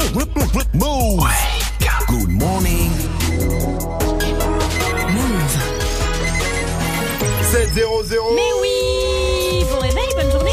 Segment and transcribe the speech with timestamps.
[0.00, 1.28] Move.
[2.08, 2.90] Good morning.
[5.12, 5.52] Move.
[7.52, 10.50] 7 0 0 Mais oui Bon réveil, bonne journée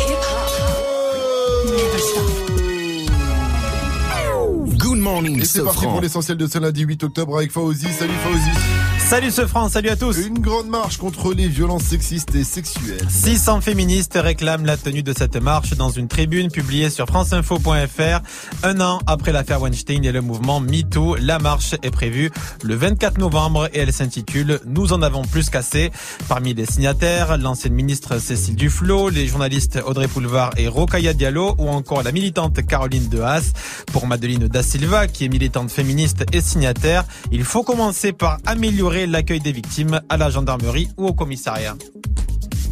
[4.78, 7.88] Good morning, Et c'est parti pour l'essentiel de ce lundi 8 octobre avec Fauzi.
[7.94, 8.52] Salut Fauzi.
[9.10, 10.18] Salut ce France, salut à tous.
[10.18, 13.08] Une grande marche contre les violences sexistes et sexuelles.
[13.08, 18.20] 600 féministes réclament la tenue de cette marche dans une tribune publiée sur franceinfo.fr.
[18.64, 22.32] Un an après l'affaire Weinstein et le mouvement MeToo, la marche est prévue
[22.66, 25.90] le 24 novembre et elle s'intitule Nous en avons plus qu'assez.
[26.28, 31.70] Parmi les signataires, l'ancienne ministre Cécile Duflot, les journalistes Audrey Poulevard et Rokaya Diallo ou
[31.70, 33.54] encore la militante Caroline Dehaas.
[33.94, 38.97] Pour Madeline Da Silva, qui est militante féministe et signataire, il faut commencer par améliorer
[39.06, 41.76] l'accueil des victimes à la gendarmerie ou au commissariat.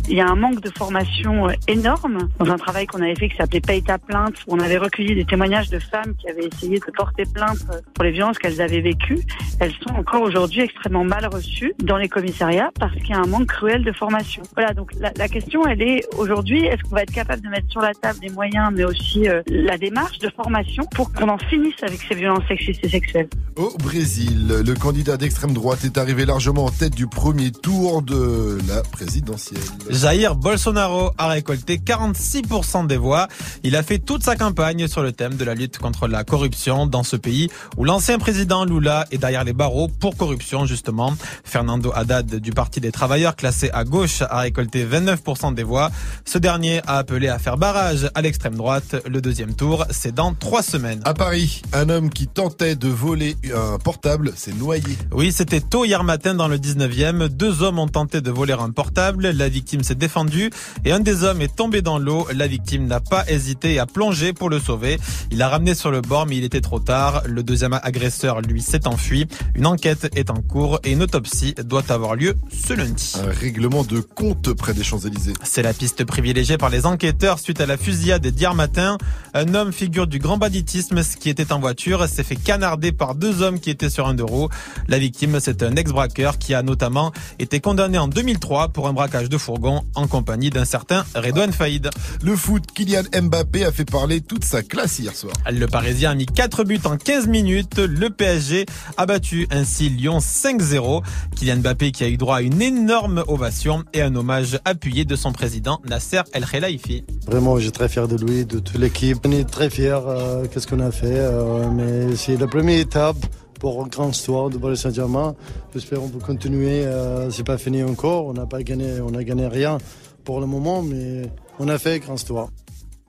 [0.08, 3.28] Il y a un manque de formation euh, énorme dans un travail qu'on avait fait
[3.28, 6.46] qui s'appelait Paye ta plainte, où on avait recueilli des témoignages de femmes qui avaient
[6.46, 9.20] essayé de porter plainte euh, pour les violences qu'elles avaient vécues.
[9.60, 13.26] Elles sont encore aujourd'hui extrêmement mal reçues dans les commissariats parce qu'il y a un
[13.26, 14.44] manque cruel de formation.
[14.54, 17.82] Voilà, donc la, question, elle est aujourd'hui, est-ce qu'on va être capable de mettre sur
[17.82, 21.82] la table des moyens, mais aussi euh, la démarche de formation pour qu'on en finisse
[21.82, 23.30] avec ces violences sexistes et sexuelles?
[23.56, 28.60] Au Brésil, le candidat d'extrême droite est arrivé largement en tête du premier tour de
[28.68, 29.62] la présidentielle.
[29.96, 33.30] Jair Bolsonaro a récolté 46% des voix.
[33.64, 36.86] Il a fait toute sa campagne sur le thème de la lutte contre la corruption
[36.86, 41.14] dans ce pays où l'ancien président Lula est derrière les barreaux pour corruption justement.
[41.46, 45.90] Fernando Haddad du Parti des Travailleurs classé à gauche a récolté 29% des voix.
[46.26, 48.98] Ce dernier a appelé à faire barrage à l'extrême droite.
[49.08, 51.00] Le deuxième tour, c'est dans trois semaines.
[51.06, 54.98] À Paris, un homme qui tentait de voler un portable s'est noyé.
[55.14, 57.30] Oui, c'était tôt hier matin dans le 19e.
[57.30, 59.30] Deux hommes ont tenté de voler un portable.
[59.30, 60.50] La victime s'est défendue
[60.84, 62.28] et un des hommes est tombé dans l'eau.
[62.34, 65.00] La victime n'a pas hésité à plonger pour le sauver.
[65.32, 67.22] Il l'a ramené sur le bord, mais il était trop tard.
[67.26, 69.28] Le deuxième agresseur, lui, s'est enfui.
[69.54, 73.14] Une enquête est en cours et une autopsie doit avoir lieu ce lundi.
[73.24, 75.34] Un règlement de compte près des Champs-Élysées.
[75.44, 78.98] C'est la piste privilégiée par les enquêteurs suite à la fusillade d'hier matin.
[79.34, 83.42] Un homme figure du grand banditisme qui était en voiture s'est fait canarder par deux
[83.42, 84.50] hommes qui étaient sur un deux roues.
[84.88, 89.30] La victime, c'est un ex-braqueur qui a notamment été condamné en 2003 pour un braquage
[89.30, 91.90] de fourgon en compagnie d'un certain Redouane Faïd.
[92.24, 95.34] Le foot, Kylian Mbappé a fait parler toute sa classe hier soir.
[95.52, 97.78] Le Parisien a mis 4 buts en 15 minutes.
[97.80, 98.66] Le PSG
[98.98, 101.02] a battu ainsi Lyon 5-0.
[101.36, 105.16] Kylian Mbappé qui a eu droit à une énorme ovation et un hommage appuyé de
[105.16, 107.04] son président Nasser El Khelaifi.
[107.28, 109.18] Vraiment, j'ai très fier de lui, de toute l'équipe.
[109.26, 111.06] On est très fiers, euh, qu'est-ce qu'on a fait.
[111.08, 113.18] euh, mais c'est la première étape
[113.60, 115.36] pour une grande histoire de Paris Saint-Germain.
[115.74, 116.86] J'espère qu'on peut continuer.
[116.86, 118.28] euh, c'est pas fini encore.
[118.28, 119.78] On n'a pas gagné, on gagné rien
[120.24, 121.24] pour le moment, mais
[121.60, 122.50] on a fait une grande histoire.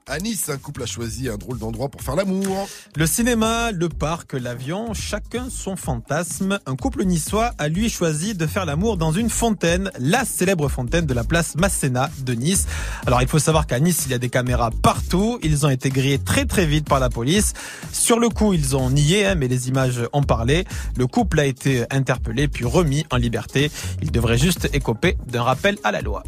[0.09, 2.69] À Nice, un couple a choisi un drôle d'endroit pour faire l'amour.
[2.95, 6.61] Le cinéma, le parc, l'avion, chacun son fantasme.
[6.65, 11.07] Un couple niçois a lui choisi de faire l'amour dans une fontaine, la célèbre fontaine
[11.07, 12.69] de la place Masséna de Nice.
[13.05, 15.41] Alors il faut savoir qu'à Nice, il y a des caméras partout.
[15.43, 17.53] Ils ont été grillés très très vite par la police.
[17.91, 20.67] Sur le coup, ils ont nié, hein, mais les images ont parlé.
[20.97, 23.73] Le couple a été interpellé puis remis en liberté.
[24.03, 26.23] Il devrait juste écoper d'un rappel à la loi.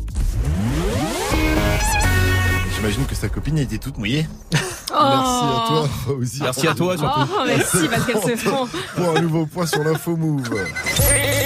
[2.79, 4.27] J'imagine que sa copine était toute mouillée.
[4.91, 4.95] Oh.
[5.05, 6.43] Merci à toi, Fauzi.
[6.43, 7.21] Merci à toi, surtout.
[7.21, 8.67] Oh, merci parce qu'elle se font.
[8.97, 10.49] Pour un nouveau point sur l'info move.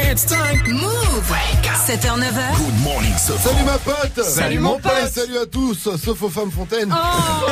[0.09, 0.63] It's time.
[0.69, 1.35] Move
[1.87, 2.57] 7h, 9h.
[2.57, 3.51] Good morning, Sofran.
[3.51, 7.49] Salut ma pote Salut, mon pote Salut à tous, sauf aux femmes fontaines Oh.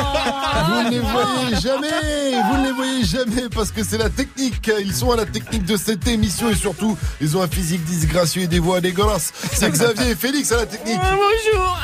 [0.67, 4.71] Vous ne les voyez jamais Vous ne les voyez jamais parce que c'est la technique
[4.79, 8.43] Ils sont à la technique de cette émission et surtout, ils ont un physique disgracieux
[8.43, 11.77] et des voix dégueulasses C'est Xavier et Félix à la technique Bonjour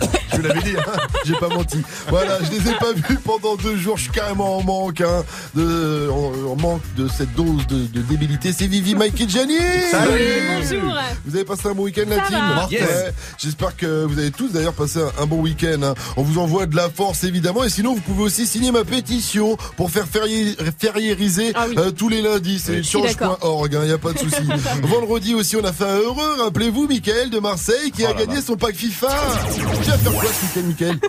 [0.32, 0.74] Je vous l'avais dit,
[1.24, 1.78] j'ai pas menti.
[2.08, 5.24] Voilà, je les ai pas vus pendant deux jours, je suis carrément en manque, hein,
[5.54, 8.52] de, en, en manque de cette dose de, de débilité.
[8.52, 9.56] C'est Vivi, Mike et Jenny
[9.92, 10.94] Bonjour
[11.26, 12.38] Vous avez passé un bon week-end la Ça team.
[12.70, 12.88] Yes.
[13.38, 15.82] J'espère que vous avez tous d'ailleurs passé un, un bon week-end.
[15.82, 15.94] hein.
[16.16, 19.56] On vous envoie de la force évidemment et sinon vous pouvez aussi signer ma pétition
[19.76, 21.74] pour faire férié- fériériser Ah oui.
[21.78, 22.58] euh, tous les lundis.
[22.64, 24.36] C'est change.org, il n'y a pas de souci.
[24.82, 28.56] Vendredi aussi on a fait un heureux, rappelez-vous Mickaël de Marseille qui a gagné son
[28.56, 29.08] pack FIFA.
[29.54, 29.60] Tu
[29.90, 30.98] vas faire quoi ce week-end Mickaël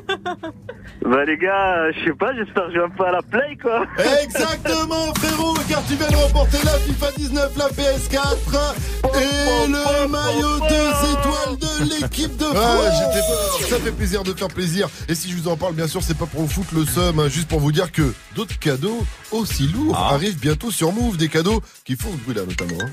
[1.05, 3.57] Bah les gars, je sais pas, j'espère que je vais un peu à la play
[3.61, 3.85] quoi.
[4.23, 8.75] Exactement frérot car tu viens de remporter la FIFA 19, la PS4
[9.15, 13.69] et le maillot deux étoiles de l'équipe de France.
[13.69, 14.89] Ça fait plaisir de faire plaisir.
[15.07, 17.19] Et si je vous en parle, bien sûr, c'est pas pour vous foutre le seum,
[17.19, 21.29] hein, juste pour vous dire que d'autres cadeaux aussi lourds arrivent bientôt sur Move, des
[21.29, 22.83] cadeaux qui font ce bruit là notamment.
[22.83, 22.89] hein.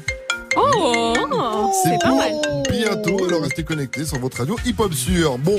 [0.56, 1.72] Oh.
[1.84, 2.32] C'est pas mal.
[2.70, 5.38] bientôt, alors restez connectés sur votre radio hip-hop sûr.
[5.38, 5.58] Bon,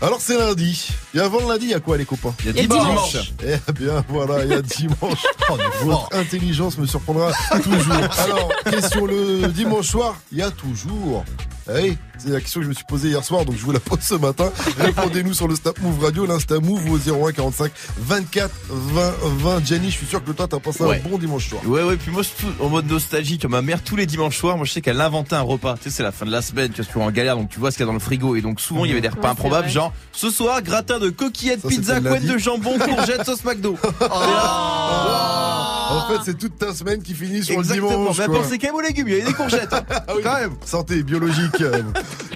[0.00, 0.88] alors c'est lundi.
[1.14, 2.34] Et avant le lundi, il y a quoi les copains?
[2.40, 3.32] Il y a dimanche.
[3.42, 5.24] Eh bien voilà, il y a dimanche.
[5.82, 7.32] Votre intelligence me surprendra
[7.62, 7.94] toujours.
[8.18, 11.24] Alors, question le dimanche soir, il y a toujours.
[11.70, 13.72] Eh oui, c'est la question que je me suis posée hier soir, donc je vous
[13.72, 14.50] la pose ce matin.
[14.78, 19.66] Répondez-nous sur le Snap Move Radio, l'Insta Move au 01 45 24 20 20.
[19.66, 21.02] Jenny, je suis sûr que toi t'as passé Ouais.
[21.04, 21.60] un bon dimanche soir.
[21.66, 24.38] Ouais, ouais, puis moi, je suis en mode nostalgie, comme ma mère, tous les dimanches
[24.38, 25.74] soirs, moi, je sais qu'elle inventait un repas.
[25.76, 27.70] Tu sais, c'est la fin de la semaine, tu vois, en galère, donc tu vois
[27.70, 28.34] ce qu'il y a dans le frigo.
[28.36, 31.10] Et donc, souvent, il y avait des repas Ouais, improbables, genre, ce soir, gratin de
[31.10, 33.76] coquillettes, Ça, pizza, couette de jambon, courgette, sauce McDo.
[35.90, 37.88] En fait, c'est toute ta semaine qui finit sur Exactement.
[37.90, 38.18] le dimanche.
[38.18, 38.42] Mais quoi.
[38.42, 39.72] pensez quand même aux légumes, il y avait des courgettes.
[39.72, 39.82] hein.
[39.90, 40.52] Ah oui, Quand même.
[40.64, 41.57] Santé biologique.
[41.60, 41.82] Euh,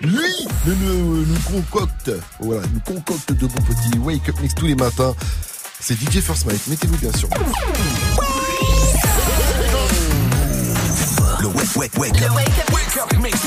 [0.03, 2.11] Lui nous, nous, nous concocte,
[2.41, 5.15] voilà, nous concocte de bons petits wake up mix tous les matins.
[5.81, 7.29] C'est DJ First Mike, mettez-vous bien sûr.
[11.41, 12.31] Le wake, wake, wake up.
[12.73, 13.41] Wake up mix.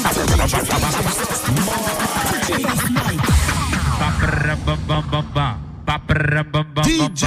[6.84, 7.26] DJ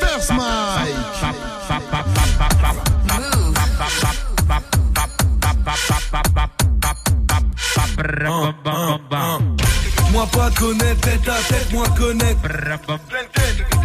[0.00, 0.61] First Mike.
[10.12, 12.38] Moi pas connaître tête à tête, moi connaître.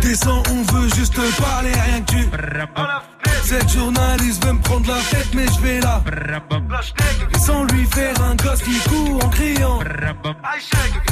[0.01, 2.29] Descends, on veut juste te parler, rien que tu.
[3.43, 6.03] Cette journaliste veut me prendre la tête, mais je vais là.
[7.39, 9.79] Sans lui faire un gosse qui court en criant.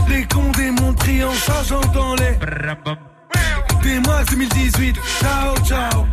[0.09, 2.37] Les condés m'ont pris en charge, j'entends les.
[3.85, 6.05] Des max 2018, ciao ciao.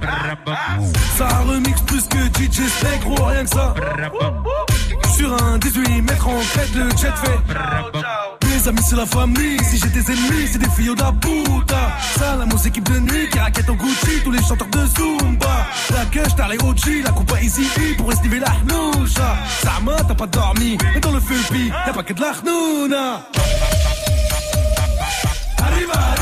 [1.17, 3.75] Ça remix plus que DJ Snake, gros, rien que ça.
[5.17, 7.41] Sur un 18 mètres en crête, le jet fait.
[8.47, 9.57] Mes amis, c'est la famille.
[9.65, 12.45] Si j'ai des ennemis, c'est des filles da puta.
[12.45, 14.21] Musique équipe de nuit qui raquette en Gucci.
[14.23, 15.67] Tous les chanteurs de Zumba.
[15.95, 19.37] La gueule, t'as les OG, la coupe à Easy E pour estiver la hnoucha.
[19.63, 20.77] Ça m'a, t'as pas dormi.
[20.93, 23.23] Mais dans le feu, pi, y'a pas que de la hnouna.
[25.65, 26.22] Arriba, arriba,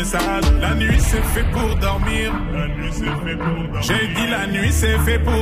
[0.00, 0.44] message.
[0.60, 2.32] La nuit c'est fait pour dormir.
[2.52, 3.82] La nuit c'est fait pour dormir.
[3.82, 5.39] J'ai dit la nuit c'est fait pour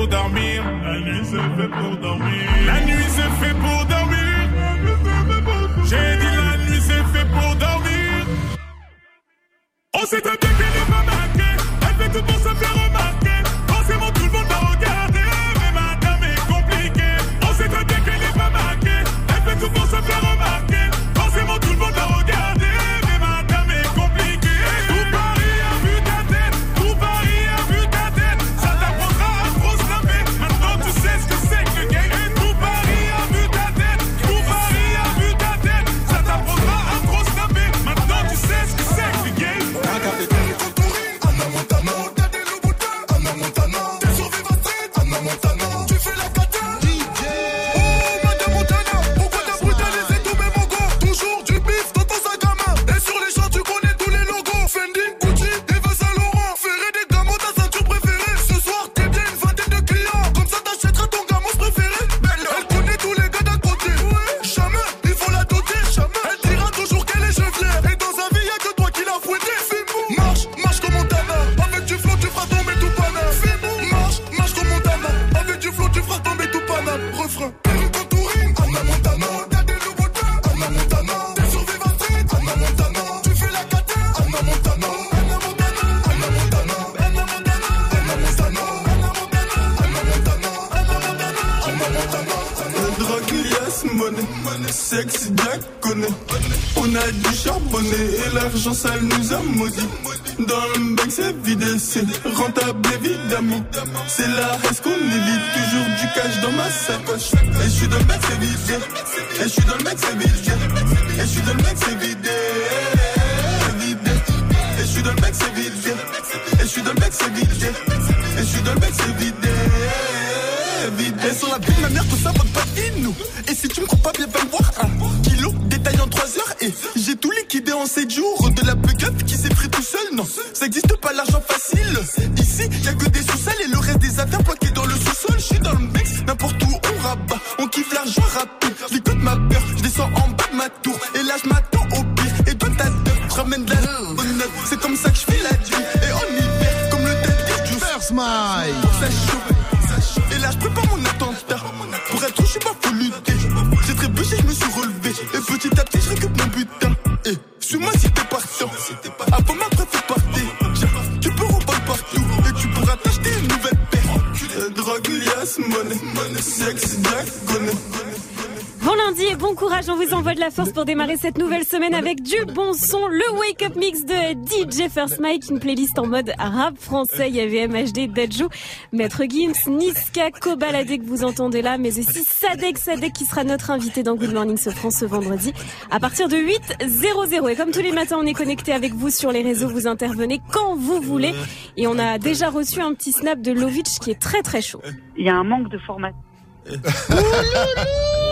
[170.66, 174.90] pour démarrer cette nouvelle semaine avec du bon son, le Wake Up Mix de DJ
[174.90, 178.48] First Mike, une playlist en mode rap français, il y avait MHD, Dajou,
[178.92, 183.70] Maître Gims, Niska, Kobalade que vous entendez là, mais aussi Sadek Sadek qui sera notre
[183.70, 185.52] invité dans Good Morning Sofran ce vendredi
[185.92, 187.50] à partir de 8.00.
[187.50, 190.40] Et comme tous les matins, on est connecté avec vous sur les réseaux, vous intervenez
[190.52, 191.34] quand vous voulez.
[191.76, 194.82] Et on a déjà reçu un petit snap de Lovitch qui est très très chaud.
[195.16, 196.18] Il y a un manque de formation.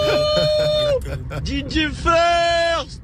[1.45, 3.03] DJ First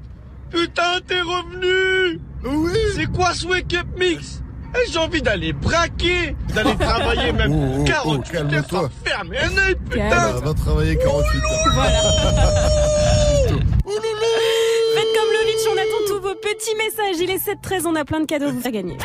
[0.50, 2.20] Putain, t'es revenu.
[2.44, 2.78] Oui.
[2.94, 4.42] C'est quoi ce Wake Up Mix?
[4.74, 9.58] Eh, J'ai envie d'aller braquer, d'aller travailler même Oh, oh, oh, 48 heures fermer un
[9.58, 10.32] œil, putain.
[10.44, 11.86] Va travailler 48 heures.
[13.86, 13.90] On
[16.42, 17.20] petits messages.
[17.20, 18.98] Il est 7-13, on a plein de cadeaux à gagner.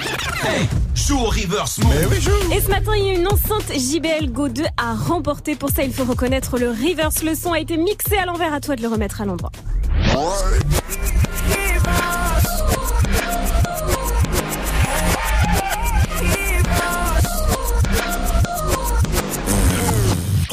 [0.95, 2.31] Joue au reverse Mais oui, joue.
[2.53, 5.55] Et ce matin, il y a une enceinte JBL Go 2 à remporter.
[5.55, 7.23] Pour ça, il faut reconnaître le reverse.
[7.23, 8.53] Le son a été mixé à l'envers.
[8.53, 9.51] À toi de le remettre à l'endroit.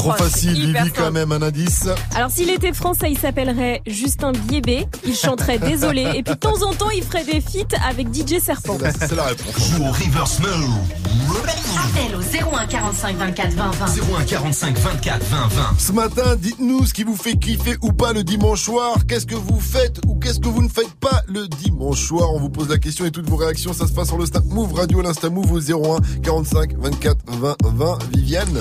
[0.04, 1.88] Trop c'est facile, Vivi, quand même, un indice.
[2.14, 4.86] Alors, s'il était français, il s'appellerait Justin Biébé.
[5.06, 6.02] Il chanterait Désolé.
[6.14, 8.76] Et puis, de temps en temps, il ferait des feats avec DJ Serpent.
[8.78, 9.70] C'est la- C'est la réponse.
[9.70, 10.50] Joue au reverse mode.
[11.76, 12.20] Appel au
[12.56, 13.86] 01 45 24 20 20.
[14.18, 15.62] 01 45 24 20 20.
[15.78, 18.96] Ce matin, dites-nous ce qui vous fait kiffer ou pas le dimanche soir.
[19.08, 22.32] Qu'est-ce que vous faites ou qu'est-ce que vous ne faites pas le dimanche soir?
[22.32, 24.44] On vous pose la question et toutes vos réactions, ça se passe sur le Snap
[24.46, 27.98] Move Radio, l'Insta Move au 01 45 24 20 20.
[28.14, 28.58] Viviane?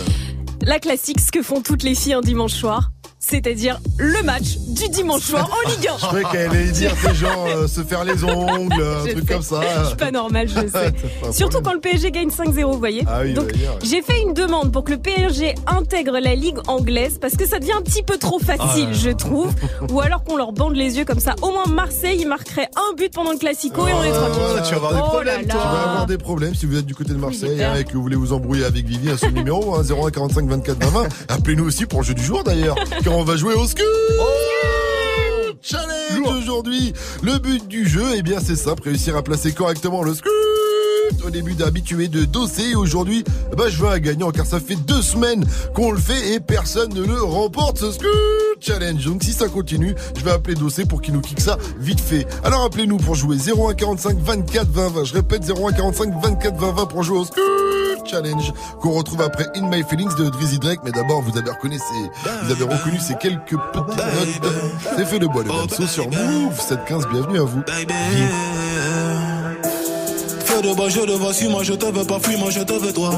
[0.65, 2.91] La classique, ce que font toutes les filles un dimanche soir.
[3.25, 5.97] C'est-à-dire le match du dimanche soir en Ligue 1.
[5.97, 9.27] Je croyais qu'elle allait dire ces gens euh, se faire les ongles, un Je truc
[9.27, 9.33] sais.
[9.33, 9.61] comme ça.
[9.81, 11.31] Je suis pas normal, je sais.
[11.31, 13.03] Surtout quand le PSG gagne 5-0, vous voyez.
[13.07, 16.57] Ah oui, Donc, bah, j'ai fait une demande pour que le PSG intègre la Ligue
[16.67, 18.93] anglaise parce que ça devient un petit peu trop facile, Ah.
[18.93, 19.53] je trouve.
[19.91, 21.33] Ou alors qu'on leur bande les yeux comme ça.
[21.41, 24.41] Au moins, Marseille, il marquerait un but pendant le Classico et on est tranquille.
[24.47, 25.41] Voilà, tu vas avoir des Oh problèmes.
[25.43, 27.93] Tu vas avoir des problèmes si vous êtes du côté de Marseille hein, et que
[27.93, 31.07] vous voulez vous embrouiller avec Vivi à ce numéro hein, 01 45 24 20 20.
[31.29, 32.75] Appelez-nous aussi pour le jeu du jour d'ailleurs,
[33.13, 33.85] car on va jouer au scoop.
[35.61, 36.93] Challenge challenge aujourd'hui.
[37.21, 40.31] Le but du jeu, eh bien c'est simple, réussir à placer correctement le scoot
[41.25, 42.71] au début d'habitué de dossier.
[42.71, 43.23] Et Aujourd'hui,
[43.57, 46.93] bah, je veux un gagnant car ça fait deux semaines qu'on le fait et personne
[46.93, 48.07] ne le remporte ce scoot
[48.59, 49.05] challenge.
[49.05, 52.25] Donc si ça continue, je vais appeler Dossé pour qu'il nous kick ça vite fait.
[52.43, 55.03] Alors appelez-nous pour jouer 0145 24 20 20.
[55.03, 57.41] Je répète 0145 24 20 20 pour jouer au scoot
[58.09, 58.51] challenge
[58.81, 60.79] qu'on retrouve après In My Feelings de Drizzy Drake.
[60.83, 64.53] Mais d'abord, vous avez reconnu ces, vous avez reconnu ces quelques petites notes.
[64.97, 67.07] C'est fait de bois, le Damso sur Move 715.
[67.11, 67.61] Bienvenue à vous.
[67.67, 69.32] Feu
[70.63, 73.11] de bois, je te vois, suis-moi, je te veux pas, fuis-moi, je te veux toi.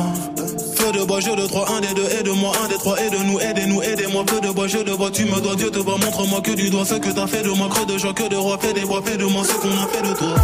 [0.76, 3.82] Feu de bois, je de trois, un des deux, aide-moi, un des trois, aide-nous, aidez-nous,
[3.84, 4.24] aidez-moi.
[4.28, 6.70] Feu de bois, je te vois, tu me dois, Dieu te voit, montre-moi que du
[6.70, 8.82] doigt ce que t'as fait de moi, creux de joie, que de roi, fais des
[8.82, 10.36] bois, fais de moi ce qu'on a fait de toi.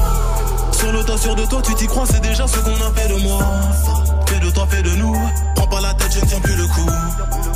[0.72, 3.20] Sur le tas, de toi, tu t'y crois, c'est déjà ce qu'on a fait de
[3.24, 3.40] moi.
[4.28, 5.16] Fais de toi, fais de nous.
[5.56, 6.90] Prends pas la tête, je ne tiens plus le coup.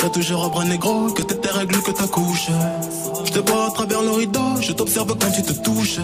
[0.00, 2.50] Je toujours un bras négro, que tes règles, que ta couche.
[3.28, 5.98] Je te vois à travers le rideau, je t'observe quand tu te touches.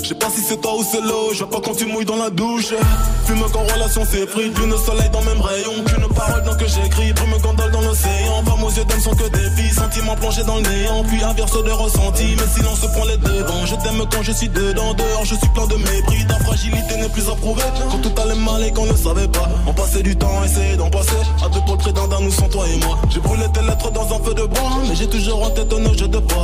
[0.00, 2.04] Je sais pas si c'est toi ou c'est l'eau, je vois pas quand tu mouilles
[2.04, 2.72] dans la douche.
[3.26, 5.72] Fume qu'en relation c'est pris, lune soleil dans le même rayon.
[5.84, 8.44] Qu'une parole dans que j'écris, brume gondole dans l'océan.
[8.46, 11.02] Femmes aux yeux d'âme sont que des filles, sentiments plongés dans le néant.
[11.08, 13.66] Puis inverse de ressenti, mais silence prend les devants.
[13.66, 16.24] Je t'aime quand je suis dedans, dehors je suis plein de mépris.
[16.28, 17.62] Ta fragilité n'est plus approuvée.
[17.90, 20.88] Quand tout allait mal et qu'on ne savait pas, on passait du temps, essayer d'en
[20.88, 21.18] passer.
[21.44, 22.96] À deux pour le près d'un nous sans toi et moi.
[23.10, 25.96] J'ai brûlé tes lettres dans un feu de bois, mais j'ai toujours en tête un
[25.96, 26.43] jeu de bois.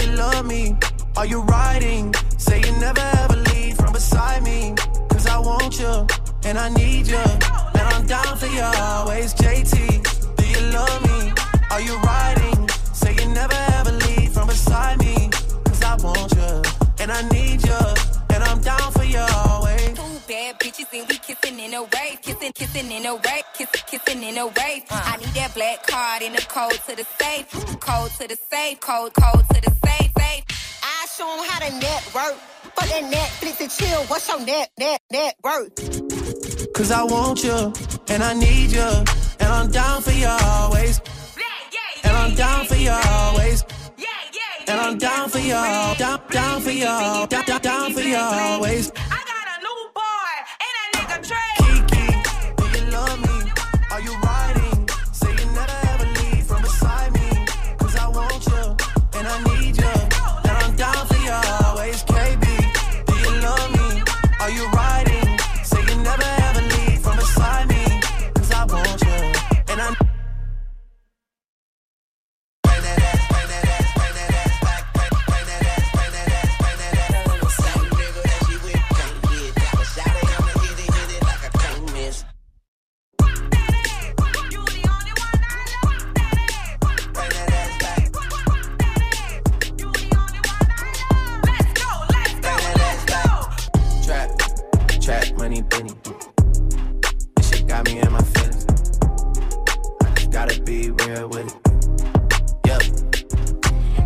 [0.00, 0.76] you love me?
[1.16, 2.14] Are you riding?
[2.38, 4.74] Say you never ever leave from beside me.
[5.10, 6.06] Cause I want you
[6.44, 7.24] and I need you.
[7.78, 9.34] And I'm down for you always.
[9.34, 11.32] JT, do you love me?
[11.70, 12.68] Are you riding?
[12.92, 15.30] Say you never ever leave from beside me.
[15.64, 16.62] Cause I want you
[17.00, 17.80] and I need you.
[18.30, 19.94] And I'm down for you always.
[19.94, 22.20] Two bad bitches and we kissing in a wave,
[22.80, 24.82] kissing, kissing in a wave, kissing, kissing in a wave.
[24.90, 28.80] I need that black card in the code to the safe, code to the safe,
[28.80, 30.44] code, code to the safe, safe.
[30.82, 32.36] I show 'em how to network.
[32.74, 34.04] Fuck that Netflix and chill.
[34.04, 36.72] What's your net, net, net worth?
[36.72, 37.72] Cause I want you
[38.08, 38.90] and I need you.
[39.40, 41.00] And I'm down for you always.
[42.04, 43.64] And I'm down for you always.
[44.68, 45.50] And I'm down for you,
[45.98, 48.92] down, down for you, down, down, down for you always.
[48.92, 49.19] Kiki,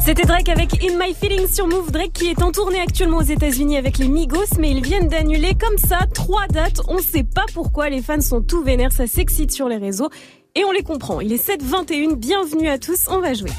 [0.04, 1.90] C'était Drake avec In My Feelings sur Move.
[1.90, 5.54] Drake qui est en tournée actuellement aux États-Unis avec les Migos, mais ils viennent d'annuler
[5.58, 6.82] comme ça trois dates.
[6.88, 10.10] On sait pas pourquoi les fans sont tout vénères, ça s'excite sur les réseaux.
[10.54, 11.20] Et on les comprend.
[11.20, 13.50] Il est 7h21, bienvenue à tous, on va jouer.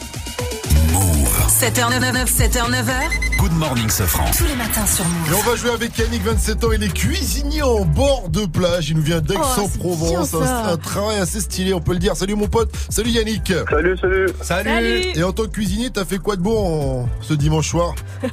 [1.55, 3.37] 7h99, 7h9h.
[3.39, 4.25] Good morning, Sofran.
[4.37, 5.31] Tous les matins sur Move.
[5.31, 6.71] Et on va jouer avec Yannick, 27 ans.
[6.73, 8.89] Il est cuisinier en bord de plage.
[8.89, 10.31] Il nous vient d'Aix-en-Provence.
[10.33, 12.17] Oh, un, travail assez stylé, on peut le dire.
[12.17, 12.75] Salut mon pote.
[12.89, 13.53] Salut Yannick.
[13.69, 14.27] Salut, salut.
[14.41, 15.01] Salut.
[15.15, 17.95] Et en tant que cuisinier, t'as fait quoi de en- ce dimanche soir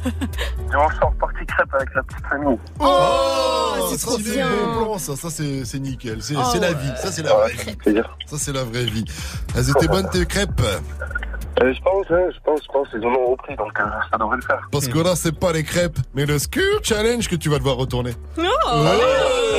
[0.75, 2.59] on sort partie crêpe avec la petite famille.
[2.81, 4.49] Oh, c'est ça, trop c'est bien.
[4.49, 7.35] bon plan, ça, ça c'est c'est nickel, c'est Oh, c'est la vie, ça c'est la
[7.35, 8.01] vraie vie.
[8.27, 9.05] Ça c'est la vraie vie.
[9.55, 10.61] Elles étaient bonnes tes crêpes
[11.61, 14.19] Euh, je pense, hein, je pense, je pense, ils en ont repris, donc euh, ça
[14.19, 14.69] devrait le faire.
[14.71, 17.77] Parce que là c'est pas les crêpes, mais le Skur Challenge que tu vas devoir
[17.77, 18.12] retourner.
[18.38, 18.43] Oh.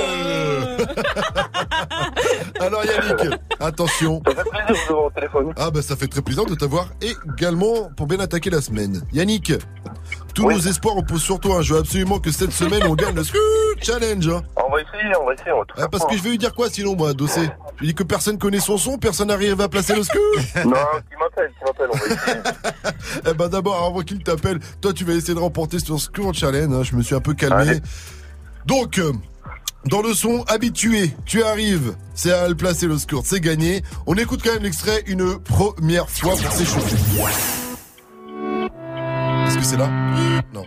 [2.60, 4.22] Alors Yannick, attention.
[4.26, 5.54] Ça fait plaisir de vous avoir au téléphone.
[5.58, 9.02] Ah bah ça fait très plaisir de t'avoir également pour bien attaquer la semaine.
[9.12, 9.54] Yannick,
[10.34, 11.58] tous nos espoirs reposent sur toi.
[11.58, 11.62] hein.
[11.62, 13.24] Je veux absolument que cette semaine on gagne le
[13.82, 14.28] Challenge.
[14.30, 14.42] hein.
[14.56, 16.30] On va essayer, on va essayer, on va tout Ah, faire parce que je vais
[16.32, 19.28] lui dire quoi sinon moi, Dossé Je lui dis que personne connaît son son, personne
[19.28, 20.20] n'arrive à placer le Skur
[20.66, 20.72] Non,
[21.10, 22.42] qui m'appelle, qui m'appelle, on va essayer.
[23.30, 26.74] Eh ben d'abord, avant qu'il t'appelle, toi tu vas essayer de remporter ce Score Challenge.
[26.74, 26.84] hein.
[26.84, 27.70] Je me suis un peu calmé.
[27.70, 27.80] Allez.
[28.66, 29.12] Donc, euh,
[29.86, 33.84] dans le son habitué, tu arrives, c'est à le placer le score, c'est gagné.
[34.08, 36.96] On écoute quand même l'extrait une première fois pour s'échauffer.
[39.54, 39.88] Est-ce que c'est là?
[40.52, 40.66] Non.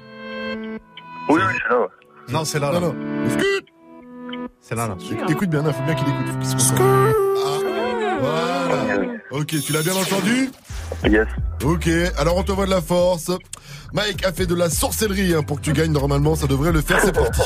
[1.29, 1.81] Oui, oui, c'est là.
[1.81, 1.87] ouais.
[2.29, 2.67] Non, c'est là.
[2.71, 2.87] Non, là.
[2.87, 2.95] non.
[4.61, 4.97] C'est là, là.
[5.29, 6.27] Écoute- bien, il faut bien qu'il écoute.
[6.29, 6.83] faut qu'il se concentre.
[6.83, 9.13] Ah, voilà.
[9.33, 10.51] Ok, tu l'as bien entendu?
[11.05, 11.27] Yes.
[11.65, 13.33] Ok, alors on te voit de la force.
[13.93, 16.81] Mike a fait de la sorcellerie hein, pour que tu gagnes normalement, ça devrait le
[16.81, 17.41] faire, c'est parti.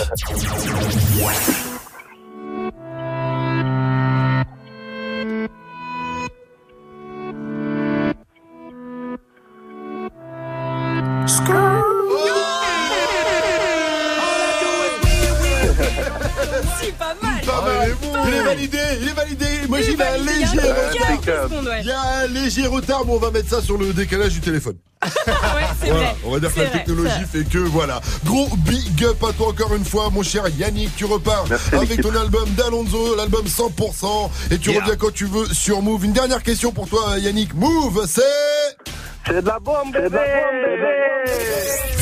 [21.81, 24.41] Il y a un léger retard, mais on va mettre ça sur le décalage du
[24.41, 24.77] téléphone.
[25.27, 26.17] Ouais, c'est Voilà, vrai.
[26.25, 27.45] on va dire que C'est la vrai, technologie c'est vrai.
[27.45, 28.01] fait que voilà.
[28.25, 30.95] Gros big up à toi encore une fois, mon cher Yannick.
[30.97, 34.31] Tu repars Merci, avec ton album d'Alonso, l'album 100%.
[34.51, 34.81] Et tu Yeah.
[34.81, 36.05] reviens quand tu veux sur Move.
[36.05, 37.55] Une dernière question pour toi, Yannick.
[37.55, 38.21] Move, c'est.
[39.27, 40.19] C'est de la bombe, bébé.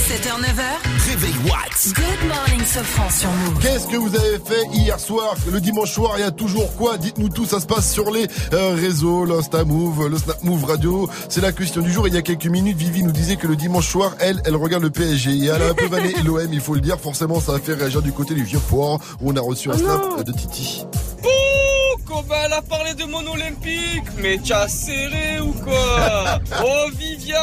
[0.09, 0.98] 7h, 9h.
[1.21, 1.95] Réveil Watts.
[1.95, 3.59] Good morning, Sofran sur Move.
[3.61, 5.35] Qu'est-ce que vous avez fait hier soir?
[5.51, 6.97] Le dimanche soir, il y a toujours quoi?
[6.97, 11.11] Dites-nous tout, ça se passe sur les euh, réseaux, l'Insta Move, le Snap Move Radio.
[11.29, 12.07] C'est la question du jour.
[12.07, 14.85] Il y a quelques minutes, Vivi nous disait que le dimanche soir, elle, elle regarde
[14.85, 15.31] le PSG.
[15.33, 17.01] Et elle a un peu vanné l'OM, il faut le dire.
[17.01, 19.75] Forcément, ça a fait réagir du côté du vieux port où on a reçu un
[19.75, 20.23] Oh snap non.
[20.23, 20.87] de Titi.
[21.25, 26.39] Ouh, Combin, elle a parlé de mon olympique Mais tu as serré ou quoi?
[26.65, 27.43] Oh, Viviane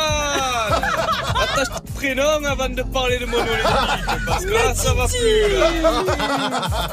[1.35, 3.64] Attache ton prénom avant de parler de mon olympique
[4.27, 6.03] Parce que là, ça va plus là.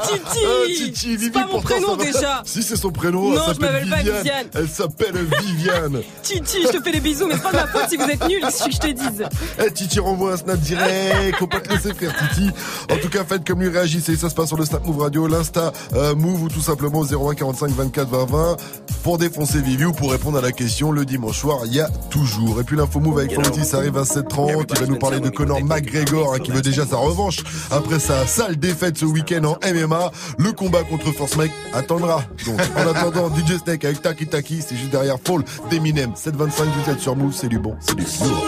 [0.03, 3.31] Titi Titi, C'est Vivi, pas mon prénom déjà Si, c'est son prénom.
[3.31, 4.47] Non, elle je m'appelle s'appelle pas Viviane.
[4.53, 6.01] Elle s'appelle Viviane.
[6.21, 8.23] Titi, je te fais des bisous, mais c'est pas de ma faute si vous êtes
[8.51, 9.23] suffit que je te dise.
[9.59, 12.49] Eh, Titi renvoie un snap direct, faut pas te laisser faire Titi.
[12.91, 15.27] En tout cas, faites comme lui réagissez, ça se passe sur le Snap Move Radio,
[15.27, 18.57] l'Insta euh, Move ou tout simplement 01 45 24 20 20
[19.03, 21.89] pour défoncer Vivi ou pour répondre à la question le dimanche soir, il y a
[22.09, 22.59] toujours.
[22.61, 23.33] Et puis l'info Move avec
[23.63, 26.85] ça arrive à 7h30, il va nous parler de Conor McGregor hein, qui veut déjà
[26.85, 27.39] sa revanche
[27.71, 30.11] après sa sale défaite ce week-end en MMA.
[30.37, 32.23] Le combat contre Force Mike attendra.
[32.45, 36.11] Donc en attendant, DJ Snake avec Taki Taki, c'est juste derrière Fall d'Eminem.
[36.15, 38.47] 725 vous êtes sur Move, c'est du bon, c'est du lourd.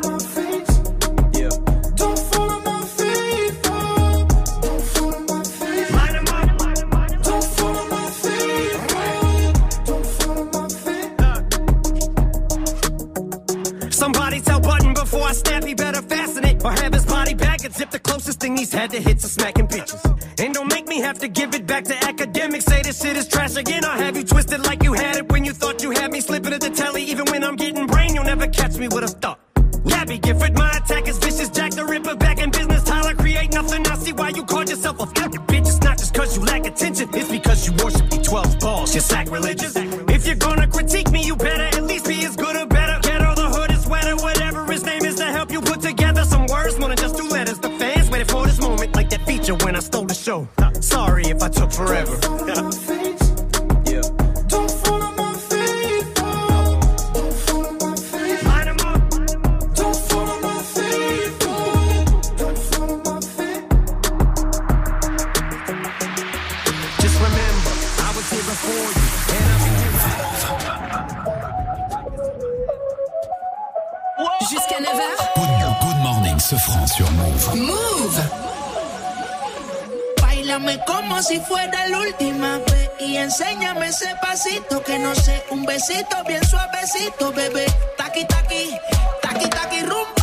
[85.51, 87.65] un besito bien suavecito, bebé.
[87.97, 88.77] Taqui, taqui,
[89.21, 90.20] taqui, taqui, rumbo.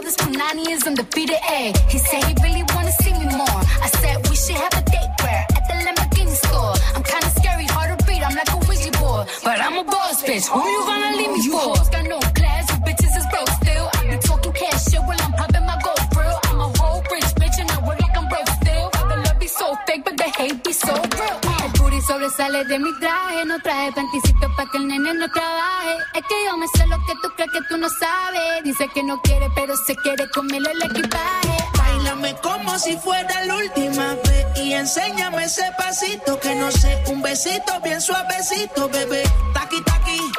[0.00, 1.36] know this Punani is undefeated.
[1.42, 1.72] Ay.
[1.88, 3.62] He said he really wanna see me more.
[3.84, 6.74] I said we should have a date where at the Lamborghini store.
[6.94, 8.22] I'm kinda scary, hard to beat.
[8.22, 10.46] I'm like a wizard, board, but I'm a boss bitch.
[10.48, 11.74] Who you gonna leave me for?
[11.76, 13.86] You got no class, you bitches is broke still.
[13.96, 16.38] I be talking cash shit while I'm popping my gold grill.
[16.48, 18.86] I'm a whole rich bitch and I work like I'm broke still.
[19.10, 21.36] The love be so fake, but the hate be so real.
[21.64, 25.94] El booty sobresale de mi traje, no traje panticito pa' que el nene no trabaje.
[26.16, 26.66] Es que yo me
[28.94, 31.56] que no quiere, pero se quiere comer el equipaje.
[31.76, 37.22] Bailame como si fuera la última vez y enséñame ese pasito que no sé, un
[37.22, 39.22] besito bien suavecito, bebé.
[39.54, 40.29] Taqui taqui.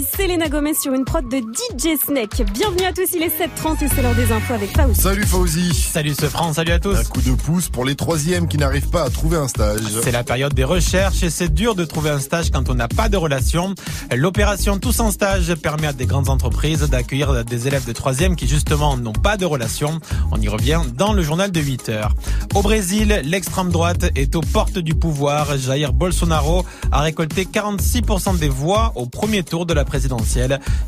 [0.00, 0.19] Biz.
[0.20, 2.42] Selena Gomez sur une prod de DJ Snake.
[2.52, 5.00] Bienvenue à tous, il est 7h30 et c'est l'heure des infos avec Faouzi.
[5.00, 5.72] Salut Fauzi.
[5.72, 6.94] Salut ce France, salut à tous.
[6.94, 9.80] Un coup de pouce pour les troisièmes qui n'arrivent pas à trouver un stage.
[10.02, 12.86] C'est la période des recherches et c'est dur de trouver un stage quand on n'a
[12.86, 13.74] pas de relation.
[14.14, 18.46] L'opération Tous en stage permet à des grandes entreprises d'accueillir des élèves de troisième qui
[18.46, 20.00] justement n'ont pas de relation.
[20.32, 22.12] On y revient dans le journal de 8 heures.
[22.54, 25.56] Au Brésil, l'extrême droite est aux portes du pouvoir.
[25.56, 29.86] Jair Bolsonaro a récolté 46% des voix au premier tour de la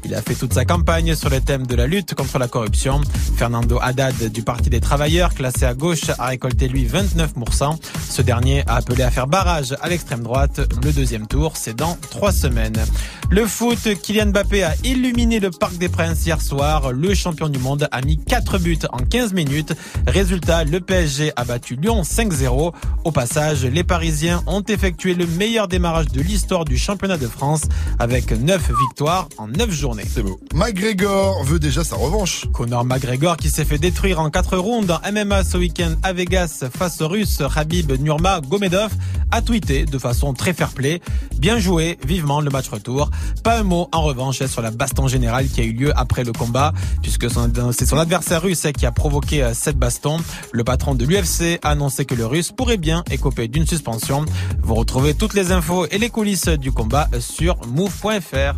[0.05, 3.01] Il a fait toute sa campagne sur le thème de la lutte contre la corruption.
[3.37, 7.77] Fernando Haddad du Parti des Travailleurs, classé à gauche, a récolté lui 29%.
[8.09, 10.61] Ce dernier a appelé à faire barrage à l'extrême droite.
[10.83, 12.83] Le deuxième tour, c'est dans trois semaines.
[13.31, 16.93] Le foot, Kylian Mbappé a illuminé le Parc des Princes hier soir.
[16.93, 19.73] Le champion du monde a mis 4 buts en 15 minutes.
[20.07, 22.73] Résultat, le PSG a battu Lyon 5-0.
[23.05, 27.63] Au passage, les Parisiens ont effectué le meilleur démarrage de l'histoire du championnat de France
[27.99, 30.05] avec 9 victoires en 9 journées.
[30.09, 30.41] C'est beau.
[30.55, 32.47] McGregor veut déjà sa revanche.
[32.53, 36.65] Conor McGregor qui s'est fait détruire en 4 rounds en MMA ce week-end à Vegas
[36.77, 38.93] face au russe Khabib Nurmagomedov
[39.31, 41.01] a tweeté de façon très fair-play.
[41.39, 43.11] Bien joué, vivement le match retour.
[43.43, 46.33] Pas un mot en revanche sur la baston générale qui a eu lieu après le
[46.33, 46.73] combat
[47.03, 47.27] puisque
[47.73, 50.19] c'est son adversaire russe qui a provoqué euh, cette baston.
[50.53, 54.25] Le patron de l'UFC a annoncé que le russe pourrait bien écoper d'une suspension.
[54.63, 58.57] Vous retrouvez toutes les infos et les coulisses du combat sur move.fr.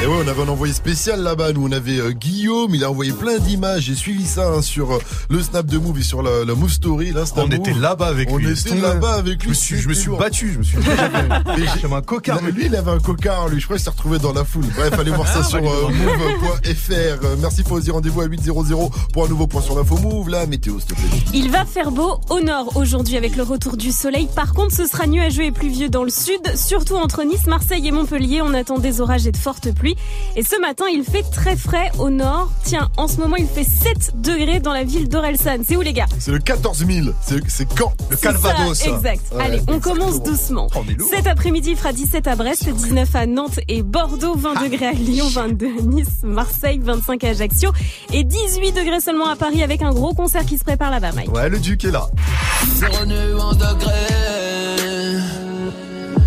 [0.00, 1.52] Et ouais, on avait un envoyé spécial là-bas.
[1.52, 2.72] Nous, on avait euh, Guillaume.
[2.72, 3.82] Il a envoyé plein d'images.
[3.82, 6.70] J'ai suivi ça hein, sur euh, le Snap de Move et sur la, la Move
[6.70, 7.10] Story.
[7.10, 7.54] l'Insta On Move.
[7.54, 8.46] était là-bas avec on lui.
[8.46, 9.46] était C'était- là-bas avec lui.
[9.46, 10.52] Je me suis, je me suis battu.
[10.52, 10.78] Je me suis.
[11.82, 12.36] J'avais un cocard.
[12.36, 13.58] Non, mais lui, il avait un cocard, lui.
[13.58, 14.66] Je crois qu'il s'est retrouvé dans la foule.
[14.76, 17.24] Bref, allez voir ça Ah, sur euh, move.fr.
[17.24, 17.90] Euh, Merci, Fauzi.
[17.90, 20.28] Rendez-vous à 8.00 pour un nouveau point sur l'info Move.
[20.28, 21.20] La météo, s'il te plaît.
[21.34, 24.28] Il va faire beau au nord aujourd'hui avec le retour du soleil.
[24.32, 27.90] Par contre, ce sera nuageux et pluvieux dans le sud, surtout entre Nice, Marseille et
[27.90, 28.42] Montpellier.
[28.42, 29.87] On attend des orages et de fortes pluies.
[30.36, 32.50] Et ce matin, il fait très frais au nord.
[32.64, 35.58] Tiens, en ce moment, il fait 7 degrés dans la ville d'Orelsan.
[35.66, 37.08] C'est où les gars C'est le 14 000.
[37.48, 38.30] C'est quand Le ça,
[38.84, 39.22] exact.
[39.32, 40.68] Ouais, Allez, on commence doucement.
[40.76, 40.80] Oh.
[41.10, 44.62] Cet après-midi, il fera 17 à Brest, 19 à Nantes et Bordeaux, 20 Ah.
[44.64, 47.70] degrés à Lyon, 22 à Nice, Marseille, 25 à Ajaccio
[48.12, 51.32] et 18 degrés seulement à Paris avec un gros concert qui se prépare là-bas, Mike.
[51.32, 52.06] Ouais, le duc est là.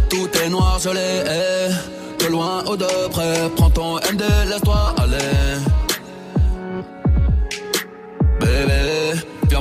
[0.10, 2.01] Tout est noir, je l'ai.
[2.22, 5.18] De loin ou de près, prends ton MD, laisse-toi aller.
[8.40, 9.01] Bébé,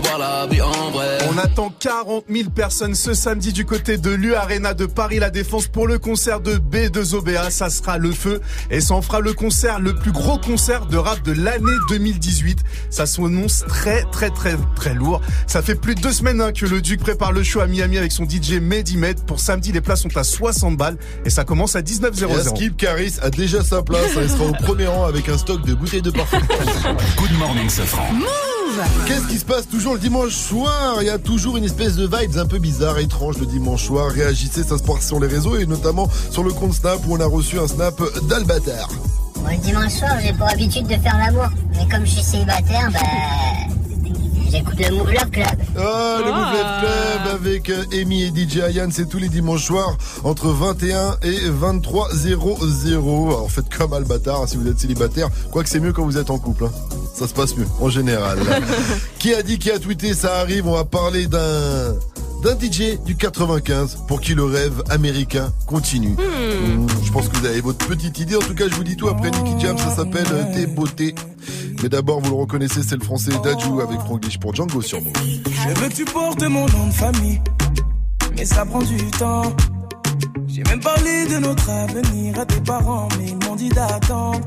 [0.01, 1.19] viens voir la vie en vrai.
[1.31, 5.31] On attend 40 000 personnes ce samedi du côté de l'U Arena de Paris La
[5.31, 7.51] Défense pour le concert de B2OBA.
[7.51, 10.97] Ça sera le feu et ça en fera le concert, le plus gros concert de
[10.97, 12.61] rap de l'année 2018.
[12.91, 15.21] Ça s'annonce très très très très lourd.
[15.47, 17.99] Ça fait plus de deux semaines hein, que le Duc prépare le show à Miami
[17.99, 19.21] avec son DJ Mehdi Med.
[19.25, 22.41] Pour samedi, les places sont à 60 balles et ça commence à 19,00.
[22.41, 24.11] Et Skip Caris a déjà sa place.
[24.21, 26.41] Il sera au premier rang avec un stock de bouteilles de parfum.
[27.17, 28.15] Good morning, Safran.
[29.07, 32.05] Qu'est-ce qui se passe toujours le dimanche soir Il y a toujours une espèce de
[32.05, 34.11] vibes un peu bizarre, étrange le dimanche soir.
[34.11, 37.21] Réagissez, ça se passe sur les réseaux et notamment sur le compte Snap où on
[37.21, 38.89] a reçu un snap d'Albatar.
[39.37, 41.49] Bon, le dimanche soir, j'ai pour habitude de faire l'amour.
[41.73, 43.01] Mais comme je suis célibataire, bah.
[44.51, 45.47] J'écoute le Move Love Club.
[45.79, 49.65] Ah, le Move Love Club avec euh, Amy et DJ Ayan, c'est tous les dimanches
[49.65, 53.27] soirs entre 21 et 23.00.
[53.29, 56.39] Alors faites comme Albatar si vous êtes célibataire, quoique c'est mieux quand vous êtes en
[56.39, 56.65] couple.
[56.65, 56.73] hein.
[57.15, 58.39] Ça se passe mieux en général.
[59.19, 61.95] qui a dit, qui a tweeté, ça arrive, on va parler d'un
[62.43, 66.11] d'un DJ du 95 pour qui le rêve américain continue.
[66.15, 68.37] Mmh, je pense que vous avez votre petite idée.
[68.37, 71.15] En tout cas, je vous dis tout après Nicky Jam, ça s'appelle Tes beautés.
[71.83, 75.13] Mais d'abord, vous le reconnaissez, c'est le français Dajou avec Franglish pour Django sur Move.
[75.25, 77.41] Je veux que tu portes mon nom de famille,
[78.37, 79.55] mais ça prend du temps.
[80.47, 84.41] J'ai même parlé de notre avenir à tes parents, mais ils m'ont dit d'attendre.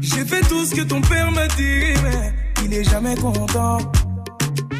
[0.00, 3.78] J'ai fait tout ce que ton père m'a dit, mais il est jamais content.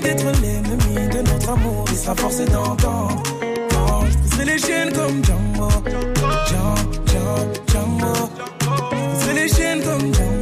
[0.00, 1.84] d'être l'ennemi de notre amour.
[1.90, 3.22] Il sera forcé d'entendre.
[4.36, 5.68] Je les chaînes comme Django.
[6.48, 8.30] Django, Django, Django.
[9.20, 10.39] Je les chaînes comme Django.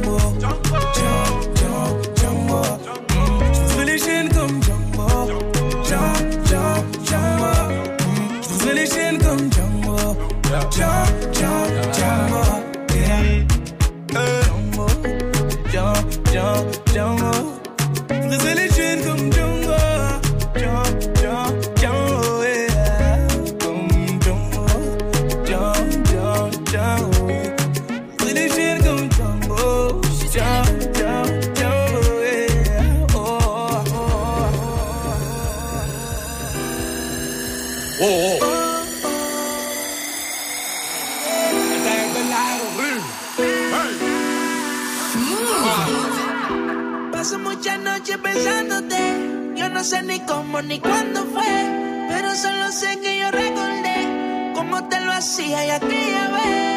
[49.89, 54.99] No sé ni cómo ni cuándo fue, pero solo sé que yo recordé cómo te
[54.99, 56.68] lo hacía y aquella vez.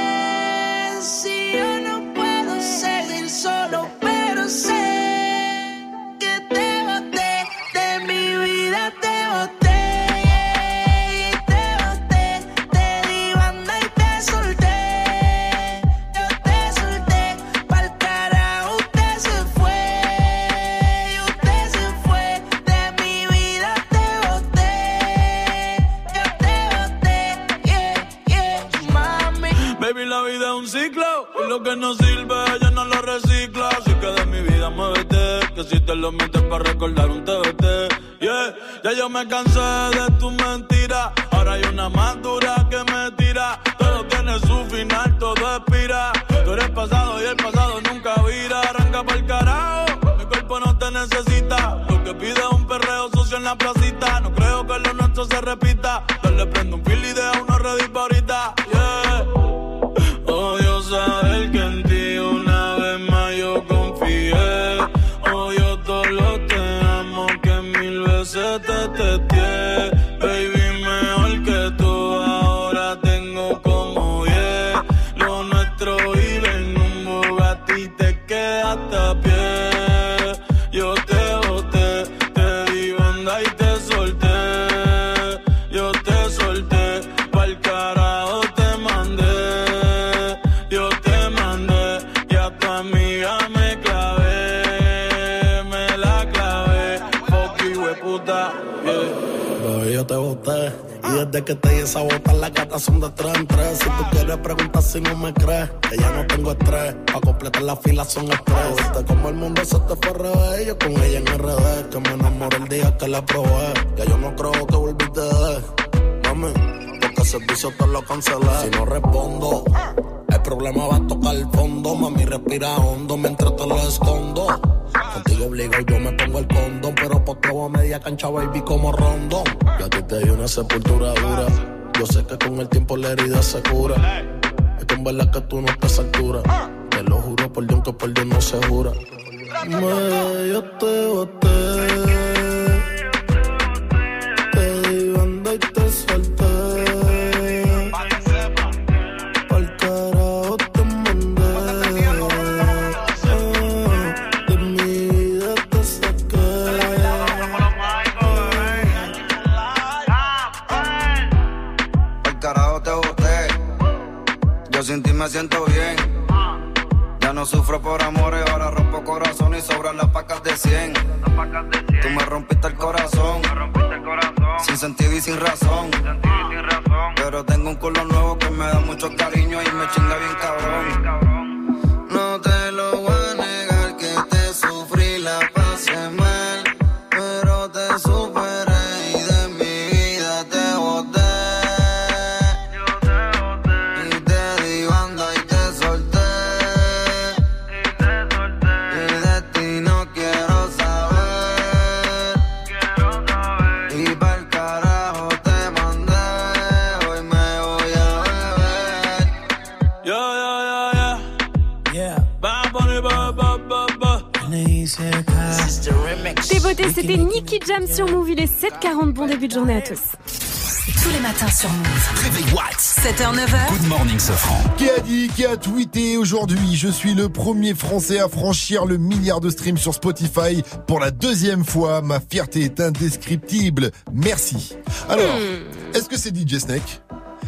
[223.14, 224.56] Good morning, Safran.
[224.78, 228.96] Qui a dit, qui a tweeté aujourd'hui Je suis le premier Français à franchir le
[228.96, 232.00] milliard de streams sur Spotify pour la deuxième fois.
[232.00, 233.90] Ma fierté est indescriptible.
[234.14, 234.76] Merci.
[235.10, 235.94] Alors, hmm.
[235.94, 237.02] est-ce que c'est DJ Snake?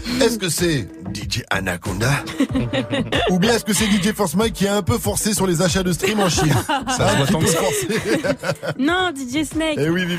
[0.07, 0.23] Hmm.
[0.23, 2.13] Est-ce que c'est DJ Anaconda?
[3.31, 5.63] Ou bien est-ce que c'est DJ Force Mike qui a un peu forcé sur les
[5.63, 6.53] achats de stream en Chine?
[6.89, 7.89] Ça, Ça va tant forcé.
[8.79, 9.79] Non, DJ Snake.
[9.79, 10.19] Eh oui, oui.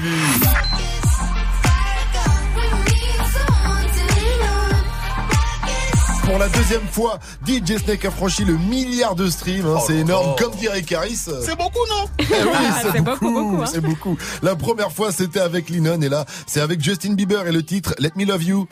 [6.35, 7.17] Pour la deuxième fois,
[7.47, 9.65] DJ Snake a franchi le milliard de streams.
[9.65, 10.35] hein, Oh c'est énorme.
[10.37, 11.15] Comme dirait Caris.
[11.15, 12.27] C'est beaucoup, non Eh oui,
[12.81, 13.65] c'est C'est beaucoup, beaucoup, beaucoup, hein.
[13.71, 14.17] c'est beaucoup.
[14.43, 17.95] La première fois, c'était avec Lennon et là, c'est avec Justin Bieber et le titre
[17.99, 18.67] Let Me Love You.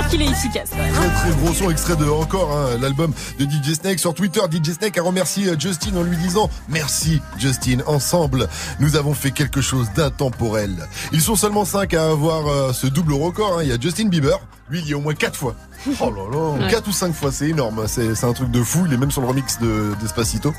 [0.00, 0.70] Dire qu'il est efficace.
[0.70, 0.98] quand même, hein.
[1.14, 4.40] Très très gros son extrait de encore hein, l'album de DJ Snake sur Twitter.
[4.50, 7.78] DJ Snake a remercié euh, Justin en lui disant merci Justin.
[7.86, 8.48] Ensemble,
[8.80, 10.86] nous avons fait quelque chose d'intemporel.
[11.12, 13.58] Ils sont seulement cinq à avoir euh, ce double record.
[13.58, 13.62] hein.
[13.62, 14.38] Il y a Justin Bieber,
[14.68, 15.54] lui il y est au moins quatre fois.
[16.00, 16.68] Oh là là.
[16.68, 17.84] Quatre ou cinq fois, c'est énorme.
[17.86, 18.84] C'est c'est un truc de fou.
[18.86, 20.52] Il est même sur le remix de Despacito.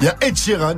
[0.00, 0.74] Il y a Ed Sheeran,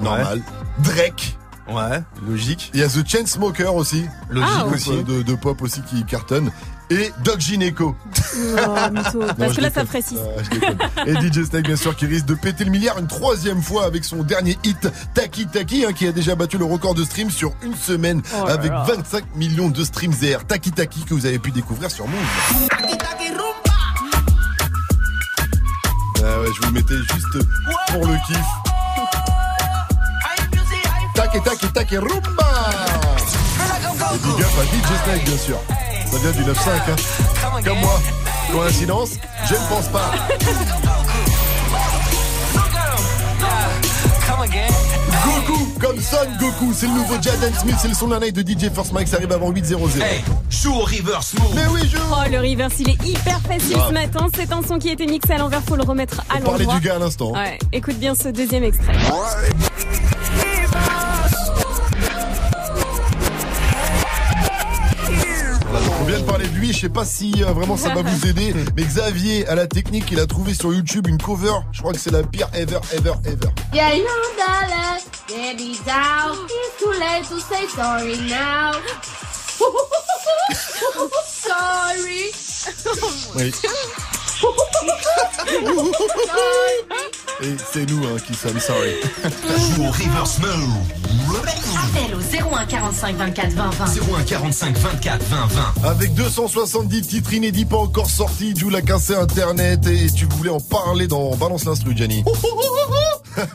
[0.00, 0.42] normal.
[0.78, 1.36] Drake.
[1.68, 2.70] Ouais, logique.
[2.74, 4.90] Il y a The Chainsmoker aussi, Logique Ah, aussi.
[4.92, 6.52] euh, de, de pop aussi qui cartonne.
[6.88, 7.96] Et Doc Gineco.
[8.14, 8.74] Oh.
[9.38, 9.80] Parce je que là, ça.
[9.80, 10.78] Euh, je déconne.
[11.06, 14.04] Et DJ Snake, bien sûr, qui risque de péter le milliard une troisième fois avec
[14.04, 17.52] son dernier hit, Taki Taki, hein, qui a déjà battu le record de stream sur
[17.62, 18.84] une semaine Oh avec là.
[18.88, 20.46] 25 millions de streams air.
[20.46, 22.20] Taki Taki que vous avez pu découvrir sur Move.
[26.22, 27.46] Ah ouais, je vous le mettais juste
[27.92, 28.46] pour le kiff.
[31.14, 32.70] Taki Taki Taki Rumba
[34.14, 35.58] Et big up à DJ Snake, bien sûr.
[36.10, 37.60] Ça vient du 9-5, hein.
[37.64, 38.00] Comme moi.
[38.52, 39.10] Coïncidence
[39.48, 40.12] Je ne pense pas.
[45.24, 48.42] Goku, comme Son Goku, c'est le nouveau Jaden Smith, c'est le son d'un night de
[48.42, 50.02] DJ First Mike, ça arrive avant 8.00.
[50.02, 51.52] Hey, joue au reverse move.
[51.54, 54.26] Mais oui, je Oh, le reverse, il est hyper facile ce matin.
[54.34, 56.74] C'est un son qui était mixé à l'envers, faut le remettre à On parlait l'endroit.
[56.80, 57.32] du gars à l'instant.
[57.32, 58.92] Ouais, écoute bien ce deuxième extrait.
[59.12, 60.15] On
[66.26, 68.54] vient de parler de lui, je sais pas si euh, vraiment ça va vous aider,
[68.76, 71.98] mais Xavier à la technique, il a trouvé sur YouTube une cover, je crois que
[71.98, 73.50] c'est la pire ever, ever, ever.
[73.72, 74.04] Yeah, you
[74.36, 74.98] dollar,
[75.28, 76.36] baby down.
[76.46, 78.72] It's too late to say sorry now.
[81.26, 82.32] sorry.
[83.36, 83.52] Oui.
[87.42, 88.94] Et c'est nous hein, qui sommes sorry.
[89.76, 91.65] Joue au reverse move.
[91.96, 93.84] Appel au 01 45 24 20 20.
[94.18, 95.36] 01 45 24 20
[95.82, 95.88] 20.
[95.88, 100.60] Avec 270 titres inédits pas encore sortis, Jules a cassé internet et tu voulais en
[100.60, 102.24] parler dans Balance l'instru, Gianni.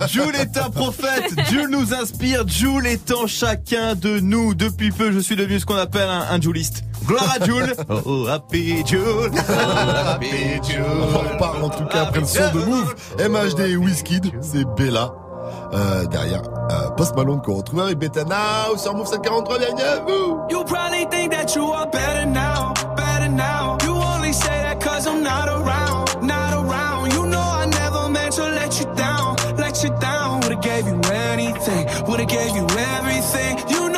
[0.07, 4.53] Jules est un prophète, Jules nous inspire, Jules étant chacun de nous.
[4.53, 6.83] Depuis peu, je suis devenu ce qu'on appelle un, un Juliste.
[7.05, 7.73] Gloire à Jules.
[7.89, 9.31] Oh, oh, happy Jules.
[9.33, 10.27] Oh, happy
[10.67, 10.83] Jules.
[11.33, 15.13] On parle en tout cas après le son de Move, MHD et Wizkid, c'est Bella.
[15.73, 20.39] Euh, derrière, euh, Post Malone qu'on retrouve avec Beta Now sur Move 743, bienvenue vous
[20.49, 23.77] You probably think that you are better now, better now.
[23.85, 27.13] You only say that cause I'm not around, not around.
[27.13, 30.41] You know I never meant to let you down, let you down.
[30.41, 33.57] Would've gave you anything, would've gave you everything.
[33.69, 33.90] You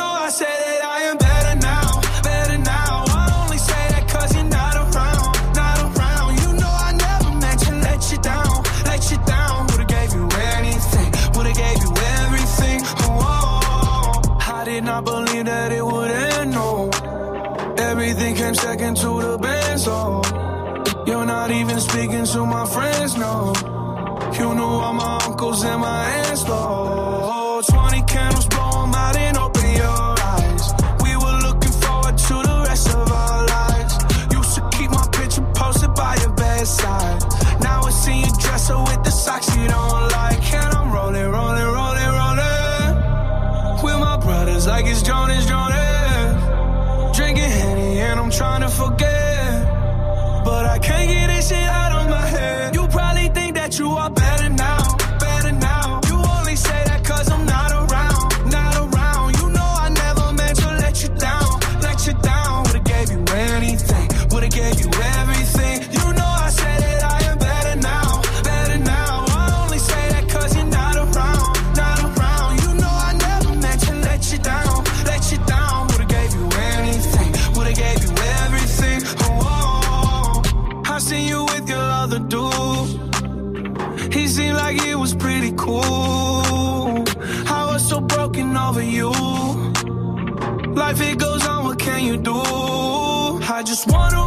[21.24, 23.52] you're not even speaking to my friends, no.
[24.38, 27.62] You knew all my uncles and my aunts, though.
[27.66, 30.64] 20 candles, blow 'em out and open your eyes.
[31.04, 33.94] We were looking forward to the rest of our lives.
[34.38, 37.20] Used to keep my picture posted by your bedside.
[37.68, 40.44] Now I see you dresser with the socks you don't like.
[40.62, 42.94] And I'm rolling, rolling, rolling, rolling.
[43.84, 47.16] With my brothers like it's Jonas, Jonas.
[47.16, 49.13] Drinking Henny and I'm trying to forget.
[50.44, 52.74] But I can't get this shit out of my head.
[52.74, 54.10] You probably think that you are
[88.74, 89.10] over you.
[90.74, 92.34] Life it goes on, what can you do?
[92.34, 94.23] I just wanna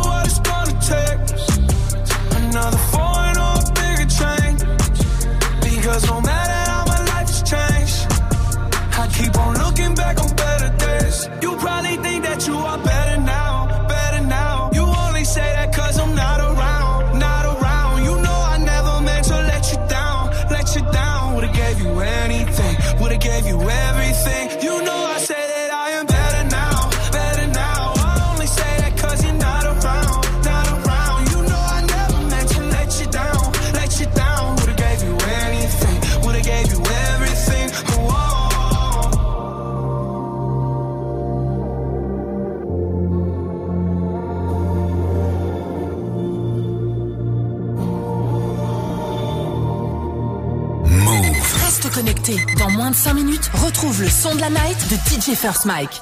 [52.88, 56.02] 25 minutes, retrouve le son de la night de DJ First Mike.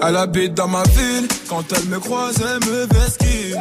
[0.00, 3.60] Elle habite dans ma ville, quand elle me croise, elle me vesquille.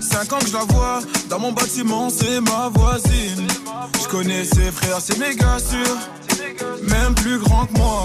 [0.00, 3.46] Cinq ans que je la vois, dans mon bâtiment, c'est ma voisine.
[4.02, 5.98] Je connais ses frères, c'est méga sûr,
[6.88, 8.04] même plus grand que moi.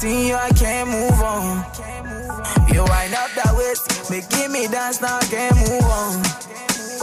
[0.00, 1.60] seen you, I can't move on.
[2.72, 6.14] You wind up that waist, making me dance, now I can't move on.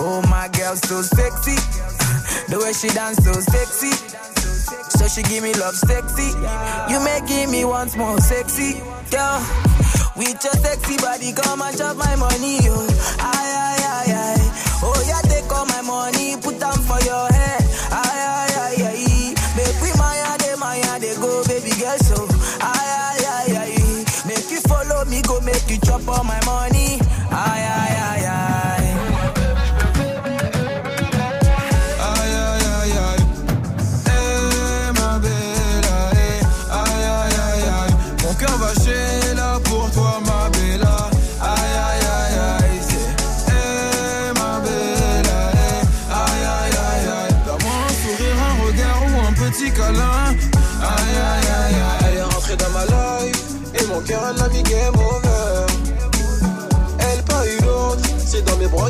[0.02, 1.58] Oh, my girl, so sexy.
[2.50, 3.92] The way she dance, so sexy.
[4.98, 6.32] So she give me love sexy.
[6.90, 8.80] You making me once more sexy.
[9.12, 9.40] Girl,
[10.16, 12.74] with your sexy body, come and chop my money, yo.
[13.20, 14.80] Aye, aye, aye, aye.
[14.82, 17.37] Oh, yeah, take all my money, put them for your head.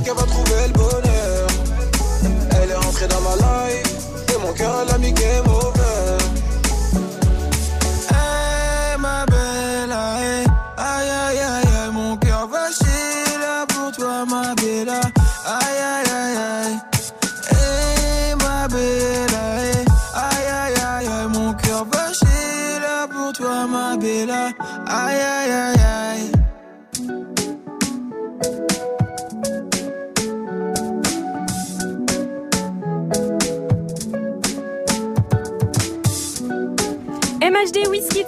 [0.08, 1.47] Qu'elle va trouver le bonheur.
[2.62, 3.93] Elle est rentrée dans ma life.
[4.34, 5.46] Et mon cœur elle a mis game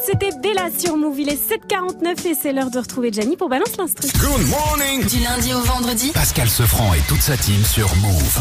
[0.06, 1.20] C'était Bella sur Move.
[1.20, 4.08] Il est 7h49 et c'est l'heure de retrouver Gianni pour Balance l'Instru.
[4.20, 6.12] Good morning Du lundi au vendredi.
[6.14, 8.40] Pascal Sefranc et toute sa team sur Move.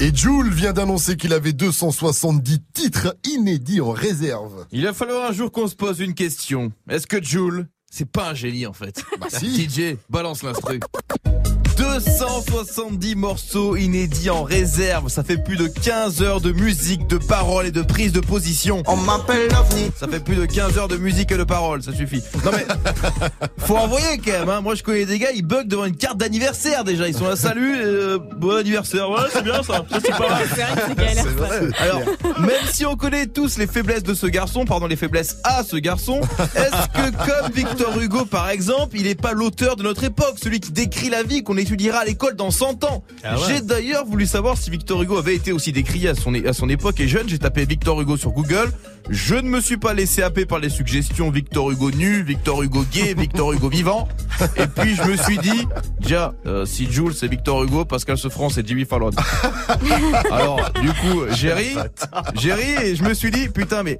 [0.00, 4.66] Et Jules vient d'annoncer qu'il avait 270 titres inédits en réserve.
[4.72, 6.72] Il va falloir un jour qu'on se pose une question.
[6.88, 9.68] Est-ce que Jules, c'est pas un génie en fait Bah si.
[9.68, 10.80] DJ, balance l'instru.
[11.76, 15.08] 270 morceaux inédits en réserve.
[15.08, 18.82] Ça fait plus de 15 heures de musique, de paroles et de prise de position.
[18.86, 19.90] On m'appelle l'OVNI.
[19.98, 22.22] Ça fait plus de 15 heures de musique et de paroles, ça suffit.
[22.44, 22.66] Non mais,
[23.58, 24.48] faut envoyer quand même.
[24.48, 24.60] Hein.
[24.60, 27.08] Moi je connais des gars, ils bug devant une carte d'anniversaire déjà.
[27.08, 29.10] Ils sont là, salut, euh, bon anniversaire.
[29.10, 29.84] Ouais, c'est bien ça.
[29.90, 30.46] Ça, c'est pas mal.
[30.54, 31.24] C'est vrai que c'est galère.
[31.24, 31.82] ça.
[31.82, 32.00] Alors,
[32.40, 35.76] même si on connaît tous les faiblesses de ce garçon, pardon, les faiblesses à ce
[35.76, 36.20] garçon,
[36.54, 40.60] est-ce que comme Victor Hugo par exemple, il n'est pas l'auteur de notre époque, celui
[40.60, 43.42] qui décrit la vie qu'on étudiera à l'école dans 100 ans Ah ouais.
[43.48, 46.68] J'ai d'ailleurs voulu savoir si Victor Hugo avait été aussi décrié à son, à son
[46.68, 47.28] époque et jeune.
[47.28, 48.72] J'ai tapé Victor Hugo sur Google.
[49.10, 52.84] Je ne me suis pas laissé happer par les suggestions Victor Hugo nu, Victor Hugo
[52.92, 54.08] gay, Victor Hugo vivant.
[54.56, 55.66] Et puis je me suis dit,
[56.00, 59.10] déjà, euh, si Jules c'est Victor Hugo, Pascal Sefranc c'est Jimmy Fallon.
[60.30, 61.74] Alors, du coup, j'ai ri,
[62.40, 63.98] j'ai ri et je me suis dit, putain, mais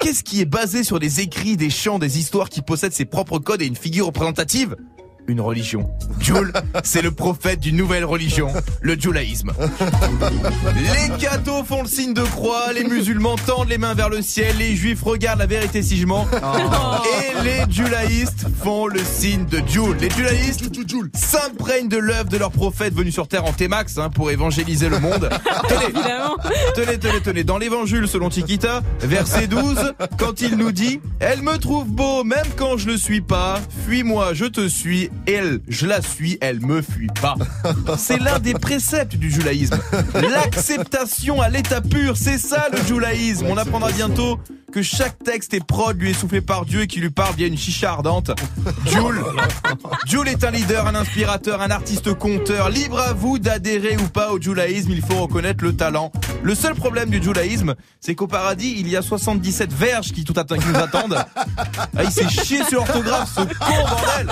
[0.00, 3.38] qu'est-ce qui est basé sur des écrits, des chants, des histoires qui possèdent ses propres
[3.38, 4.76] codes et une figure représentative
[5.26, 5.90] une religion.
[6.20, 6.52] Jules,
[6.84, 9.52] c'est le prophète d'une nouvelle religion, le judaïsme.
[10.76, 14.56] Les cathos font le signe de croix, les musulmans tendent les mains vers le ciel,
[14.58, 19.60] les juifs regardent la vérité si je mens, et les judaïstes font le signe de
[19.66, 19.96] Jules.
[20.00, 20.64] Les judaïstes
[21.14, 24.98] s'imprègnent de l'œuvre de leur prophète venu sur terre en T-Max hein, pour évangéliser le
[24.98, 25.28] monde.
[25.68, 25.92] Tenez,
[26.74, 27.44] tenez, tenez, tenez.
[27.44, 32.46] Dans l'évangile selon Chiquita, verset 12, quand il nous dit «Elle me trouve beau même
[32.56, 36.82] quand je le suis pas, fuis-moi, je te suis, elle, je la suis, elle me
[36.82, 37.34] fuit pas.
[37.96, 39.78] C'est l'un des préceptes du judaïsme.
[40.14, 43.46] L'acceptation à l'état pur, c'est ça le judaïsme.
[43.48, 44.38] On apprendra bientôt
[44.70, 47.46] que chaque texte et prod lui est soufflé par Dieu et qui lui parle via
[47.46, 48.30] une chicha ardente.
[48.86, 49.22] Jules,
[50.06, 52.70] Jules est un leader, un inspirateur, un artiste conteur.
[52.70, 56.12] Libre à vous d'adhérer ou pas au judaïsme, il faut reconnaître le talent.
[56.42, 60.34] Le seul problème du judaïsme, c'est qu'au paradis, il y a 77 verges qui, tout
[60.34, 61.24] nous attendent.
[61.96, 64.28] Ah, il s'est chié sur l'orthographe, ce con bordel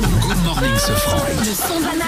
[0.00, 1.18] Good morning, ce franc.
[1.38, 2.04] Le son de la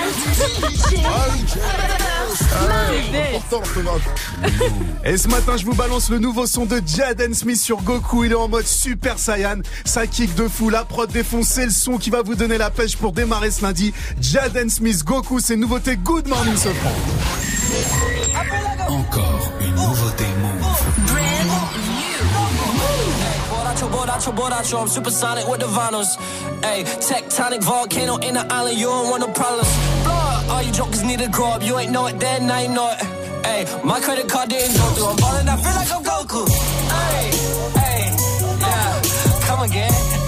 [5.04, 8.24] Et ce matin, je vous balance le nouveau son de Jaden Smith sur Goku.
[8.24, 9.58] Il est en mode Super Saiyan.
[9.84, 10.70] Ça kick de fou.
[10.70, 13.92] La prod défoncée, le son qui va vous donner la pêche pour démarrer ce lundi.
[14.20, 16.94] Jaden Smith, Goku, c'est une nouveauté Good Morning ce franc.
[18.88, 19.51] Encore
[24.22, 26.16] Borracho, borracho, I'm supersonic with the vinyls.
[26.62, 29.68] Ayy, tectonic volcano in the island, you don't want no problems.
[30.48, 31.62] All you jokers need to grow up.
[31.62, 32.98] You ain't know it then, you know it.
[33.44, 35.06] Ayy, my credit card didn't go through.
[35.06, 36.46] I'm ballin', I feel like I'm Goku.
[37.02, 37.30] Ayy,
[37.74, 40.21] ayy, yeah, come again.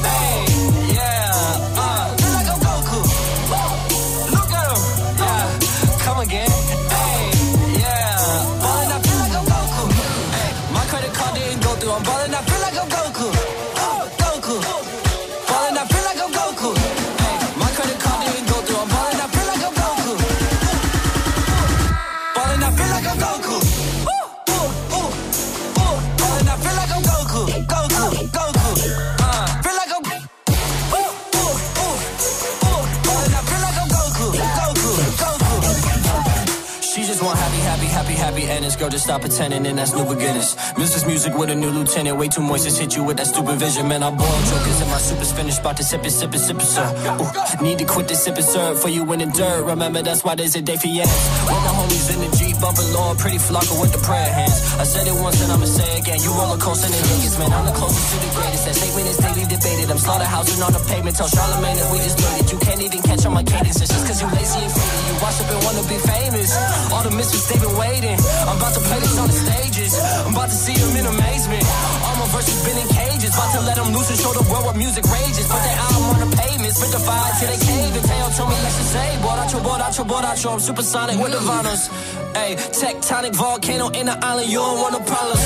[38.35, 38.77] Happy endings.
[38.77, 40.57] Girl, just stop pretending and that's new beginners.
[40.77, 42.17] Music's music with a new lieutenant.
[42.19, 43.89] Way too moist, just hit you with that stupid vision.
[43.89, 45.61] Man, I boil jokers and my super's finished.
[45.61, 46.87] About to sip it, sip it, sip it, sir.
[47.21, 48.75] Ooh, need to quit the sip it, sir.
[48.75, 49.65] For you in the dirt.
[49.65, 51.11] Remember, that's why there's a day for hands.
[51.47, 54.59] When the homies in the Jeep, bumping low, pretty flocker with the prayer hands.
[54.79, 56.19] I said it once and I'ma say again.
[56.21, 57.53] You roller coaster in Vegas, man.
[57.53, 58.65] I'm the closest to the greatest.
[58.67, 59.87] That statement is daily debated.
[59.91, 61.15] I'm slaughterhousing on the pavement.
[61.17, 62.51] Tell Charlemagne that we just made it.
[62.51, 63.79] You can't even catch on my cadence.
[63.79, 65.03] It's just cause you lazy and faded.
[65.07, 66.51] You watch up and wanna be famous.
[66.91, 68.19] All the misfits, they've been waiting.
[68.49, 69.93] I'm about to play this on the stages.
[70.25, 71.65] I'm about to see them in amazement.
[72.05, 73.33] All my verses been in cages.
[73.35, 75.47] About to let them loose and show the world what music rages.
[75.49, 76.73] Put their album on the pavement.
[76.75, 77.93] Spit the fire till they cave.
[77.95, 80.49] And Teo told me let's just say, Borracho, borracho, borracho.
[80.55, 81.89] I'm supersonic with the vinyls.
[82.35, 84.49] Ayy, tectonic volcano in the island.
[84.51, 85.43] You don't want no problems.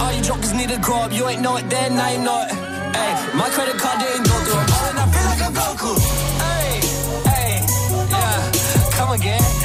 [0.00, 1.12] All you jokers need to grow up.
[1.12, 2.50] You ain't know it then, now you know it.
[2.96, 4.60] Ayy, my credit card didn't go through.
[4.60, 5.92] I'm ballin', I feel like I'm Goku.
[6.52, 6.78] Ayy,
[7.36, 7.58] ayy,
[8.10, 9.61] yeah, come again.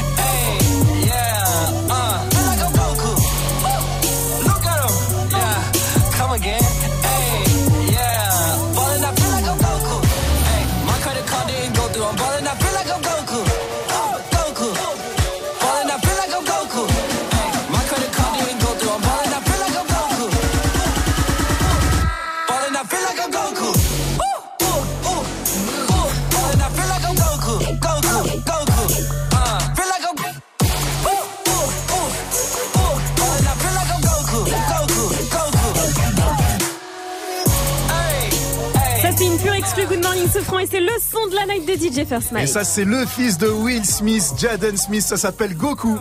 [40.27, 42.85] Ce franc et c'est le son de la night de DJ First Et ça, c'est
[42.85, 45.01] le fils de Will Smith, Jaden Smith.
[45.01, 45.97] Ça s'appelle Goku.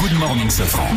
[0.00, 0.88] Good morning, ce franc.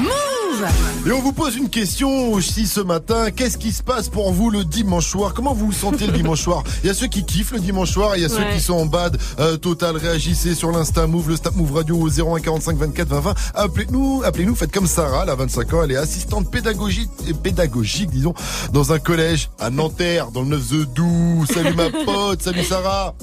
[1.05, 3.29] Et on vous pose une question aussi ce matin.
[3.31, 5.33] Qu'est-ce qui se passe pour vous le dimanche soir?
[5.33, 6.63] Comment vous vous sentez le dimanche soir?
[6.83, 8.53] Il y a ceux qui kiffent le dimanche soir et il y a ceux Ouais.
[8.55, 9.17] qui sont en bad.
[9.39, 13.19] Euh, total, réagissez sur l'Insta Move, le Snap Move Radio au 01 45 24 20
[13.19, 13.33] 20.
[13.55, 14.55] Appelez-nous, appelez-nous.
[14.55, 15.83] Faites comme Sarah, elle a 25 ans.
[15.83, 18.33] Elle est assistante pédagogique, et pédagogique, disons,
[18.73, 21.45] dans un collège à Nanterre, dans le 9 The Doux.
[21.53, 23.13] Salut ma pote, salut Sarah.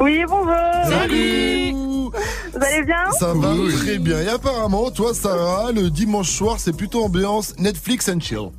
[0.00, 0.54] Oui, bonjour.
[0.88, 1.74] Salut.
[2.52, 4.20] Vous allez bien Ça va très bien.
[4.20, 8.50] Et apparemment, toi, Sarah, le dimanche soir, c'est plutôt ambiance Netflix and chill.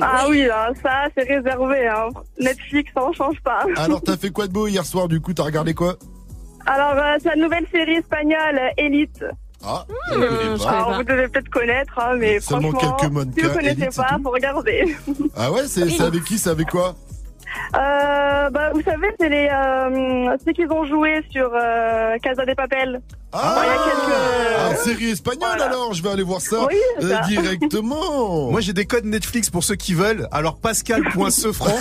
[0.00, 1.86] Ah oui, hein, ça, c'est réservé.
[1.86, 2.08] Hein.
[2.38, 3.64] Netflix, ça, on change pas.
[3.76, 5.32] Alors, t'as fait quoi de beau hier soir, du coup?
[5.32, 5.96] T'as regardé quoi?
[6.66, 9.24] Alors, euh, c'est la nouvelle série espagnole, euh, Elite.
[9.64, 10.70] Ah, je connais pas.
[10.70, 14.18] Alors, vous devez peut-être connaître, hein, mais Seulement franchement, quelques si vous connaissez Elite, pas,
[14.22, 14.96] faut regarder.
[15.36, 16.94] Ah ouais, c'est avec qui C'est avec quoi?
[17.76, 22.54] Euh, bah, vous savez, c'est les euh, ceux qu'ils ont joué sur euh, Casa de
[22.54, 23.00] Papel.
[23.32, 24.18] Ah, il y a quelques...
[24.58, 27.20] Ah, série espagnole alors, je vais aller voir ça, Oui, euh, ça.
[27.28, 28.50] directement.
[28.50, 30.26] Moi j'ai des codes Netflix pour ceux qui veulent.
[30.32, 31.76] Alors pascal.sefranc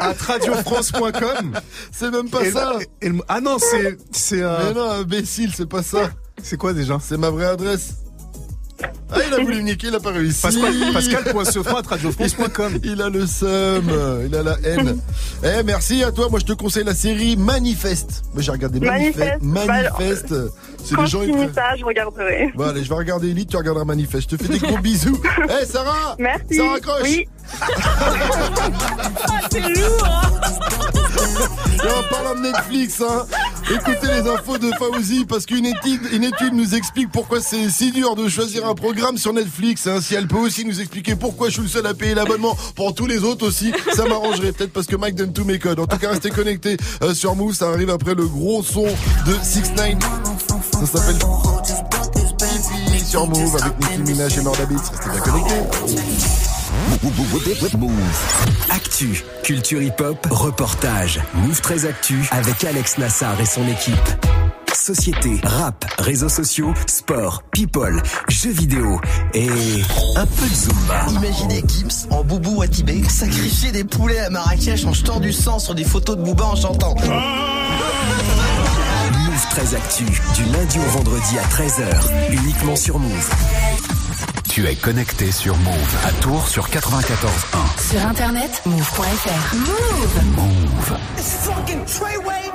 [0.00, 1.58] à radiofrance.com.
[1.90, 2.74] C'est même pas Et- ça.
[3.02, 6.10] et le- ah non, c'est c'est euh, Mais non, imbécile, c'est pas ça.
[6.42, 6.98] C'est quoi déjà?
[7.00, 7.94] C'est ma vraie adresse.
[9.10, 10.42] Ah, il a voulu me niquer, il a pas réussi.
[10.42, 12.78] Pascal- à radiofrance.com.
[12.84, 13.90] Il a le seum,
[14.26, 14.98] il a la haine.
[15.44, 16.28] Eh, merci à toi.
[16.28, 18.22] Moi, je te conseille la série Manifeste.
[18.34, 19.40] Moi, j'ai regardé Manifeste.
[19.42, 19.90] Manifeste.
[19.92, 20.34] Manifeste.
[20.86, 21.18] C'est les gens.
[21.20, 22.52] je ils finis prennent- ça, je regarderai.
[22.54, 24.30] Bon, allez, je vais regarder Elite, tu regarderas Manifeste.
[24.30, 25.20] Je te fais des gros bisous.
[25.60, 26.56] Eh, Sarah Merci.
[26.56, 27.28] Ça raccroche Oui.
[29.52, 30.30] c'est lourd.
[31.84, 33.26] Et en parlant de Netflix, hein,
[33.70, 37.92] écoutez les infos de Fauzi parce qu'une étude, une étude nous explique pourquoi c'est si
[37.92, 39.86] dur de choisir un programme sur Netflix.
[39.86, 40.00] Hein.
[40.00, 42.94] Si elle peut aussi nous expliquer pourquoi je suis le seul à payer l'abonnement pour
[42.94, 45.78] tous les autres aussi, ça m'arrangerait peut-être parce que Mike donne tous mes codes.
[45.80, 49.34] En tout cas, restez connectés euh, sur Move, ça arrive après le gros son de
[49.42, 49.94] 6 9
[50.80, 51.16] Ça s'appelle
[52.38, 54.76] Pipi sur Move avec Nicki Minaj et Norda Beats.
[54.92, 55.54] Restez bien connectés.
[58.70, 61.20] Actu, culture hip-hop, reportage.
[61.34, 63.96] Move 13 Actu avec Alex Nassar et son équipe.
[64.74, 69.00] Société, rap, réseaux sociaux, sport, people, jeux vidéo
[69.32, 69.48] et
[70.16, 71.06] un peu de Zumba.
[71.10, 75.58] Imaginez Gims en boubou à Tibet sacrifier des poulets à Marrakech en jetant du sang
[75.58, 76.94] sur des photos de Booba en chantant.
[76.94, 78.45] Move
[79.56, 83.30] 13 Actu, du lundi au vendredi à 13h, uniquement sur Move.
[84.50, 87.90] Tu es connecté sur Move à Tours sur 94.1.
[87.90, 89.54] Sur internet, move.fr.
[89.56, 90.36] Move.
[90.36, 90.98] Move.
[91.16, 92.52] It's fucking Treyway,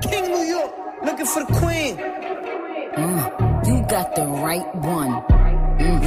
[0.00, 0.72] King New York,
[1.04, 1.98] looking for the queen.
[2.96, 5.22] Mm, you got the right one.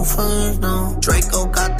[0.00, 0.96] Really want no friends, no.
[1.00, 1.79] Draco got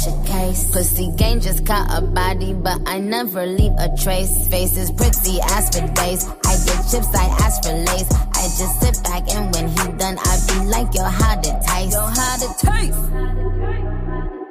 [0.00, 0.70] I catch a case?
[0.70, 4.48] Pussy gang just caught a body, but I never leave a trace.
[4.48, 6.26] Face is pretty, ass for days.
[6.44, 8.10] I get chips, I ask for lace.
[8.10, 11.92] I just sit back and when he done, I be like, yo, how to taste?
[11.92, 12.98] Yo, how to taste?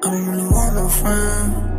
[0.01, 1.78] I don't really want no friends.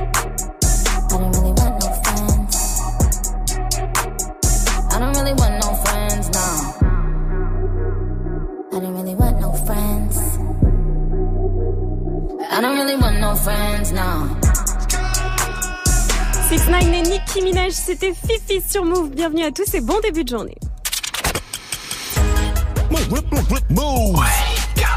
[1.21, 2.55] I don't really want no friends.
[4.91, 6.47] I don't really want no friends, no.
[8.71, 10.17] I don't really want no friends.
[12.49, 14.29] I don't really want no friends, no.
[16.49, 19.11] 6 9 et Nicki Minaj, c'était Fifi sur Move.
[19.11, 20.57] Bienvenue à tous et bon début de journée.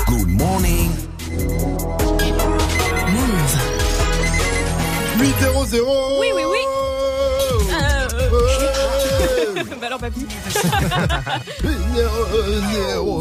[0.06, 0.90] Good morning.
[5.24, 5.30] 8
[5.68, 6.58] 0 Oui, oui, oui.
[7.72, 9.64] Euh, euh.
[9.80, 10.26] bah alors, papy.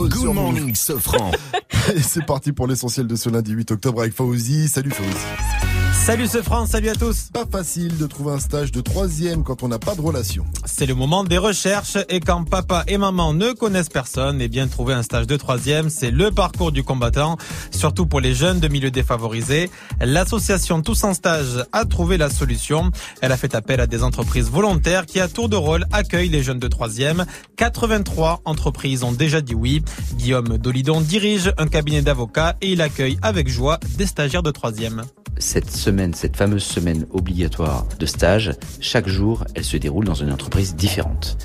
[0.09, 1.31] Good morning, Sofran.
[1.95, 4.67] Et c'est parti pour l'essentiel de ce lundi 8 octobre avec Fauzi.
[4.67, 5.72] Salut Fauzi.
[6.03, 7.29] Salut ce France, salut à tous.
[7.31, 10.43] Pas facile de trouver un stage de troisième quand on n'a pas de relation.
[10.65, 14.67] C'est le moment des recherches et quand papa et maman ne connaissent personne, et bien
[14.67, 17.37] trouver un stage de troisième, c'est le parcours du combattant,
[17.71, 19.71] surtout pour les jeunes de milieux défavorisés.
[20.01, 22.91] L'association Tous en stage a trouvé la solution.
[23.21, 26.43] Elle a fait appel à des entreprises volontaires qui à tour de rôle accueillent les
[26.43, 27.25] jeunes de troisième.
[27.55, 29.81] 83 entreprises ont déjà dit oui.
[30.15, 35.03] Guillaume Dolidon dirige un cabinet d'avocats et il accueille avec joie des stagiaires de troisième
[35.43, 40.31] cette semaine, cette fameuse semaine obligatoire de stage, chaque jour, elle se déroule dans une
[40.31, 41.37] entreprise différente.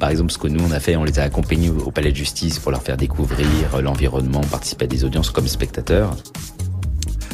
[0.00, 2.16] Par exemple, ce que nous on a fait, on les a accompagnés au palais de
[2.16, 6.16] justice pour leur faire découvrir l'environnement, participer à des audiences comme spectateurs.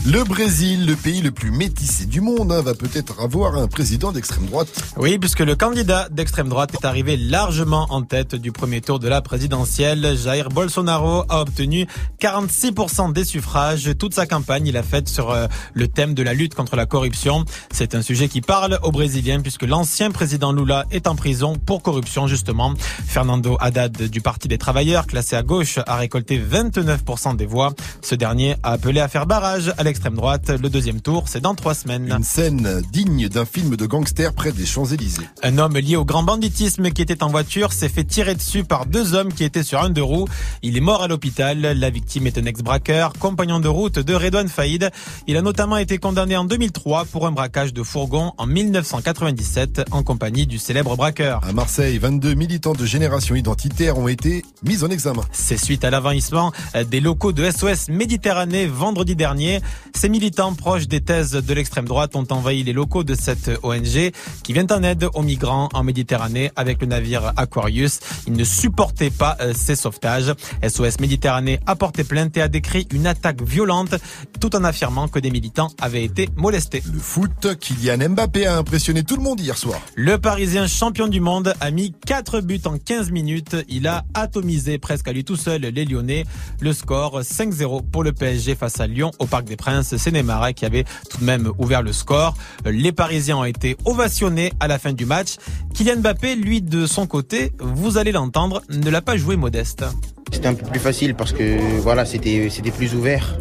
[0.04, 4.10] Le Brésil, le pays le plus métissé du monde, hein, va peut-être avoir un président
[4.10, 4.66] d'extrême droite.
[4.96, 9.06] Oui, puisque le candidat d'extrême droite est arrivé largement en tête du premier tour de
[9.06, 10.16] la présidentielle.
[10.16, 11.86] Jair Bolsonaro a obtenu
[12.20, 13.90] 46% des suffrages.
[13.96, 16.86] Toute sa campagne, il a faite sur euh, le thème de la lutte contre la
[16.86, 17.44] corruption.
[17.70, 21.80] C'est un sujet qui parle aux Brésiliens puisque l'ancien président Lula est en prison pour
[21.80, 22.74] corruption justement.
[23.06, 27.72] Fernando Haddad du Parti des Travailleurs, classé à gauche, a récolté 29% des voix.
[28.00, 30.48] Ce dernier a appelé à faire barrage l'extrême droite.
[30.48, 32.10] Le deuxième tour, c'est dans trois semaines.
[32.10, 35.28] Une scène digne d'un film de gangster près des Champs-Élysées.
[35.42, 38.86] Un homme lié au grand banditisme qui était en voiture s'est fait tirer dessus par
[38.86, 40.26] deux hommes qui étaient sur un deux roues.
[40.62, 41.60] Il est mort à l'hôpital.
[41.60, 44.90] La victime est un ex-braqueur, compagnon de route de Redouane Faïd.
[45.26, 50.02] Il a notamment été condamné en 2003 pour un braquage de fourgon en 1997 en
[50.02, 51.44] compagnie du célèbre braqueur.
[51.46, 55.22] À Marseille, 22 militants de génération identitaire ont été mis en examen.
[55.32, 56.50] C'est suite à l'envahissement
[56.88, 59.60] des locaux de SOS Méditerranée vendredi dernier.
[59.94, 64.12] Ces militants proches des thèses de l'extrême droite ont envahi les locaux de cette ONG
[64.42, 68.00] qui vient en aide aux migrants en Méditerranée avec le navire Aquarius.
[68.26, 70.32] Ils ne supportaient pas euh, ces sauvetages.
[70.66, 73.94] SOS Méditerranée a porté plainte et a décrit une attaque violente
[74.40, 76.82] tout en affirmant que des militants avaient été molestés.
[76.92, 79.80] Le foot, Kylian Mbappé a impressionné tout le monde hier soir.
[79.94, 83.56] Le Parisien champion du monde a mis 4 buts en 15 minutes.
[83.68, 86.24] Il a atomisé presque à lui tout seul les Lyonnais.
[86.60, 89.71] Le score 5-0 pour le PSG face à Lyon au Parc des Princes.
[89.82, 92.34] C'est Neymar qui avait tout de même ouvert le score.
[92.66, 95.36] Les Parisiens ont été ovationnés à la fin du match.
[95.74, 99.84] Kylian Mbappé, lui, de son côté, vous allez l'entendre, ne l'a pas joué modeste.
[100.32, 103.38] C'était un peu plus facile parce que voilà, c'était plus ouvert.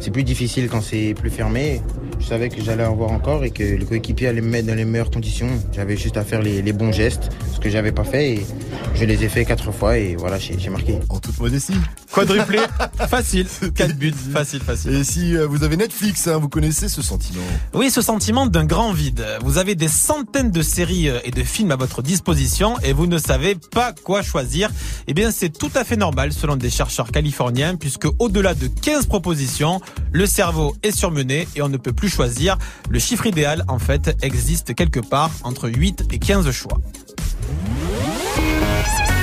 [0.00, 1.80] C'est plus difficile quand c'est plus fermé.
[2.22, 4.76] Je savais que j'allais en voir encore et que le coéquipier allait me mettre dans
[4.76, 5.48] les meilleures conditions.
[5.72, 8.46] J'avais juste à faire les, les bons gestes, ce que j'avais pas fait et
[8.94, 10.98] je les ai fait quatre fois et voilà, j'ai marqué.
[11.08, 11.74] En toute modestie.
[12.12, 12.60] Quadruplé,
[13.08, 13.46] facile.
[13.74, 14.92] 4 buts, facile, facile.
[14.92, 17.42] Et si euh, vous avez Netflix, hein, vous connaissez ce sentiment.
[17.74, 19.24] Oui, ce sentiment d'un grand vide.
[19.42, 23.06] Vous avez des centaines de séries euh, et de films à votre disposition et vous
[23.06, 24.70] ne savez pas quoi choisir.
[25.08, 29.06] Eh bien, c'est tout à fait normal selon des chercheurs californiens puisque au-delà de 15
[29.06, 29.80] propositions,
[30.12, 32.58] le cerveau est surmené et on ne peut plus choisir.
[32.90, 36.78] Le chiffre idéal, en fait, existe quelque part entre 8 et 15 choix.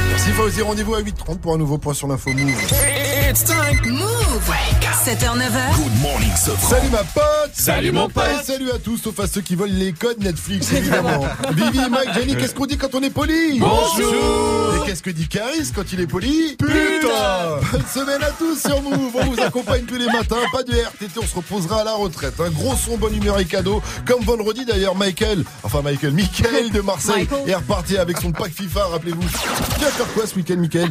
[0.10, 2.99] Merci Fauzi, rendez-vous à 8h30 pour un nouveau point sur l'info Move.
[3.30, 3.78] It's time.
[3.86, 4.10] Move.
[5.06, 5.76] 7h, 9h.
[5.76, 6.70] Good morning, Sofran.
[6.70, 8.24] Salut ma pote Salut, mon pote.
[8.42, 12.14] Et salut à tous, sauf à ceux qui volent les codes Netflix, évidemment Vivi, Mike,
[12.16, 13.60] Jenny, qu'est-ce qu'on dit quand on est poli?
[13.60, 14.76] Bonjour.
[14.76, 16.56] Et qu'est-ce que dit Caris quand il est poli?
[16.58, 20.74] Putain Bonne semaine à tous sur Move, on vous accompagne tous les matins, pas de
[20.74, 22.34] RTT, on se reposera à la retraite.
[22.40, 26.82] Un gros son, bonne humeur et cadeau, comme vendredi d'ailleurs, Michael, enfin Michael, Michael de
[26.82, 29.22] Marseille est reparti avec son pack FIFA, rappelez-vous.
[29.22, 30.90] Tu vas faire quoi ce week-end, Michael?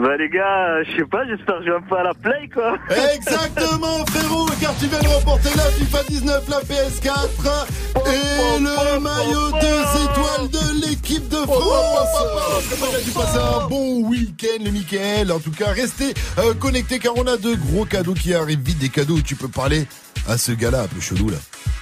[0.00, 2.76] Bah les gars, je sais pas, j'espère que je vais peu à la play quoi.
[3.14, 7.66] Exactement frérot, car tu viens de remporter la FIFA 19, la PS4
[8.06, 12.68] et le maillot deux étoiles de l'équipe de France.
[12.68, 15.32] J'espère que tu passer un bon week-end les Michael.
[15.32, 18.78] En tout cas, restez euh, connectés car on a de gros cadeaux qui arrivent vite,
[18.78, 19.86] des cadeaux où tu peux parler
[20.26, 21.36] à ce gars-là un peu chelou là.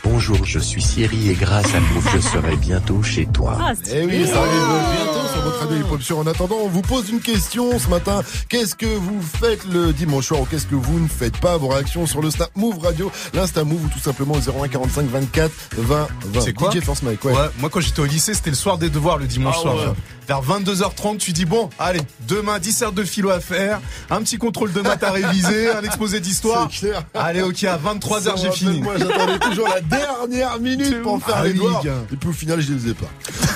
[0.05, 3.59] Bonjour, je suis Siri et grâce à Move, je serai bientôt chez toi.
[3.93, 4.53] Eh oui, ça arrive
[4.95, 6.19] bientôt sur votre radio hip-hop Show.
[6.19, 8.23] En attendant, on vous pose une question ce matin.
[8.49, 11.57] Qu'est-ce que vous faites le dimanche soir ou qu'est-ce que vous ne faites pas?
[11.57, 15.51] Vos réactions sur le Snap Move Radio, l'Insta Move ou tout simplement au 01 24
[15.77, 16.41] 20 20.
[16.41, 16.71] C'est quoi?
[16.71, 17.33] DJ Force Mike, ouais.
[17.33, 19.75] Ouais, moi quand j'étais au lycée, c'était le soir des devoirs le dimanche Ah soir.
[19.77, 19.93] ouais
[20.27, 24.39] vers 22h30, tu dis bon, allez, demain 10 heures de philo à faire, un petit
[24.39, 26.69] contrôle de maths à réviser, un exposé d'histoire.
[27.15, 28.81] Allez, ok, à 23h j'ai fini.
[28.81, 31.83] Moi j'attendais toujours la dernière minute pour faire ah, les devoirs.
[32.13, 33.07] Et puis au final, je les faisais pas.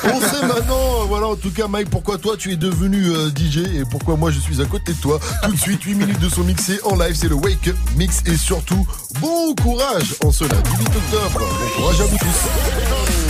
[0.04, 3.28] On sait maintenant, euh, voilà, en tout cas Mike, pourquoi toi tu es devenu euh,
[3.28, 5.20] DJ et pourquoi moi je suis à côté de toi.
[5.44, 8.22] Tout de suite, 8 minutes de son mixé en live, c'est le Wake Up Mix
[8.26, 8.86] et surtout,
[9.20, 11.40] bon courage en ce lundi 8 octobre.
[11.40, 13.30] Bon courage à vous tous.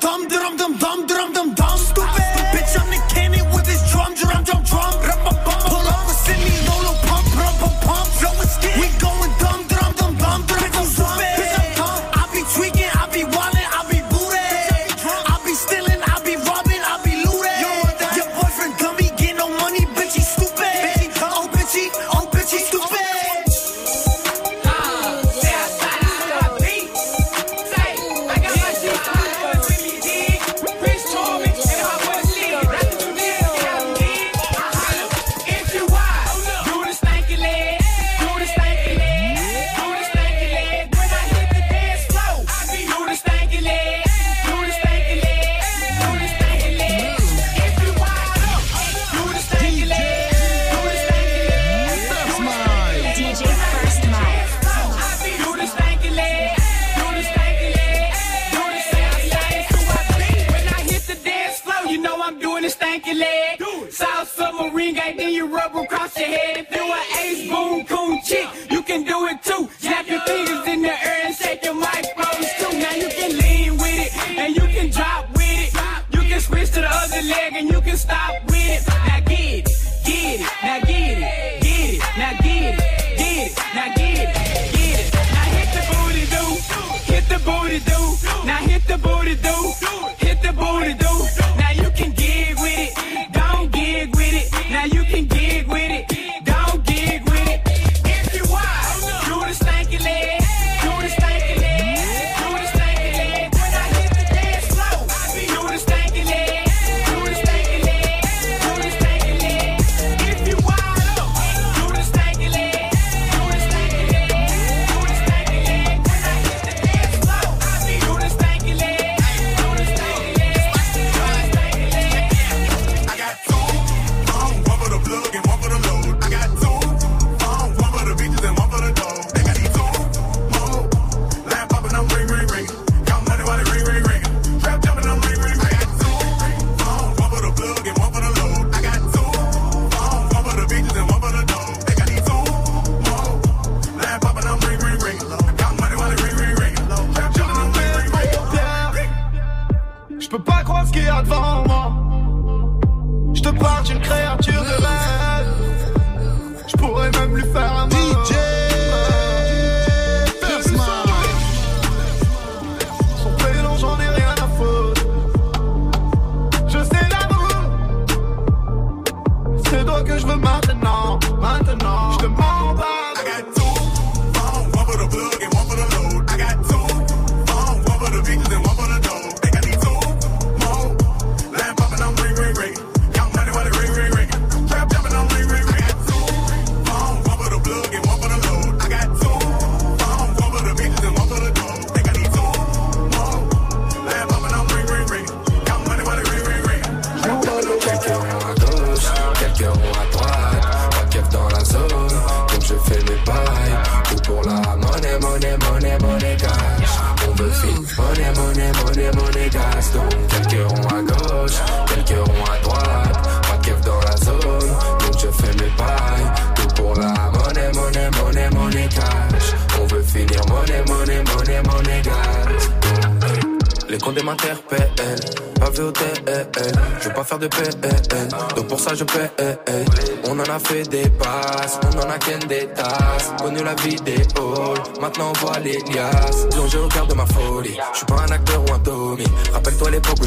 [0.00, 0.77] tam dram dam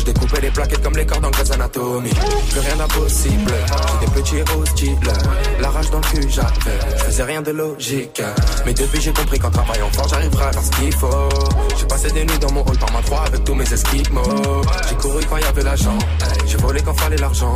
[0.02, 2.10] je découpais les plaquettes comme les dans le Grey's Anatomy.
[2.50, 3.54] Plus rien d'impossible,
[4.00, 4.98] j'étais petit et hostile.
[5.60, 8.22] La rage dans le cul j'avais, je faisais rien de logique.
[8.66, 11.30] Mais depuis j'ai compris qu'en travaillant fort j'arriverai à faire ce qu'il faut.
[11.78, 14.62] J'ai passé des nuits dans mon hall par ma 3 avec tous mes esquimaux.
[14.90, 15.98] J'ai couru quand y avait l'argent,
[16.46, 17.56] j'ai volé quand fallait l'argent.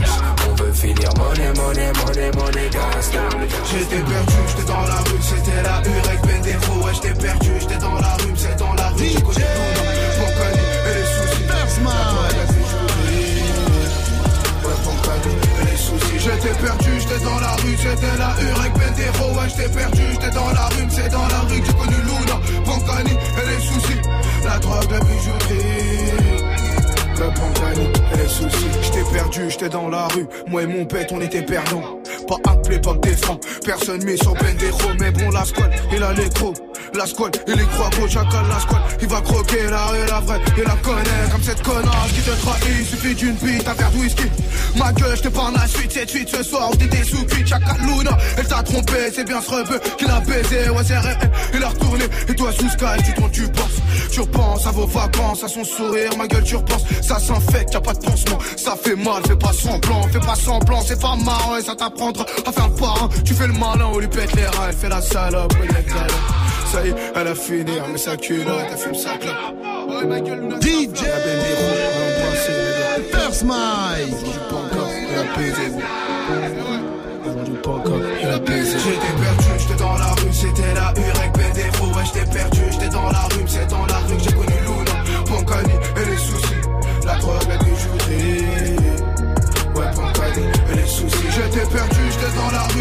[0.83, 3.11] On veut finir monnaie, monnaie, monnaie, monnaie cash.
[3.71, 7.93] J'étais perdu, j'étais dans la rue, c'était la Urek Bendefo, ouais j'étais perdu, j'étais dans
[7.93, 11.43] la rue, c'est dans la rue, j'ai connu tout mon cani et les soucis.
[14.63, 16.19] Ouais, mon cani et les soucis.
[16.19, 20.49] J'étais perdu, j'étais dans la rue, c'était la Urek Bendefo, ouais j'étais perdu, j'étais dans
[20.51, 24.01] la rue, c'est dans la rue que j'ai connu Luna, Pancani et les soucis.
[24.43, 26.60] La drogue, la bijouterie.
[27.21, 28.65] Le Pancani et les soucis.
[28.81, 30.25] J'étais perdu, j'étais dans la rue.
[30.47, 32.00] Moi et mon pète, on était perdants.
[32.31, 33.41] Pas appelé, pas des francs.
[33.65, 34.77] Personne mis sur Bendero.
[35.01, 36.55] Mais bon, la squad, il a les crocs.
[36.93, 38.81] La squad, il est croix gros, chacal la squad.
[39.01, 40.39] Il va croquer la rue, la vraie.
[40.57, 42.87] Il la connaît comme cette connasse qui te trahit.
[42.87, 44.23] Suffit d'une bite, un verre de whisky.
[44.77, 46.69] Ma gueule, j'te parle la suite, cette suite ce soir.
[46.79, 48.17] T'étais sous cuite, chacal Luna.
[48.37, 50.69] Elle t'a trompé, c'est bien ce rebeu qui l'a baisé.
[50.69, 52.05] Ouais, c'est réel, il a retourné.
[52.29, 53.81] Et toi, sous Sky, tu tournes, tu penses.
[54.09, 56.11] Tu repenses à vos vacances, à son sourire.
[56.17, 56.83] Ma gueule, tu repenses.
[57.01, 58.37] Ça s'infecte, y'a pas de pansement.
[58.55, 60.81] Ça fait mal, fais pas semblant, fais pas semblant.
[60.81, 63.09] C'est pas marrant et ça t'apprendra à faire le parrain.
[63.23, 64.67] Tu fais le malin, on lui pète les reins.
[64.69, 66.41] Elle fait la salope, ouais, la galère.
[66.71, 69.35] Ça y est, elle a fini, elle met sa culotte, elle fume sa clope.
[69.89, 70.59] Ouais, ma gueule, Luna.
[70.61, 71.03] DJ
[73.11, 74.13] First Mike
[75.11, 75.71] Il a baisé,
[77.61, 78.77] pas encore, il a baisé.
[78.79, 81.85] J'étais perdu, j'étais dans la rue, c'était la Urek Bendefo.
[81.85, 84.31] Ouais, j'étais perdu, j'étais dans la rue, c'est dans la rue que j'ai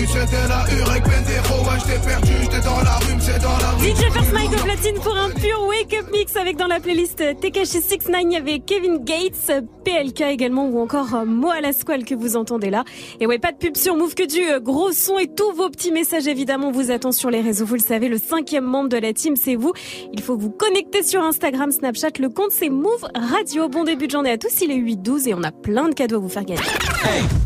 [0.00, 1.54] rue, c'était la Urek Bendefo.
[1.64, 3.90] Ouais, perdu, j'étais dans la rue, c'est dans la rue.
[3.90, 8.20] DJ First platine pour un pur wake up mix avec dans la playlist Tekashi 69
[8.22, 12.14] il y avait Kevin Gates, PLK également ou encore euh, Mo à la squale que
[12.14, 12.84] vous entendez là.
[13.18, 15.68] Et ouais, pas de pub sur Move que du euh, gros son et tous vos
[15.70, 17.64] petits messages évidemment vous attendent sur les réseaux.
[17.64, 19.72] Vous le savez, le cinquième membre de la team c'est vous.
[20.12, 22.18] Il faut vous connecter sur Instagram, Snapchat.
[22.18, 23.68] Le compte c'est Move Radio.
[23.68, 24.60] Bon début de journée à tous.
[24.60, 26.60] Il est 8-12 et on a plein de cadeaux à vous faire gagner.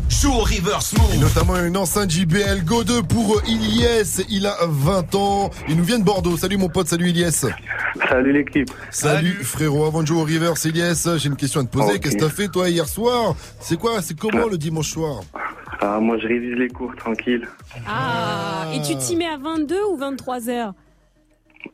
[0.09, 1.15] Joue au reverse move.
[1.15, 4.23] Et notamment une enceinte JBL Go 2 pour Ilyes.
[4.29, 5.49] Il a 20 ans.
[5.67, 6.37] Il nous vient de Bordeaux.
[6.37, 7.31] Salut mon pote, salut Ilyes.
[8.09, 8.69] Salut l'équipe.
[8.91, 9.85] Salut, frérot.
[9.85, 11.99] Avant de jouer au reverse Ilyes, j'ai une question à te poser.
[11.99, 13.35] Qu'est-ce que t'as fait toi hier soir?
[13.59, 14.01] C'est quoi?
[14.01, 15.21] C'est comment le dimanche soir?
[15.81, 17.47] Ah, moi je révise les cours tranquille.
[17.87, 20.73] Ah, et tu t'y mets à 22 ou 23 heures?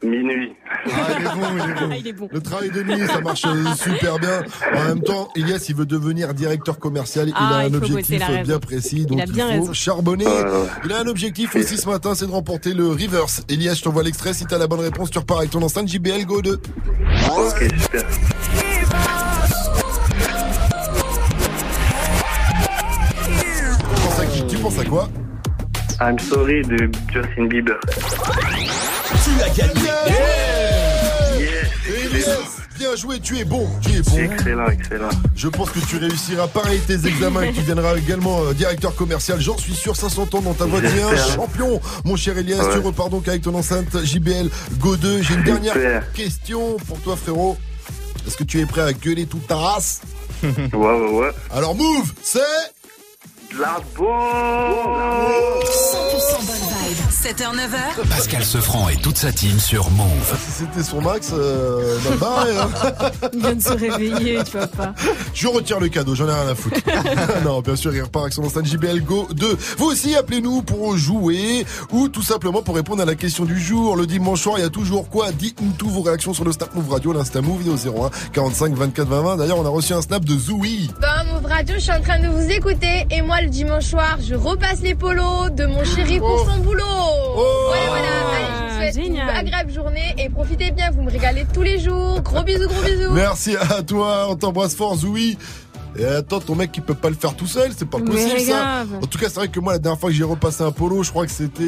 [0.03, 0.53] Minuit.
[0.85, 0.89] Ah,
[1.19, 1.89] il est bon, il est bon.
[1.91, 2.29] Ah, il est bon.
[2.31, 4.41] Le travail de nuit, ça marche euh, super bien.
[4.75, 7.27] En même temps, Elias, il veut devenir directeur commercial.
[7.29, 8.59] Il Ah, a un il faut objectif bien raison.
[8.59, 9.05] précis.
[9.05, 9.73] Donc Il a bien faut raison.
[9.73, 10.25] charbonner.
[10.85, 13.43] Il a un objectif aussi ce matin, c'est de remporter le reverse.
[13.49, 14.33] Elias, je t'envoie l'extrait.
[14.33, 16.53] Si t'as la bonne réponse, tu repars avec ton enceinte JBL Go 2.
[16.53, 18.03] Ok, super.
[23.25, 24.47] Tu penses à qui?
[24.47, 25.09] Tu penses à quoi?
[25.99, 27.77] I'm sorry de Justin Bieber.
[29.23, 29.89] Tu as gagné.
[31.87, 32.37] Elias,
[32.77, 34.17] bien joué, tu es bon, tu es bon.
[34.17, 35.09] Excellent, excellent.
[35.35, 39.39] Je pense que tu réussiras pareil tes examens et tu deviendras également euh, directeur commercial.
[39.39, 40.81] J'en suis sûr, ça s'entend dans ta voix.
[40.81, 41.35] T'es un J'espère.
[41.35, 42.63] champion, mon cher Elias.
[42.63, 42.73] Ouais.
[42.73, 44.49] Tu repars donc avec ton enceinte JBL
[44.79, 45.21] Go 2.
[45.21, 47.57] J'ai une dernière question pour toi, frérot.
[48.27, 50.01] Est-ce que tu es prêt à gueuler toute ta race?
[50.43, 51.29] Ouais, ouais, ouais.
[51.53, 52.39] Alors, move, c'est.
[53.59, 54.09] La bombe 100%
[56.47, 56.80] bonne
[57.21, 57.31] vibe.
[57.31, 58.07] 7h, 9h.
[58.09, 60.37] Pascal Sefranc et toute sa team sur Move.
[60.39, 62.69] Si c'était son max, euh, bah, hein.
[63.33, 64.93] Il vient de se réveiller, tu vois pas.
[65.33, 66.79] Je retire le cadeau, j'en ai rien à foutre.
[67.45, 69.57] non, bien sûr, il repart avec son enceinte JBL Go 2.
[69.77, 73.95] Vous aussi, appelez-nous pour jouer ou tout simplement pour répondre à la question du jour.
[73.95, 75.31] Le dimanche soir, il y a toujours quoi?
[75.31, 79.07] Dites-nous tous vos réactions sur le Snap Move Radio, l'Insta Move, vidéo 01 45 24
[79.07, 79.37] 20 20.
[79.37, 80.89] D'ailleurs, on a reçu un snap de Zoui.
[80.99, 84.17] Bah, Move Radio, je suis en train de vous écouter et moi le dimanche soir,
[84.21, 87.10] je repasse les polos de mon chéri pour son boulot.
[87.37, 87.65] Oh.
[87.67, 88.07] Voilà, voilà.
[88.33, 91.79] Allez, je vous souhaite une agréable journée et profitez bien, vous me régalez tous les
[91.79, 92.21] jours.
[92.21, 93.11] Gros bisous, gros bisous.
[93.11, 95.37] Merci à toi, on t'embrasse fort, Zoui.
[95.99, 98.39] Et attends, ton mec, il peut pas le faire tout seul, c'est pas Mais possible
[98.39, 98.51] ça.
[98.53, 98.87] grave.
[99.03, 101.03] En tout cas, c'est vrai que moi, la dernière fois que j'ai repassé un polo,
[101.03, 101.61] je crois que c'était.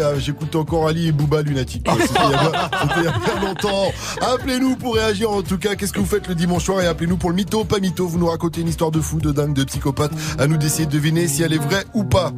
[0.00, 1.86] euh, J'écoutais encore Ali et Booba Lunatic.
[1.86, 2.50] Ouais, C'était il y a bien-
[2.82, 3.92] c'était il y a bien longtemps.
[4.22, 5.76] Appelez-nous pour réagir en tout cas.
[5.76, 8.08] Qu'est-ce que vous faites le dimanche soir Et appelez-nous pour le mytho, pas mytho.
[8.08, 10.10] Vous nous racontez une histoire de fou, de dingue, de psychopathe.
[10.40, 12.32] À nous d'essayer de deviner si elle est vraie ou pas.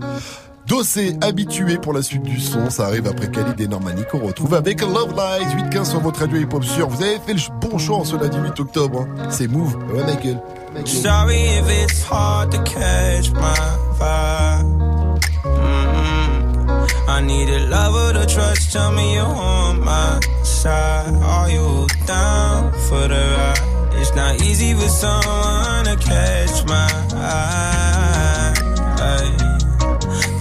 [0.72, 4.54] Dossé habitué pour la suite du son, ça arrive après Khalid et Normani qu'on retrouve
[4.54, 6.88] avec Love Lies 8-15 sur votre radio hip-hop sûr.
[6.88, 9.06] Vous avez fait le bon choix en ce lundi 8 octobre.
[9.20, 9.26] hein.
[9.28, 9.76] C'est Move.
[9.92, 10.40] Ouais, Michael.
[10.72, 10.86] Michael.
[10.86, 13.54] Sorry if it's hard to catch my
[13.98, 15.20] vibe.
[15.44, 16.88] Mm-mm.
[17.06, 18.72] I need a lover to trust.
[18.72, 21.12] Tell me you're on my side.
[21.22, 24.00] Are you down for the ride?
[24.00, 28.54] It's not easy for someone to catch my eye.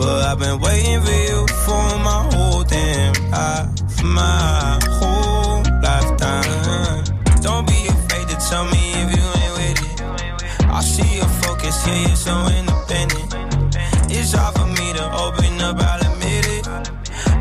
[0.02, 7.04] But I've been waiting for you for my whole damn life, my whole lifetime.
[7.44, 10.02] Don't be afraid to tell me if you ain't with it.
[10.66, 13.30] I see your focus, yeah, you're so independent.
[14.10, 16.66] It's hard for me to open up, I'll admit it.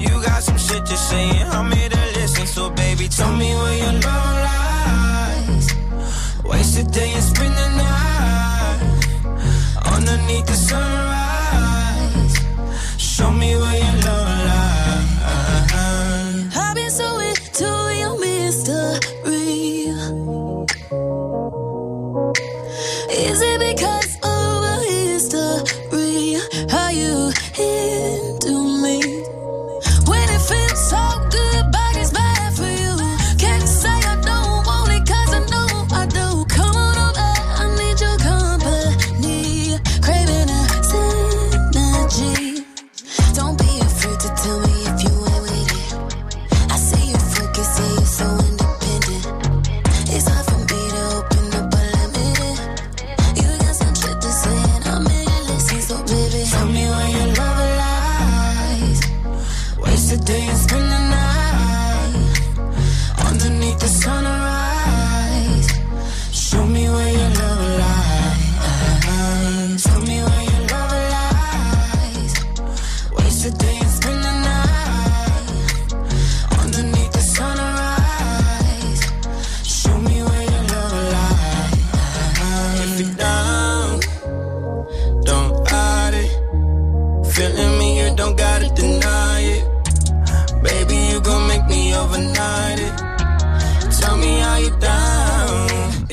[0.05, 2.47] You got some shit to say, and I'm here to listen.
[2.47, 5.67] So, baby, tell me where your love lies.
[6.45, 8.81] Waste a day and spend the night
[9.97, 11.20] underneath the sunrise.
[13.11, 13.80] Show me where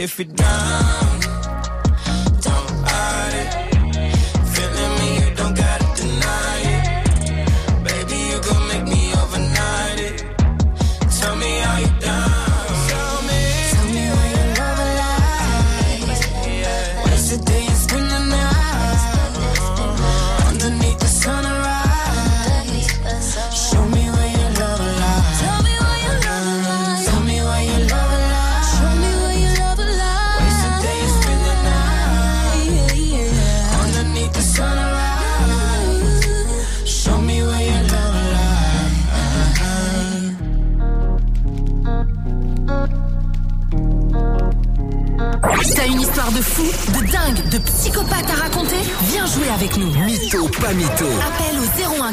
[0.08, 1.07] If you're down,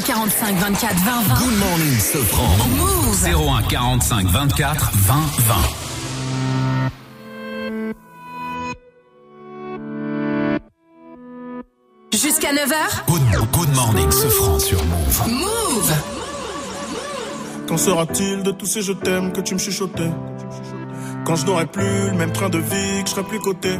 [0.05, 1.35] 45 24 20 20.
[1.39, 2.57] Good morning, Sofran.
[2.77, 3.25] Move.
[3.25, 5.55] 01 45 24 20 20.
[12.13, 13.21] Jusqu'à 9h, Good,
[13.51, 15.23] good morning, Sofran sur Move.
[15.27, 15.93] Move.
[17.67, 20.11] Qu'en sera-t-il de tous ces je t'aime que tu me chuchotais?
[21.25, 23.79] Quand je n'aurai plus le même train de vie, que je serai plus coté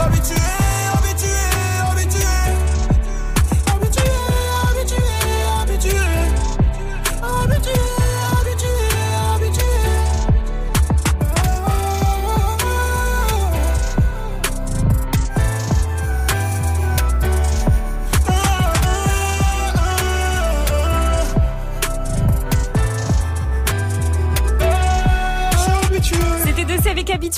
[0.00, 0.59] Habitué,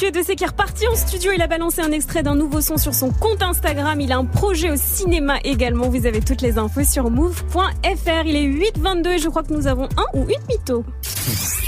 [0.03, 1.33] avec habitué de qui est reparti en studio.
[1.33, 4.01] Il a balancé un extrait d'un nouveau son sur son compte Instagram.
[4.01, 5.89] Il a un projet au cinéma également.
[5.89, 8.27] Vous avez toutes les infos sur move.fr.
[8.27, 10.85] Il est 8h22 et je crois que nous avons un ou une mytho.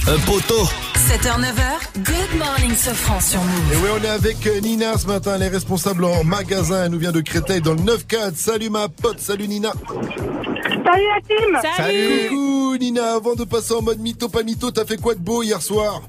[0.07, 3.73] Un poteau 7h, 9h, good morning, ce France sur Move.
[3.73, 6.85] Et ouais, on est avec Nina ce matin, elle est responsable en magasin.
[6.85, 8.35] Elle nous vient de Créteil dans le 9-4.
[8.37, 9.73] Salut ma pote, salut Nina.
[9.73, 12.29] Salut la team Salut.
[12.29, 15.43] Coucou Nina, avant de passer en mode mytho, pas mytho, t'as fait quoi de beau
[15.43, 16.03] hier soir?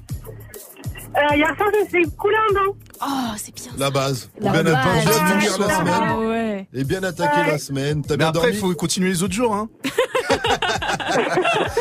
[1.18, 2.72] Euh, je me suis coulé un bain.
[3.02, 3.72] Oh, c'est bien.
[3.78, 4.30] La base.
[4.40, 5.06] La bien, base.
[5.06, 6.28] bien finir la Ah, semaine.
[6.30, 6.68] ouais.
[6.74, 7.52] Et bien attaquer Ouais.
[7.52, 8.02] la semaine.
[8.04, 9.54] T'as bien après, dormi il faut continuer les autres jours.
[9.54, 9.70] Hein.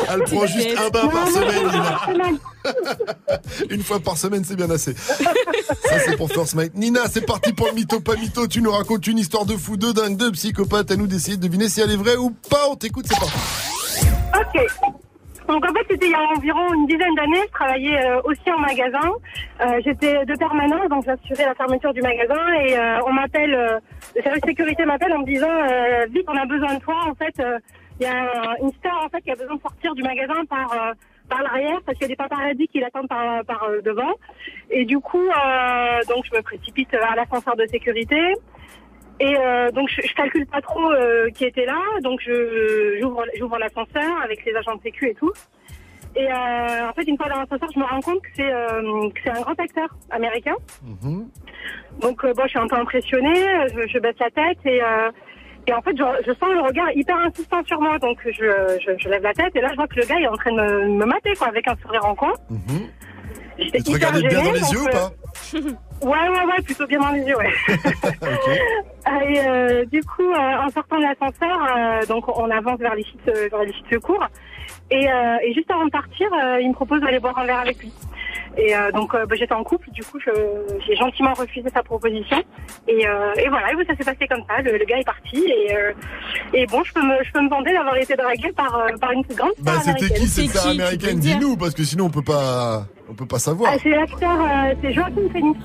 [0.09, 1.99] Elle prend juste un bain par Non, semaine, Nina.
[3.69, 4.93] Une fois par semaine, c'est bien assez.
[4.95, 6.73] Ça, c'est pour First Mike.
[6.75, 8.47] Nina, c'est parti pour le mytho, pas mytho.
[8.47, 10.91] Tu nous racontes une histoire de fou, de dingue, de psychopathe.
[10.91, 12.67] À nous d'essayer de deviner si elle est vraie ou pas.
[12.69, 13.33] On t'écoute, c'est parti.
[14.35, 14.67] Ok.
[15.47, 17.43] Donc en fait, c'était il y a environ une dizaine d'années.
[17.47, 19.11] Je travaillais euh, aussi en magasin.
[19.61, 22.53] Euh, J'étais de permanence, donc j'assurais la fermeture du magasin.
[22.61, 23.79] Et euh, on m'appelle, euh,
[24.15, 26.95] le service sécurité m'appelle en me disant euh, vite, on a besoin de toi.
[27.07, 27.59] En fait, euh,
[27.99, 30.43] il y a un- une star en fait qui a besoin de sortir du magasin
[30.49, 30.93] par
[31.29, 34.13] par l'arrière parce qu'il y a des paparazzis qui l'attendent par par devant.
[34.69, 35.23] Et du coup,
[36.09, 38.19] donc je me précipite à l'ascenseur de sécurité.
[39.19, 43.23] Et euh, donc je, je calcule pas trop euh, qui était là, donc je j'ouvre
[43.37, 45.31] j'ouvre l'ascenseur avec les agents de sécu et tout.
[46.17, 49.09] Et euh, en fait une fois dans l'ascenseur, je me rends compte que c'est euh,
[49.09, 50.55] que c'est un grand acteur américain.
[52.01, 53.41] Donc euh, bon, je suis un peu impressionnée,
[53.73, 55.09] je, je baisse la tête et euh,
[55.67, 58.31] et en fait je, je sens le regard hyper insistant sur moi, donc je,
[58.85, 60.51] je, je lève la tête et là je vois que le gars est en train
[60.51, 62.33] de me, me mater quoi, avec un sourire en coin.
[63.57, 65.09] Tu hyper regardais bien dans les yeux ou pas?
[66.01, 67.51] Ouais, ouais, ouais, plutôt bien dans les yeux, ouais.
[69.29, 73.03] Et euh, du coup, euh, en sortant de l'ascenseur, euh, donc on avance vers les
[73.03, 74.25] sites, euh, vers les sites secours.
[74.91, 77.59] Et, euh, et juste avant de partir, euh, il me propose d'aller boire un verre
[77.59, 77.91] avec lui.
[78.57, 81.83] Et euh, donc euh, bah, j'étais en couple, du coup je- j'ai gentiment refusé sa
[81.83, 82.41] proposition.
[82.87, 84.61] Et, euh, et voilà, et ça s'est passé comme ça.
[84.61, 85.91] Le, le gars est parti et, euh,
[86.53, 89.23] et bon, je peux me, je peux me vanter d'avoir été draguée par, par une
[89.23, 90.17] grande Bah, star c'était américaine.
[90.17, 91.19] qui cette star américaine?
[91.19, 93.71] Dis-nous, parce que sinon on peut pas, on peut pas savoir.
[93.73, 95.59] Ah, C'est l'acteur, euh, c'est Joaquin Phoenix.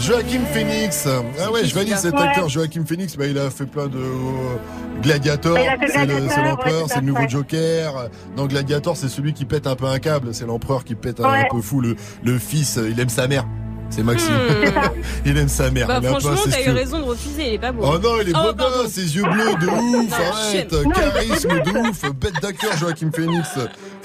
[0.00, 1.08] Joachim Phoenix.
[1.40, 2.20] Ah ouais, je valide cet Ouais.
[2.22, 2.48] acteur.
[2.48, 5.54] Joachim Phoenix, bah, il a fait plein de euh, Gladiator.
[5.54, 7.28] Bah, C'est le- Gladiator, c'est ouais, l'empereur, c'est le nouveau.
[7.28, 8.08] Joker.
[8.36, 10.34] Dans Gladiator, c'est celui qui pète un peu un câble.
[10.34, 11.48] C'est l'empereur qui pète un, Ouais.
[11.50, 11.80] peu fou.
[11.80, 13.46] Le, le fils, euh, il aime sa mère.
[13.90, 14.34] C'est Maxime.
[14.34, 14.90] Hmm.
[15.24, 15.86] Il aime sa mère.
[15.88, 17.84] Bah, Il franchement, t'as eu raison de refuser, il est pas beau.
[17.86, 18.64] Oh non, il est beau pardon.
[18.82, 23.48] gosse, ses yeux bleus de ouf, Non, arrête, charisme de ouf, bête d'acteur Joachim Phoenix.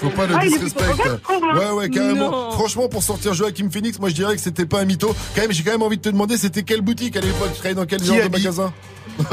[0.04, 0.84] Faut pas le Ah, disrespect.
[1.06, 1.18] hein.
[1.56, 2.30] Ouais, ouais, carrément.
[2.30, 2.50] Non.
[2.52, 5.14] Franchement, pour sortir Joachim Phoenix, moi je dirais que c'était pas un mytho.
[5.34, 7.48] Quand même, j'ai quand même envie de te demander, c'était quelle boutique à l'époque?
[7.52, 8.72] Tu travaillais dans quel Qui genre de magasin?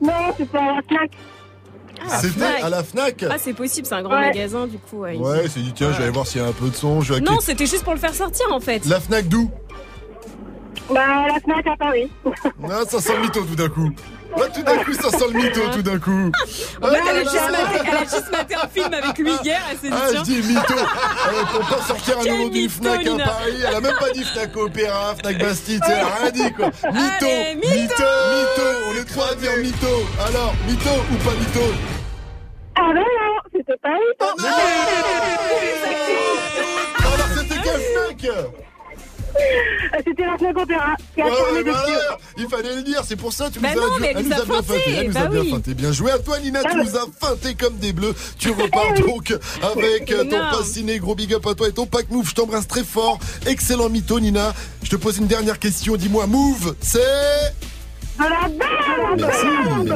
[0.00, 1.10] Non, c'est pas un snack.
[2.00, 2.62] Ah, C'était Fnac.
[2.62, 3.24] à la Fnac?
[3.28, 4.28] Ah, c'est possible, c'est un grand Ouais.
[4.28, 4.98] magasin, du coup.
[4.98, 6.74] ouais, Ouais, c'est dit tiens, je vais aller voir s'il y a un peu de
[6.74, 7.00] son.
[7.00, 8.86] Je vais Non, c'était juste pour le faire sortir, en fait.
[8.86, 9.50] La Fnac d'où?
[10.94, 12.08] Bah, la Fnac à Paris.
[12.70, 13.90] Ah, ça sent le mytho tout d'un coup.
[14.36, 16.30] Ouais, tout d'un coup, ça sent le mytho tout d'un coup.
[16.30, 17.58] En fait, Ah, elle a là, juste là, là.
[17.64, 20.22] maté- elle a juste maté un film avec lui hier, elle s'est dit, Ah, je
[20.22, 20.74] dis mytho.
[21.28, 23.24] Euh, pour pas sortir nom d'une mytho, Fnac à.
[23.24, 23.54] Paris.
[23.68, 26.66] Elle a même pas dit Fnac Opéra, Fnac Bastille, elle a rien dit quoi.
[26.66, 27.74] Mytho, Allez, mytho.
[27.74, 28.66] mytho.
[28.90, 30.06] On est trois à dire mytho.
[30.28, 31.72] Alors, mytho ou pas mytho?
[32.76, 33.88] Ah ben non, c'était pas
[34.18, 35.88] Fnac
[40.06, 41.72] C'était la Fnac Opéra qui a Ouais, fermé ouais, depuis.
[41.92, 42.18] voilà.
[42.36, 44.26] Il fallait le dire, c'est pour ça tu Bah nous as non, dit- mais elle
[44.26, 45.50] nous a bien feinté, elle nous a bah bien oui.
[45.50, 45.74] feinté.
[45.74, 46.74] Bien joué à toi Nina, tu Ah.
[46.84, 48.14] nous as feinté comme des bleus.
[48.38, 50.50] Tu repars donc avec euh, ton Non.
[50.50, 52.28] pass ciné, gros big up à toi et ton pack move.
[52.28, 53.18] Je t'embrasse très fort.
[53.46, 54.54] Excellent mytho Nina.
[54.82, 57.00] Je te pose une dernière question, dis-moi move, c'est
[58.18, 58.58] Merci,
[59.16, 59.87] merci.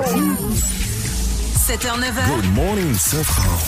[1.62, 2.26] 7h, 9h.
[2.34, 2.92] Good morning,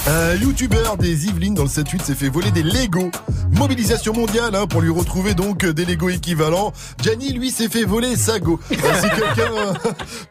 [0.09, 3.11] Un youtubeur des Yvelines dans le 7-8 s'est fait voler des Lego.
[3.53, 6.73] Mobilisation mondiale hein, pour lui retrouver donc des Lego équivalents.
[7.01, 8.59] Gianni, lui, s'est fait voler sa go.
[8.73, 9.73] Euh, si quelqu'un euh,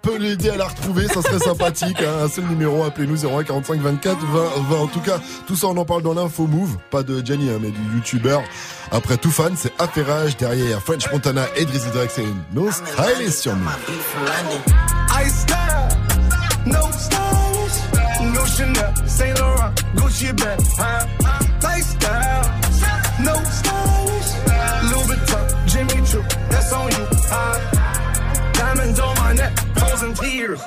[0.02, 2.02] peut l'aider à la retrouver, ça serait sympathique.
[2.02, 2.26] hein.
[2.26, 4.76] Un seul numéro, appelez-nous 01 45 24 20 20.
[4.78, 6.76] En tout cas, tout ça, on en parle dans l'info move.
[6.92, 8.42] Pas de Gianni, hein, mais du youtubeur.
[8.92, 12.12] Après tout fan, c'est affairage derrière French Montana et Drizzy Drake.
[12.14, 13.66] C'est No Style sur nous.
[15.16, 15.56] I style,
[16.66, 17.23] no stylish, no
[18.56, 21.08] Chanel, Saint Laurent, Gucci bag, huh?
[21.64, 22.46] Lifestyle,
[23.20, 24.30] no stylish,
[24.90, 28.54] Louis Vuitton, Jimmy Choo, that's on you, huh?
[28.54, 30.62] Diamonds on my neck, frozen tears,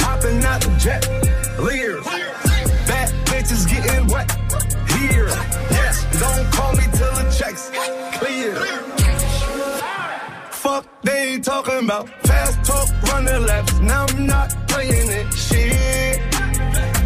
[0.00, 1.02] hopping out the jet,
[1.60, 2.04] leers,
[2.88, 4.30] bad bitches getting wet,
[4.96, 5.28] here,
[5.70, 7.70] yes, don't call me till the checks
[8.18, 8.54] clear.
[10.50, 13.78] Fuck they talking about fast talk, running laps.
[13.80, 15.34] Now I'm not playing it.
[15.34, 16.11] Shit.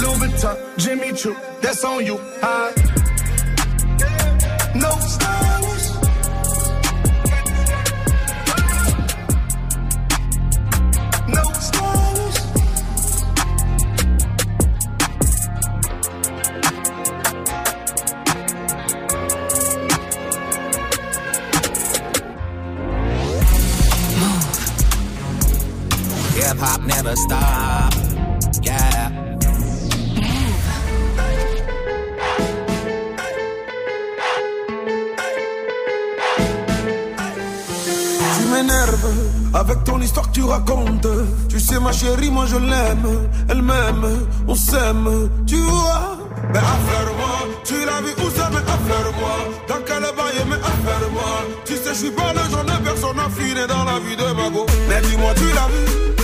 [0.00, 2.72] Louis Vuitton, Jimmy Choo, that's on you, huh?
[4.74, 5.88] No stylish,
[11.28, 12.40] no stylish.
[24.18, 24.46] Move.
[26.36, 27.99] Hip hop never stop.
[39.54, 41.06] Avec ton histoire que tu racontes.
[41.48, 43.28] Tu sais, ma chérie, moi je l'aime.
[43.48, 45.30] Elle m'aime, on s'aime.
[45.46, 46.18] Tu vois,
[46.52, 47.36] mais affaire-moi.
[47.64, 49.36] Tu l'as vu où ça, mais affaire-moi.
[49.68, 51.44] Dans quel bail, mais affaire-moi.
[51.64, 54.50] Tu sais, je suis pas le genre de personne affinée dans la vie de ma
[54.50, 54.66] go.
[54.88, 56.19] Mais dis-moi, tu l'as vu?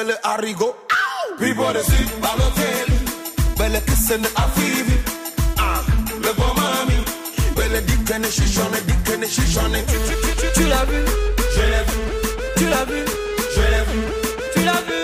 [0.00, 0.76] Buju vesele arigo
[1.38, 2.98] People de si Balotelli
[3.58, 5.02] Belle kissene afivi
[5.58, 5.82] Ah,
[6.22, 7.04] Le bon mami
[7.56, 9.84] Belle dit qu'elle est chichonnée.
[10.54, 11.04] Tu l'as vu,
[11.54, 12.00] je l'ai vu.
[12.56, 13.04] Tu l'as vu,
[13.54, 14.00] je l'ai vu.
[14.54, 14.98] Tu l'as vu,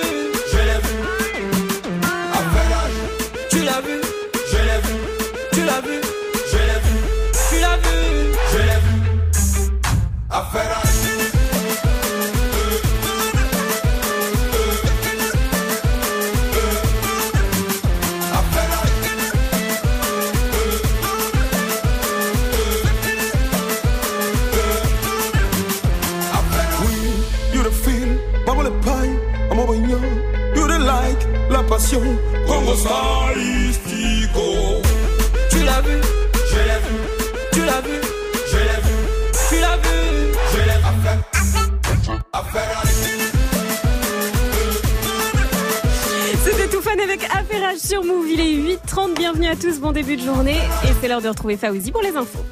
[0.52, 0.94] je l'ai vu.
[3.50, 4.00] Tu l'as vu,
[4.50, 4.96] je l'ai vu.
[5.52, 6.00] Tu l'as vu,
[6.52, 6.94] je l'ai vu.
[7.50, 8.00] Tu l'as vu,
[8.52, 8.96] je l'ai vu.
[31.86, 34.40] La passion, como stylistico.
[35.50, 36.00] Tu l'as vu,
[36.50, 36.96] je l'ai vu.
[37.52, 38.00] Tu l'as vu,
[38.50, 38.94] je l'ai vu.
[39.48, 40.86] Tu l'as vu, je l'ai vu.
[46.44, 48.26] C'était tout fan avec Affairage sur Move.
[48.28, 49.14] Il est 8h30.
[49.14, 49.78] Bienvenue à tous.
[49.80, 50.58] Bon début de journée.
[50.84, 52.44] Et c'est l'heure de retrouver Faouzi pour les infos.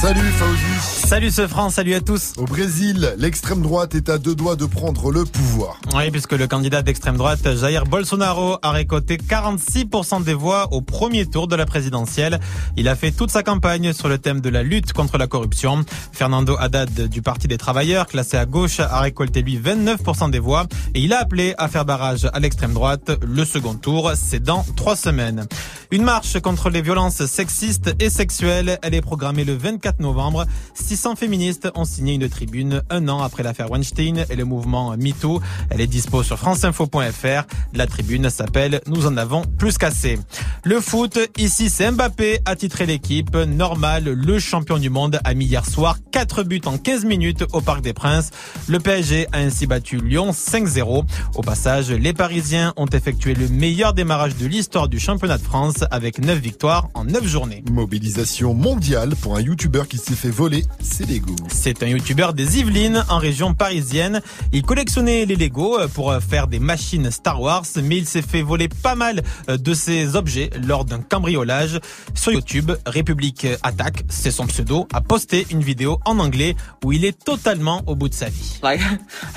[0.00, 1.06] Salut Fauzi.
[1.08, 2.34] Salut ce France, salut à tous.
[2.36, 5.80] Au Brésil, l'extrême droite est à deux doigts de prendre le pouvoir.
[5.92, 11.26] Oui, puisque le candidat d'extrême droite, Jair Bolsonaro, a récolté 46% des voix au premier
[11.26, 12.38] tour de la présidentielle.
[12.76, 15.84] Il a fait toute sa campagne sur le thème de la lutte contre la corruption.
[16.12, 20.66] Fernando Haddad du Parti des Travailleurs, classé à gauche, a récolté lui 29% des voix
[20.94, 23.10] et il a appelé à faire barrage à l'extrême droite.
[23.26, 25.46] Le second tour, c'est dans trois semaines.
[25.90, 30.46] Une marche contre les violences sexistes et sexuelles, elle est programmée le 24 novembre.
[30.74, 35.40] 600 féministes ont signé une tribune un an après l'affaire Weinstein et le mouvement MeToo.
[35.80, 37.46] Est dispo sur franceinfo.fr.
[37.74, 40.18] La tribune s'appelle Nous en avons plus qu'assez.
[40.64, 43.34] Le foot, ici c'est Mbappé a titré l'équipe.
[43.34, 47.60] Normal, le champion du monde a mis hier soir 4 buts en 15 minutes au
[47.60, 48.30] Parc des Princes.
[48.68, 51.04] Le PSG a ainsi battu Lyon 5-0.
[51.34, 55.84] Au passage, les Parisiens ont effectué le meilleur démarrage de l'histoire du championnat de France
[55.90, 57.64] avec 9 victoires en 9 journées.
[57.70, 61.34] Mobilisation mondiale pour un youtubeur qui s'est fait voler ses Lego.
[61.48, 64.20] C'est un youtubeur des Yvelines en région parisienne.
[64.52, 65.36] Il collectionnait les
[65.70, 69.74] Lego pour faire des machines Star Wars, mais il s'est fait voler pas mal de
[69.74, 71.80] ces objets lors d'un cambriolage.
[72.14, 77.04] Sur YouTube, République Attaque, c'est son pseudo, a posté une vidéo en anglais où il
[77.04, 78.58] est totalement au bout de sa vie.
[78.62, 78.80] Like,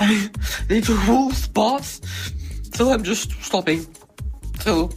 [0.00, 0.82] I
[1.32, 2.00] spots.
[2.74, 3.86] So I'm just stopping.
[4.60, 4.90] So,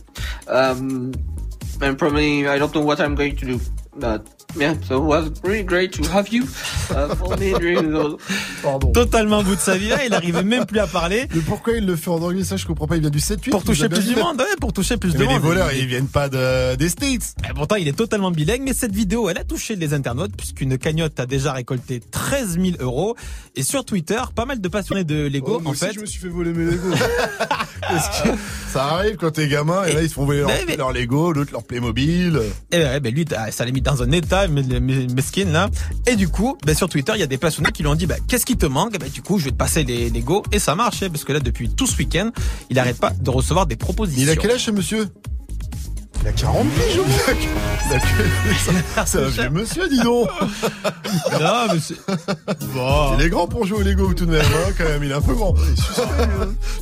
[0.47, 1.11] um,
[1.81, 3.59] and probably I don't know what I'm going to do.
[3.95, 6.43] But yeah, so it was really great to have you
[6.91, 8.17] uh, for me during those.
[8.63, 8.91] Pardon.
[8.91, 11.27] Totalement au bout de sa vie, là, il arrivait même plus à parler.
[11.35, 12.43] Mais pourquoi il le fait en anglais?
[12.43, 12.95] Ça, je comprends pas.
[12.95, 13.49] Il vient du 7-8.
[13.51, 15.41] Pour toucher plus de monde, ouais, pour toucher plus de Mais les monde.
[15.43, 17.35] voleurs, ils viennent pas de, des States.
[17.49, 20.77] Et pourtant, il est totalement bilingue, mais cette vidéo, elle a touché les internautes puisqu'une
[20.77, 23.15] cagnotte a déjà récolté 13 000 euros.
[23.55, 25.93] Et sur Twitter, pas mal de passionnés de Lego, Oh, moi en aussi, fait.
[25.93, 26.89] je me suis fait voler mes Lego.
[27.87, 28.29] Que-
[28.73, 30.91] Ça arrive quand t'es gamin et là ils se font voler leur, Mais- mais- leur
[30.91, 32.39] Lego, l'autre leur Playmobil.
[32.71, 34.61] Et ouais, ben lui, ah, ça l'a mis dans un état, mais-
[35.07, 35.69] mesquine là.
[36.05, 38.05] Et du coup, ben sur Twitter, il y a des passionnés qui lui ont dit,
[38.05, 38.99] ben qu'est-ce qui te manque?
[38.99, 41.33] Ben du coup, je vais te passer les Lego et ça marche, hein, parce que
[41.33, 42.29] là, depuis tout ce week-end,
[42.69, 44.23] il arrête pas de recevoir des propositions.
[44.23, 45.07] Il a quel âge monsieur?
[46.21, 46.99] Il a 40 piges,
[47.87, 50.27] Il a que- C'est un vieux monsieur, dis donc.
[51.39, 51.95] Non, mais c'est.
[52.73, 53.15] Bon.
[53.17, 55.03] Il est grand pour jouer au Lego tout de même, hein, quand même.
[55.03, 55.53] Il est un peu grand.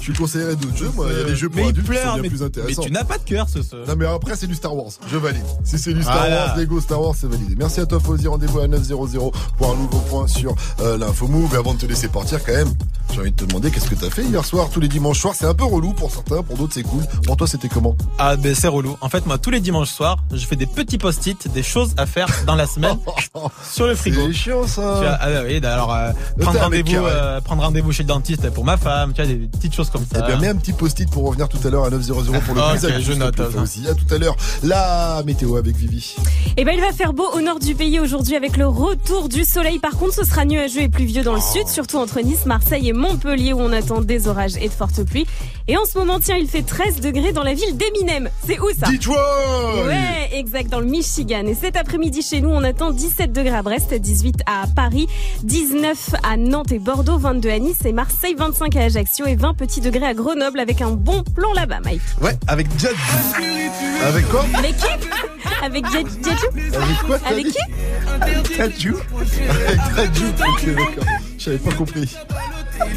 [0.01, 1.07] Je lui conseillerais d'autres jeux, moi.
[1.11, 2.45] Il y a des jeux pour Mais adultes qui sont pleure, bien mais, plus mais
[2.45, 2.81] intéressants.
[2.83, 3.61] tu n'as pas de cœur, ce.
[3.61, 3.75] ce...
[3.75, 5.43] Non mais après c'est du Star Wars, je valide.
[5.63, 6.45] Si c'est du Star Voilà.
[6.47, 7.55] Wars, Lego Star Wars, c'est validé.
[7.57, 11.53] Merci à toi Fauzi, rendez-vous à 900 pour un nouveau point sur euh, l'info move.
[11.53, 12.73] Et avant de te laisser partir quand même,
[13.13, 15.35] j'ai envie de te demander qu'est-ce que t'as fait hier soir, tous les dimanches soirs?
[15.37, 17.03] C'est un peu relou pour certains, pour d'autres c'est cool.
[17.25, 17.95] Pour toi c'était comment?
[18.17, 18.97] Ah ben c'est relou.
[19.01, 22.05] En fait moi tous les dimanches soirs, je fais des petits post-it, des choses à
[22.05, 22.97] faire dans la semaine
[23.71, 24.21] sur le frigo.
[24.27, 24.81] C'est chiant ça.
[24.99, 28.65] Tu vois, ah oui, alors euh, prendre rendez-vous, euh, prendre rendez-vous chez le dentiste pour
[28.65, 30.21] ma femme, tu vois des petites choses comme ça.
[30.23, 32.13] Eh bien, mets un petit post-it pour revenir tout à l'heure à 900
[32.45, 32.85] pour le Ok, quiz.
[32.85, 33.59] à je note, ça.
[33.61, 33.87] aussi.
[33.87, 34.35] À tout à l'heure.
[34.63, 36.15] La météo avec Vivi.
[36.57, 39.43] Eh ben, il va faire beau au nord du pays aujourd'hui avec le retour du
[39.43, 39.79] soleil.
[39.79, 41.53] Par contre, ce sera nuageux et pluvieux dans le Oh.
[41.53, 45.03] sud, surtout entre Nice, Marseille et Montpellier où on attend des orages et de fortes
[45.03, 45.25] pluies.
[45.67, 48.29] Et en ce moment, tiens, il fait 13 degrés dans la ville d'Eminem.
[48.45, 51.43] C'est où ça Detroit Ouais, exact, dans le Michigan.
[51.47, 55.07] Et cet après-midi chez nous, on attend 17 degrés à Brest, 18 à Paris,
[55.41, 59.55] 19 à Nantes et Bordeaux, 22 à Nice et Marseille, 25 à Ajaccio et 20
[59.55, 62.01] petits degrés à Grenoble avec un bon plan là-bas, Mike.
[62.21, 62.89] Ouais, avec Jet.
[64.03, 64.85] Avec quoi Avec qui
[65.63, 66.05] Avec Jet
[66.75, 67.57] Avec quoi Avec qui
[68.21, 68.97] Avec Tadjou
[69.57, 71.05] Avec Tadjou, ok d'accord.
[71.39, 72.15] J'avais pas compris.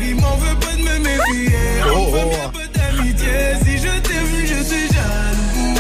[0.00, 1.56] Il m'en veut pas de me méfier.
[1.94, 2.12] Oh, oh.
[2.12, 3.28] fait un peu d'amitié.
[3.64, 5.74] Si je t'aime, je suis jaloux.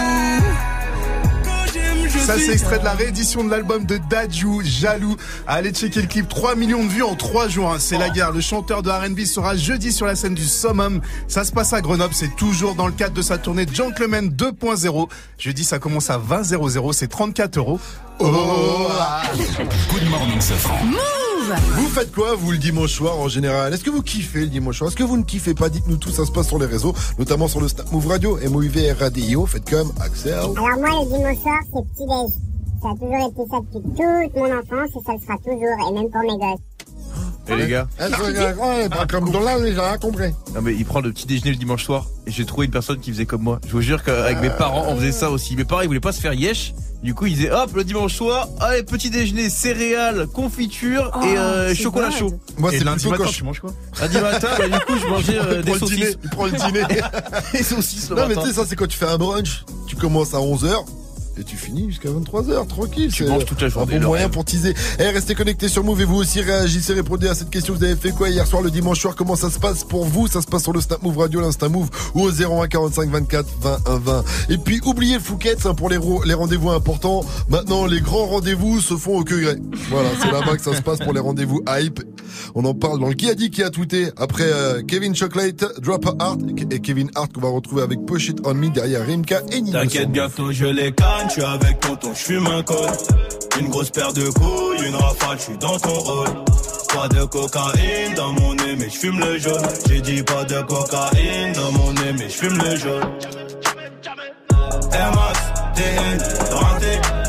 [1.44, 5.16] Quand j'aime, je Ça c'est extrait de la réédition de l'album de Dadju, Jaloux.
[5.46, 7.72] Allez checker le clip, 3 millions de vues en 3 jours.
[7.72, 7.76] hein.
[7.78, 8.32] C'est la guerre.
[8.32, 11.00] Le chanteur de R&B sera jeudi sur la scène du Summum.
[11.26, 12.14] Ça se passe à Grenoble.
[12.14, 15.08] C'est toujours dans le cadre de sa tournée Gentleman 2.0.
[15.38, 16.92] Jeudi, ça commence à 20 00.
[16.92, 17.80] C'est 34 euros.
[18.20, 18.88] Oh,
[19.90, 20.78] Good morning, Safran.
[21.56, 23.72] Vous faites quoi, vous, le dimanche soir, en général?
[23.72, 24.88] Est-ce que vous kiffez le dimanche soir?
[24.88, 25.70] Est-ce que vous ne kiffez pas?
[25.70, 29.46] Dites-nous tout, ça se passe sur les réseaux, notamment sur le Snap Move Radio, M-O-U-V-R-A-D-I-O.
[29.46, 30.34] Faites comme Axel.
[30.34, 32.36] Alors moi, le dimanche soir, c'est petit-déj.
[32.82, 35.92] Ça a toujours été ça depuis toute mon enfance et ça le sera toujours, et
[35.94, 36.67] même pour mes gosses.
[37.50, 40.30] Et les gars Eh, pas comme dans là, j'ai rien compris.
[40.54, 42.98] Non mais il prend le petit déjeuner le dimanche soir et j'ai trouvé une personne
[43.00, 43.60] qui faisait comme moi.
[43.66, 45.56] Je vous jure qu'avec mes parents on faisait ça aussi.
[45.56, 46.74] Mes parents ils voulaient pas se faire yesh.
[47.02, 51.38] Du coup ils disaient hop le dimanche soir, allez petit déjeuner, céréales, confiture Oh, et
[51.38, 52.32] euh, chocolat chaud.
[52.58, 53.70] Moi, c'est lundi matin je- tu manges quoi
[54.00, 56.18] Lundi matin bah, du coup je mangeais euh, des prend le dîner, saucisses.
[56.24, 56.82] il prend le dîner.
[57.52, 59.64] des saucisses le Non, mais tu sais, ça, c'est quand tu fais un brunch.
[59.86, 60.74] Tu commences à 11h.
[61.38, 63.12] Et tu finis jusqu'à 23h, tranquille.
[63.12, 64.32] Tu c'est manges toute la journée, Un bon moyen rêve.
[64.32, 64.74] pour teaser.
[64.98, 67.74] Eh, restez connectés sur Move et vous aussi réagissez, répondez à cette question.
[67.74, 69.14] Vous avez fait quoi hier soir, le dimanche soir?
[69.14, 70.26] Comment ça se passe pour vous?
[70.26, 73.46] Ça se passe sur le Snap Move Radio, l'Insta Move ou au 01 45 24
[73.60, 74.24] 20 1 20.
[74.48, 75.98] Et puis, oubliez le Fouquet hein, pour les,
[76.34, 77.24] rendez-vous importants.
[77.48, 79.58] Maintenant, les grands rendez-vous se font au Queugret.
[79.90, 82.00] Voilà, c'est là-bas que ça se passe pour les rendez-vous hype.
[82.54, 85.64] On en parle dans le qui a dit qui a tweeté après euh, Kevin Chocolate,
[85.80, 86.40] Drop a Heart
[86.70, 89.78] et Kevin Hart qu'on va retrouver avec Push It On Me derrière Rimka et Nino.
[89.78, 92.90] T'inquiète, bientôt je les canne, je suis avec tonton, je fume un col.
[93.60, 96.28] Une grosse paire de couilles, une rafale, je suis dans ton rôle.
[96.94, 99.66] Pas de cocaïne dans mon nez, mais je fume le jaune.
[99.88, 103.02] J'ai dit pas de cocaïne dans mon nez, mais je fume le jaune.
[104.92, 105.38] Air Max,
[105.74, 106.18] TN,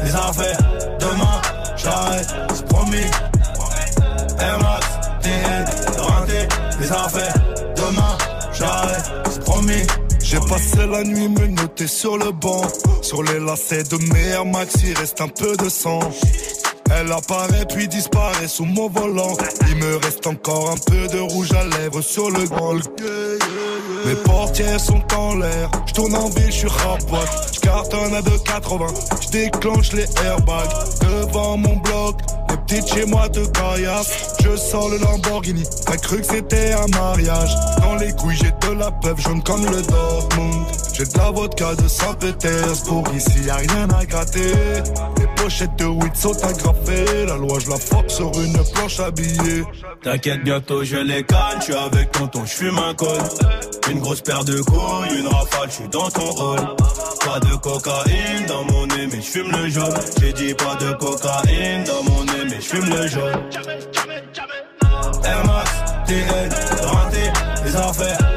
[0.04, 0.58] les affaires.
[1.00, 1.42] Demain,
[1.78, 3.39] j'arrête, c'est promis.
[4.40, 4.88] Max,
[5.22, 5.66] TN,
[6.80, 7.34] les affaires.
[7.76, 8.18] Demain,
[8.54, 9.84] j'arrête, c'est promis.
[10.24, 12.62] J'ai passé la nuit me noter sur le banc.
[13.02, 16.00] Sur les lacets de mes Air Max, il reste un peu de sang.
[16.92, 19.36] Elle apparaît puis disparaît sous mon volant.
[19.70, 22.76] Il me reste encore un peu de rouge à lèvres sur le grand.
[24.06, 25.70] Mes portières sont en l'air.
[25.86, 27.30] Je tourne en ville, je suis rapote.
[27.54, 29.22] Je cartonne à 2,80.
[29.22, 30.70] Je déclenche les airbags
[31.02, 32.16] devant mon bloc.
[32.72, 34.36] Les petites chez moi te caillassent.
[34.44, 35.64] Je sors le Lamborghini.
[35.86, 37.50] T'as cru que c'était un mariage.
[37.82, 40.66] Dans les couilles, j'ai de la peuple jaune comme le Dortmund.
[41.00, 43.06] J'ai de la vodka de Saint-Pétersbourg.
[43.16, 44.52] Ici, y a rien à gratter.
[45.18, 47.26] Les pochettes de weed sont agrafées.
[47.26, 49.64] La loi, je la force sur une planche habillée.
[50.04, 51.26] T'inquiète, bientôt je les
[51.60, 53.18] je suis avec tonton, je fume un col.
[53.90, 56.76] Une grosse paire de couilles, une rafale, je suis dans ton rôle.
[57.26, 59.96] Pas de cocaïne dans mon nez, mais je fume le jaune.
[60.20, 63.40] J'ai dit pas de cocaïne dans mon nez, mais je fume le jaune.
[65.24, 65.72] Air Max,
[66.08, 66.50] TN,
[67.64, 68.29] les affaires.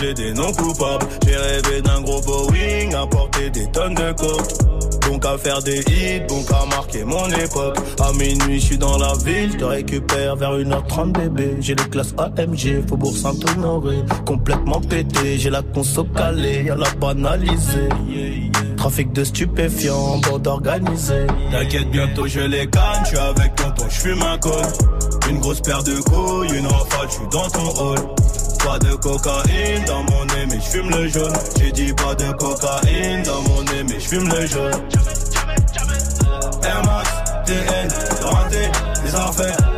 [0.00, 1.06] J'ai plaidé non coupable.
[1.26, 5.08] J'ai rêvé d'un gros Boeing, à porter des tonnes de coke.
[5.08, 7.78] Donc à faire des hits, donc à marquer mon époque.
[8.00, 11.56] À minuit, je suis dans la ville, je te récupère vers 1h30 bébé.
[11.60, 14.04] J'ai les classes AMG, Faubourg Saint-Honoré.
[14.26, 17.88] Complètement pété, j'ai la conso calée, y'a la banalisée.
[18.76, 21.26] Trafic de stupéfiants, bande organisée.
[21.50, 24.52] T'inquiète, bientôt je les canne, je suis avec tonton, je fume un col.
[25.30, 27.98] Une grosse paire de couilles, une rafale, je suis dans ton rôle.
[28.64, 31.32] Pas de cocaïne dans mon nez, mais je fume le jaune.
[31.58, 34.72] J'ai dit pas de cocaïne dans mon nez, mais je fume le jaune.
[36.62, 37.08] Air Max,
[37.46, 37.88] TN,
[39.04, 39.77] les affaires.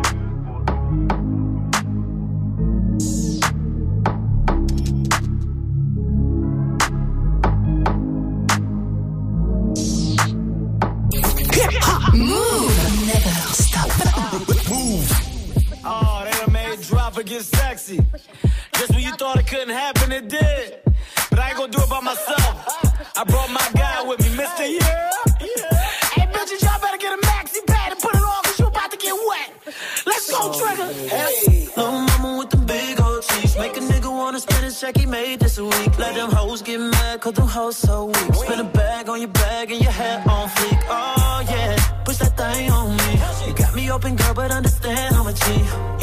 [17.21, 17.99] Dropper get sexy.
[18.73, 20.79] Just when you thought it couldn't happen, it did.
[21.29, 23.17] But I ain't gonna do it by myself.
[23.17, 24.65] I brought my guy with me, Mr.
[24.67, 25.11] Yeah.
[26.13, 28.91] Hey, bitches, y'all better get a maxi pad and put it on, cause you about
[28.91, 29.75] to get wet.
[30.05, 30.93] Let's go, Trigger.
[30.93, 34.97] Hey, little mama with the big old cheese, make a nigga wanna spend his check
[34.97, 35.97] he made this week.
[35.99, 38.35] Let them hoes get mad, cause them hoes so weak.
[38.35, 40.79] Spin a bag on your bag and your hair on fleek.
[40.89, 43.60] Oh yeah, push that thing on me.
[43.81, 45.43] Me open, girl, but understand I'm a G.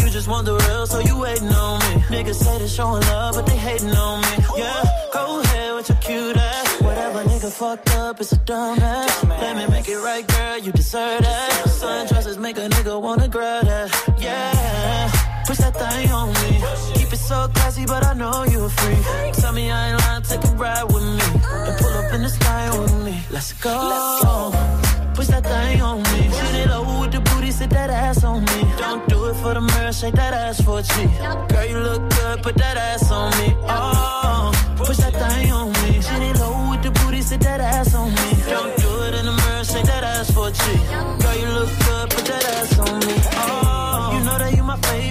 [0.03, 2.03] You just want the real, so you waiting on me.
[2.11, 4.35] Niggas say they showing love, but they hating on me.
[4.57, 4.83] Yeah,
[5.13, 6.83] go ahead with your cute ass.
[6.83, 9.25] Whatever nigga fucked up, it's a dumb ass.
[9.25, 11.51] Let me make it right, girl, you deserve that.
[11.67, 13.89] Sundresses make a nigga wanna grab that.
[14.19, 15.13] Yeah,
[15.47, 16.61] push that thing on me.
[16.99, 19.35] Keep it so classy, but I know you a freak.
[19.35, 21.27] Tell me I ain't lying, take a ride with me.
[21.67, 23.23] And pull up in the sky with me.
[23.31, 23.71] Let's go.
[23.71, 24.98] Let's go.
[25.19, 26.31] Push that thing on me.
[26.31, 28.61] Shoot it low with the booty, sit that ass on me.
[28.79, 31.11] Don't do it for the mirror, shake that ass for cheat.
[31.49, 33.53] Girl, you look good, put that ass on me.
[33.67, 36.01] Oh, push that thing on me.
[36.01, 38.29] Shoot it low with the booty, sit that ass on me.
[38.47, 40.87] Don't do it in the mirror, shake that ass for a cheat.
[41.19, 41.28] Girl,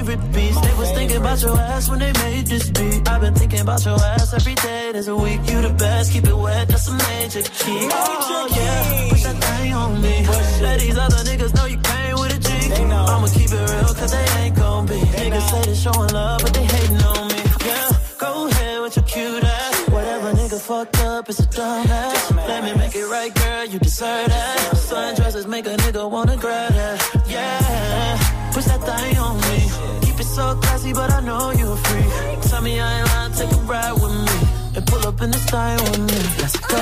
[0.07, 0.59] favorite piece.
[0.61, 3.07] They was thinking about your ass when they made this beat.
[3.09, 4.91] I've been thinking about your ass every day.
[4.93, 6.11] There's a week, you the best.
[6.13, 7.89] Keep it wet, that's a major key.
[7.91, 10.25] Oh yeah, push that thing on me.
[10.61, 12.49] Let these other niggas know you came with a G.
[12.83, 14.99] I'ma keep it real, cause they ain't gon' be.
[15.19, 17.41] Niggas say they showing love, but they hating on me.
[17.65, 19.89] Yeah, go ahead with your cute ass.
[19.89, 22.31] Whatever nigga fucked up, it's a dumb ass.
[22.47, 24.57] Let me make it right, girl, you deserve that.
[24.75, 26.97] Sundresses make a nigga wanna grab that.
[27.27, 29.66] Yeah, push that thing on me.
[30.37, 32.41] So classy, but I know you a freak.
[32.43, 34.37] Tell me I ain't lying, take a ride with me.
[34.75, 36.19] And pull up in the style with me.
[36.37, 36.77] Let's go.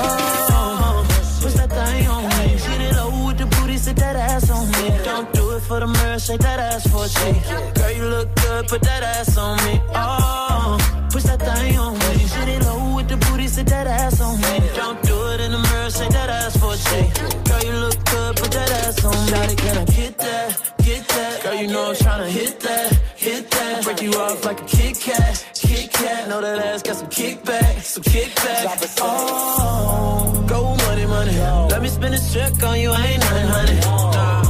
[1.40, 2.44] Push that thing on me.
[2.52, 4.84] Get it low with the booty, sit that ass on me.
[5.04, 7.40] Don't do it for the mirror, shake that ass for a cheek.
[7.76, 9.80] Girl, you look good, put that ass on me.
[9.94, 10.76] Oh,
[11.10, 12.28] push that thing on me.
[12.36, 14.68] Get it low with the booty, sit that ass on me.
[14.76, 17.08] Don't do it in the mirror, shake that ass for a cheek.
[17.48, 19.32] Girl, you look good, put that ass on me.
[19.32, 19.84] Shawty, can I
[24.46, 26.28] like a Kit Kat, Kit Kat.
[26.28, 28.96] Know that ass got some kickback, some kickback.
[29.00, 31.36] Oh, go money, money.
[31.68, 33.80] Let me spin this check on you, I ain't nothing, honey.
[33.80, 34.42] Nah.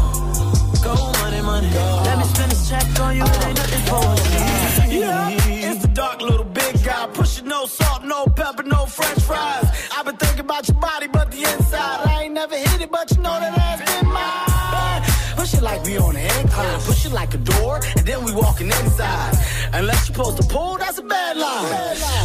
[0.84, 1.70] Go money, money.
[2.08, 5.88] Let me spin this check on you, it ain't nothing for a Yeah, it's the
[5.88, 7.06] dark little big guy.
[7.14, 9.66] Pushing no salt, no pepper, no french fries.
[9.96, 12.00] I've been thinking about your body, but the inside.
[12.06, 15.36] I ain't never hit it, but you know that ass been mine.
[15.36, 16.80] Push it like we on an incline.
[16.80, 19.35] Push it like a door, and then we walking inside.
[19.76, 21.68] Unless you're supposed to pull, that's a bad line.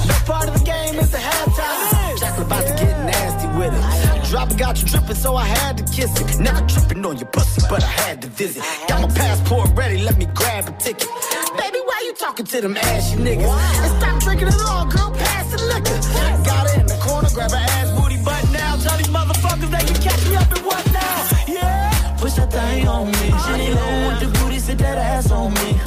[0.07, 2.17] Best part of the game is the halftime.
[2.17, 4.29] Chocolate about to get nasty with it.
[4.29, 6.39] Drop got you dripping, so I had to kiss it.
[6.39, 8.63] Never tripping on your pussy, but I had to visit.
[8.87, 11.09] Got my passport ready, let me grab a ticket.
[11.57, 13.43] Baby, why you talking to them ashy niggas?
[13.43, 15.99] And stop drinking it all, girl, pass the liquor.
[16.45, 18.77] Got it in the corner, grab her ass booty butt now.
[18.77, 21.27] Tell these motherfuckers they can catch me up in what now?
[21.49, 22.15] Yeah.
[22.17, 23.27] Push that thing on me.
[23.43, 25.80] Shitty low with the booty, sit that ass on me.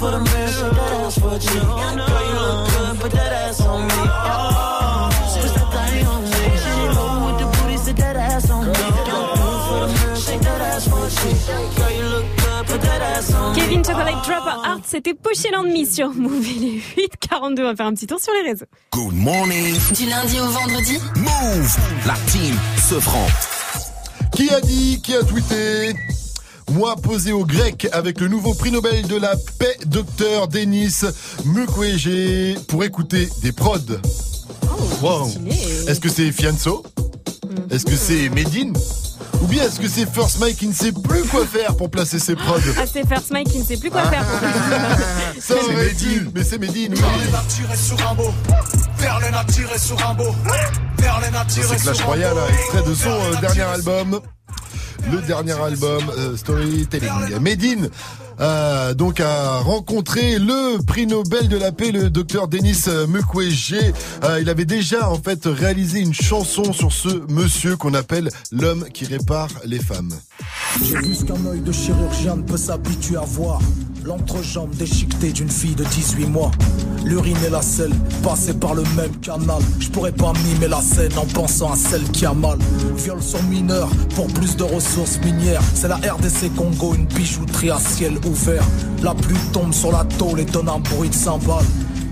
[0.00, 1.52] Don't do it for the mirror, shake that ass for a cheek.
[1.52, 1.94] Girl,
[2.26, 3.92] you look good, put that ass on me.
[3.94, 6.28] Oh, push that thing on me.
[6.30, 8.72] Shitty low with the booty, sit that ass on me.
[8.72, 11.36] Don't do it for the mirror, shake that ass for a cheek.
[11.76, 13.60] Girl, you look good, put that ass on me.
[13.60, 16.48] Kevin Chocolate Drop Art, c'était Poché Me sur Move.
[16.48, 18.66] Il est 8h42, on va faire un petit tour sur les réseaux.
[18.92, 19.76] Good morning.
[19.94, 21.76] Du lundi au vendredi Move.
[22.06, 22.58] La team
[22.88, 23.26] se franc.
[24.32, 25.94] Qui a dit, qui a tweeté?
[26.70, 31.00] Moi posé au grec avec le nouveau prix Nobel de la paix, docteur Denis
[31.44, 33.78] Mukwege, pour écouter des prods.
[35.02, 35.28] Wow.
[35.88, 36.84] Est-ce que c'est Fianso?
[37.70, 38.72] Est-ce que c'est Medine?
[39.42, 42.18] Ou bien est-ce que c'est First Mike qui ne sait plus quoi faire pour placer
[42.18, 42.58] ses prods?
[42.76, 44.24] Ah, c'est First Mike qui ne sait plus quoi faire.
[45.40, 46.92] Ça aurait dû, mais c'est Medine.
[46.94, 47.00] oui.
[47.00, 48.34] Verlaine a tiré sur un beau.
[48.98, 50.34] Verlaine a tiré sur un beau.
[50.98, 54.20] Verlaine a tiré C'est sur Clash Royale, hein, extrait de son euh, dernier album.
[55.08, 57.38] Le dernier album, euh, Storytelling.
[57.40, 57.88] Medine,
[58.40, 63.74] euh, donc, a rencontré le prix Nobel de la paix, le docteur Denis euh, Mukwege.
[64.40, 69.04] Il avait déjà, en fait, réalisé une chanson sur ce monsieur qu'on appelle l'homme qui
[69.04, 70.12] répare les femmes.
[70.84, 73.60] J'ai vu ce qu'un œil de chirurgien ne peut s'habituer à voir.
[74.04, 76.50] L'entrejambe déchiquetée d'une fille de 18 mois.
[77.04, 79.62] L'urine et la selle passées par le même canal.
[79.78, 82.58] Je pourrais pas mimer la scène en pensant à celle qui a mal.
[82.96, 85.62] Viol sur mineur pour plus de ressources minières.
[85.74, 88.64] C'est la RDC Congo, une bijouterie à ciel ouvert.
[89.02, 91.64] La pluie tombe sur la tôle et donne un bruit de cymbales.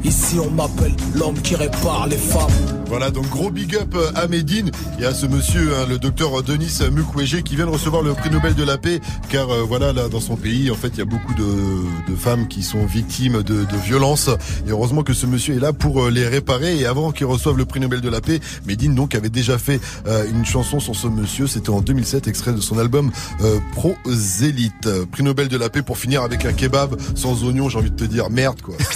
[0.05, 2.51] Ici on m'appelle l'homme qui répare les femmes.
[2.87, 4.71] Voilà, donc gros big up euh, à Medine.
[4.97, 8.15] Il y a ce monsieur, hein, le docteur Denis Mukwege, qui vient de recevoir le
[8.15, 10.99] prix Nobel de la paix, car euh, voilà, là, dans son pays, en fait, il
[10.99, 14.31] y a beaucoup de, de femmes qui sont victimes de, de violences.
[14.67, 16.79] Et heureusement que ce monsieur est là pour euh, les réparer.
[16.79, 19.81] Et avant qu'il reçoive le prix Nobel de la paix, Medine donc avait déjà fait
[20.07, 21.47] euh, une chanson sur ce monsieur.
[21.47, 23.11] C'était en 2007, extrait de son album
[23.43, 24.87] euh, Prosélite.
[24.87, 27.69] Euh, Prix Nobel de la paix pour finir avec un kebab sans oignon.
[27.69, 28.75] J'ai envie de te dire merde, quoi.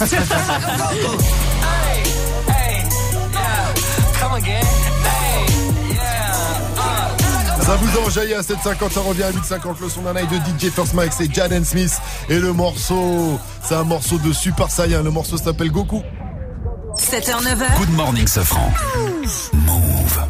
[0.93, 2.83] Hey,
[4.19, 4.63] come again.
[5.03, 5.45] Hey,
[5.93, 5.99] yeah.
[6.77, 7.63] uh.
[7.63, 9.81] Ça vous enjaille à 7,50, ça revient à 8,50.
[9.81, 11.99] Le son d'un night de DJ First Mike, c'est Jaden Smith.
[12.29, 15.01] Et le morceau, c'est un morceau de Super Saiyan.
[15.03, 16.01] Le morceau s'appelle Goku.
[16.97, 17.77] 7h, 9h.
[17.79, 18.71] Good morning, Safran.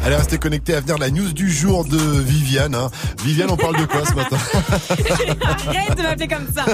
[0.04, 2.74] Allez, restez connectés à venir la news du jour de Viviane.
[2.74, 2.90] hein.
[3.24, 4.36] Viviane, on parle de quoi ce matin
[5.66, 6.64] Arrête de m'appeler comme ça.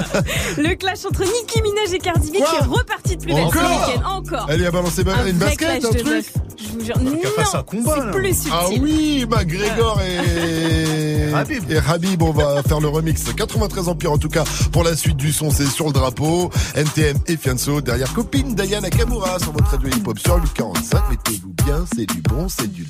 [0.57, 3.57] Le clash entre Nicki Minaj et Cardi B qui est reparti de plus belle ce
[3.57, 4.09] Encore week-end.
[4.09, 4.47] Encore.
[4.49, 6.25] Elle y a balancé ba- Un une vrai basket, clash un de truc.
[6.57, 6.97] Je vous jure.
[6.99, 7.11] Non,
[7.53, 8.11] un combat, c'est là.
[8.11, 8.51] plus subtil.
[8.53, 11.71] Ah oui, McGregor et Habib.
[11.71, 13.23] et Habib, on va faire le remix.
[13.35, 16.49] 93 Empire en tout cas pour la suite du son, c'est sur le drapeau.
[16.75, 21.01] NTM et Fianso derrière copine Diana Nakamura sur votre radio hip hop sur le 45.
[21.09, 22.83] Mettez-vous bien, c'est du bon, c'est du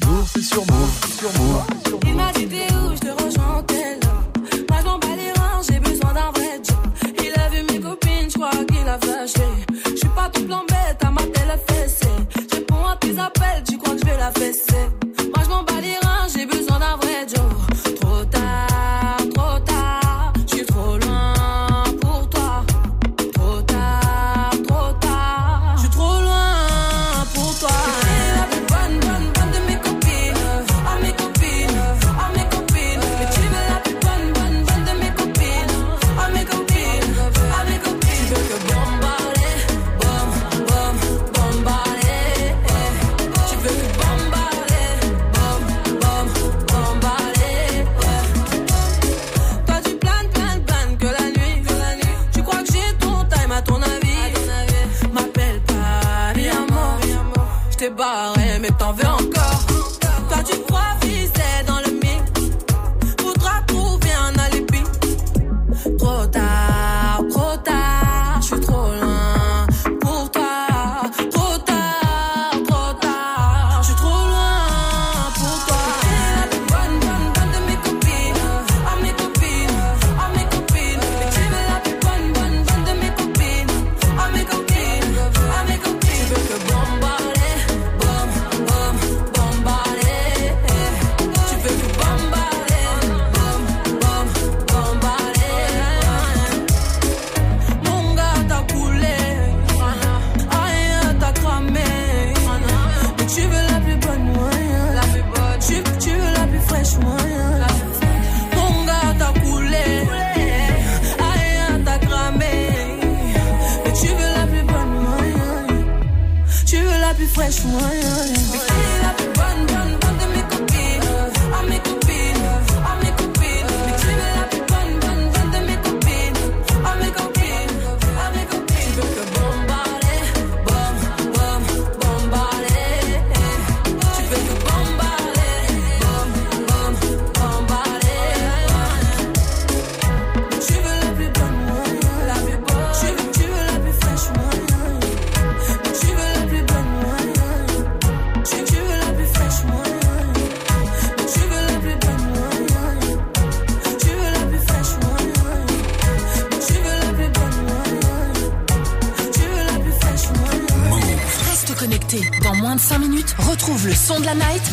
[2.06, 4.00] Il m'a dit t'es où, je te rejoins tel
[4.70, 7.16] Moi je m'en bats les reins, j'ai besoin d'un vrai job.
[7.24, 9.48] Il a vu mes copines, je crois qu'il a flashé
[9.86, 12.08] Je suis pas tout plan bête, à ma télé fessée.
[12.50, 15.01] Je réponds à tes appels, tu crois que je vais la fesser?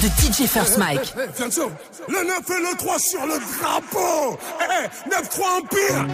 [0.08, 1.12] De DJ First Mike.
[1.16, 1.70] Eh, eh, Fianso,
[2.08, 4.38] le 9 et le 3 sur le drapeau.
[4.60, 6.06] Eh, 9-3 Empire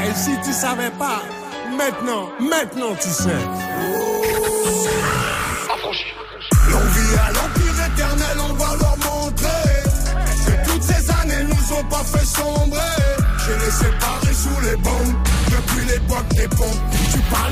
[0.00, 1.22] Eh, si tu savais pas,
[1.76, 3.28] maintenant, maintenant tu sais.
[6.70, 9.46] L'on vit à l'empire éternel, on va leur montrer
[10.46, 12.78] Que toutes ces années nous ont pas fait sombrer.
[13.46, 15.14] J'ai les séparés sous les bombes
[15.46, 16.97] Depuis l'époque des pompes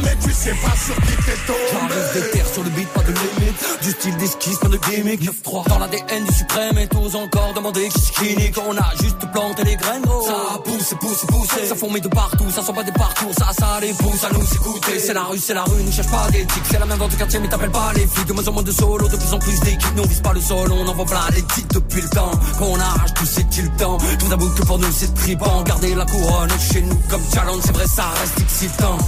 [0.03, 3.03] mais tu sais pas sur qui t'es tombé J'arrive des terres sur le beat, pas
[3.03, 3.82] de limite.
[3.82, 5.23] Du style d'esquisse, pas de gimmick.
[5.23, 8.51] 9-3 dans l'ADN du suprême et tous encore demander qui skinny.
[8.69, 10.23] On a juste planté les graines, gros.
[10.27, 11.69] Ça pousse, pousse, pousse.
[11.69, 13.32] Ça fourmille de partout, ça sent pas des parcours.
[13.39, 14.98] Ça, ça les pousse à nous écouter.
[14.98, 16.65] C'est la rue, c'est la rue, nous cherche pas d'éthique.
[16.70, 18.27] C'est la même dans ton quartier, mais t'appelles pas les flics.
[18.27, 19.97] De moins en moins de solo, de plus en plus d'équipes.
[19.97, 22.31] Nous vise pas le sol, on envoie plein les titres depuis le temps.
[22.59, 23.98] Qu'on arrache tout, c'est-il le temps.
[24.19, 25.62] Tout d'abord que pour nous c'est tripant.
[25.62, 28.98] Garder la couronne chez nous comme challenge, c'est vrai, ça reste excitant.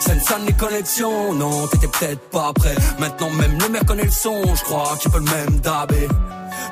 [0.00, 2.76] Scène, ça les connexions, non, t'étais peut-être pas prêt.
[2.98, 6.08] Maintenant, même le maire connaît le son, je crois qu'il peut le même dabé.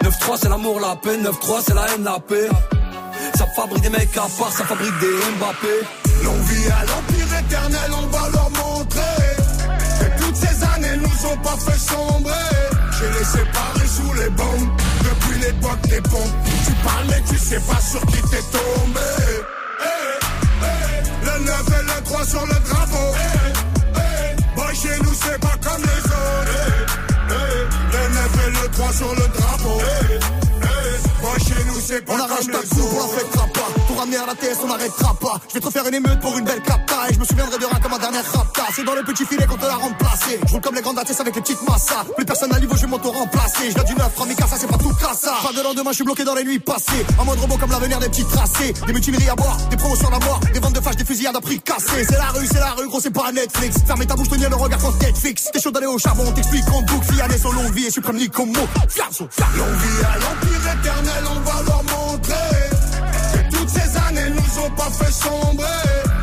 [0.02, 1.16] 9-3, c'est l'amour, la paix.
[1.16, 2.48] 9-3, c'est la haine, la paix.
[3.36, 5.74] Ça fabrique des mecs à part, ça fabrique des Mbappé.
[6.24, 8.98] L'on vit à l'empire éternel, on va leur montrer
[10.00, 14.68] Que toutes ces années nous ont pas fait sombrer J'ai les séparés sous les bombes
[15.04, 16.34] Depuis l'époque des pompes
[16.66, 19.00] Tu parles mais tu sais pas sur qui t'es tombé
[19.80, 19.84] Eh,
[20.64, 23.14] eh, Le Le 9 et le 3 sur le drapeau.
[24.56, 26.58] Boy, chez nous, c'est pas comme les autres.
[27.92, 29.80] Le 9 et le 3 sur le drapeau.
[31.22, 33.14] Boy, chez nous, c'est pas On arrache comme ta les coupe, on la autres.
[33.18, 33.57] fêtera pas.
[33.57, 33.57] Pour
[34.16, 35.40] la TS, on n'arrêtera pas.
[35.48, 37.08] Je vais te refaire une émeute pour une belle capta.
[37.10, 38.62] Et je me souviendrai de rien comme ma dernière rapta.
[38.74, 40.40] C'est dans le petit filet qu'on te l'a remplacé.
[40.46, 42.04] Je roule comme les grandes ATS avec les petites massas.
[42.16, 43.70] Plus personne à niveau, je vais m'auto-remplacer.
[43.70, 45.34] Je viens du neuf, Ramika, ça c'est pas tout ça.
[45.42, 47.04] Pas de lendemain, je suis bloqué dans les nuits passées.
[47.18, 48.72] En mode robot comme l'avenir des petits tracés.
[48.86, 50.40] Des mutineries à boire, des promotions à mort.
[50.52, 52.04] Des ventes de flash, des fusillades à prix cassé.
[52.08, 53.76] C'est la rue, c'est la rue, gros, c'est pas Netflix.
[53.86, 55.48] Fermez ta bouche, tenir le regard quand Netflix.
[55.52, 57.12] T'es chaud d'aller au charbon, t'explique en boucle.
[57.12, 58.68] Fianès longue vie et suprême comme mot.
[58.88, 62.67] Vie à l'empire éternel, on va leur montrer
[63.68, 65.66] ces années nous ont pas fait sombrer.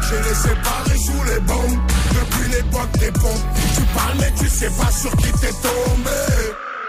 [0.09, 1.80] J'ai les séparés sous les bombes
[2.11, 3.45] depuis l'époque des pompes.
[3.76, 6.22] Tu parles mais tu sais pas sur qui t'es tombé.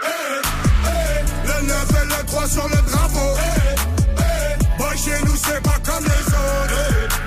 [0.03, 0.41] Eh,
[0.85, 3.29] eh, le 9 et le 3 sur le drapeau.
[3.37, 3.75] Eh,
[4.19, 7.17] eh, boy, chez nous c'est pas comme les autres.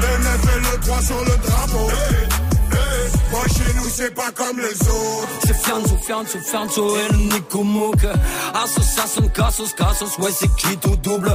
[0.00, 1.90] Le 9 et le 3 sur le drapeau.
[3.48, 5.28] Chez nous c'est pas comme les autres.
[5.46, 8.04] C'est Fianzo, Fianzo, Fianzo et le Nico Mouk
[8.54, 9.30] Association,
[10.18, 11.28] ouais c'est qui tout double?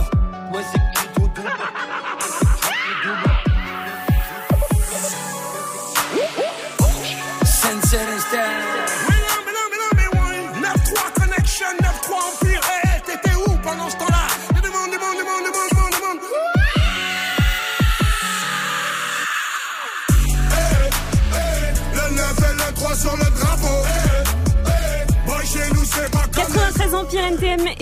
[0.54, 1.52] Ouais c'est qui tout double?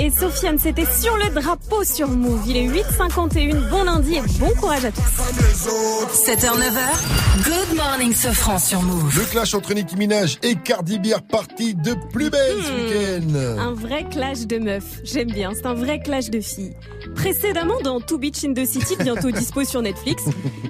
[0.07, 2.41] Et Sofiane, c'était sur le drapeau sur Move.
[2.47, 5.01] Il est 8h51, bon lundi et bon courage à tous.
[6.25, 9.13] 7h, 9h, Good Morning Sofran sur Move.
[9.17, 13.59] Le clash entre Nicki Minaj et Cardi B est reparti de plus belle ce week-end.
[13.59, 15.01] Un vrai clash de meufs.
[15.03, 16.75] J'aime bien, c'est un vrai clash de filles.
[17.15, 20.23] Précédemment dans Two Beach in the City, bientôt dispo sur Netflix,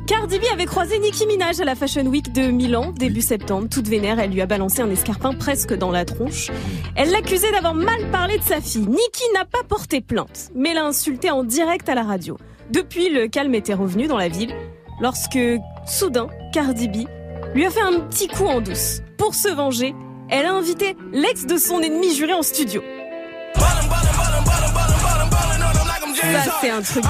[0.07, 3.67] Cardi B avait croisé Nicki Minaj à la Fashion Week de Milan, début septembre.
[3.69, 6.49] Toute vénère, elle lui a balancé un escarpin presque dans la tronche.
[6.95, 8.87] Elle l'accusait d'avoir mal parlé de sa fille.
[8.87, 12.37] Nicki n'a pas porté plainte, mais l'a insultée en direct à la radio.
[12.71, 14.53] Depuis, le calme était revenu dans la ville,
[14.99, 15.39] lorsque,
[15.85, 17.07] soudain, Cardi B
[17.53, 19.01] lui a fait un petit coup en douce.
[19.17, 19.95] Pour se venger,
[20.29, 22.83] elle a invité l'ex de son ennemi juré en studio.
[26.15, 27.09] Ça, c'est un truc de.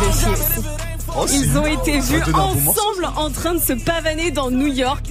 [1.17, 5.05] Oh, c'est Ils ont été vus ensemble en train de se pavaner dans New York.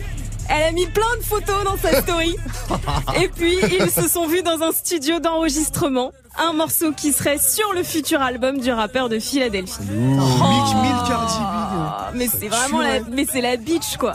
[0.48, 2.36] Elle a mis plein de photos dans sa story.
[3.20, 6.12] Et puis, ils se sont vus dans un studio d'enregistrement.
[6.38, 9.72] Un morceau qui serait sur le futur album du rappeur de Philadelphie.
[11.40, 14.14] Ah, mais c'est vraiment la, mais c'est la bitch quoi.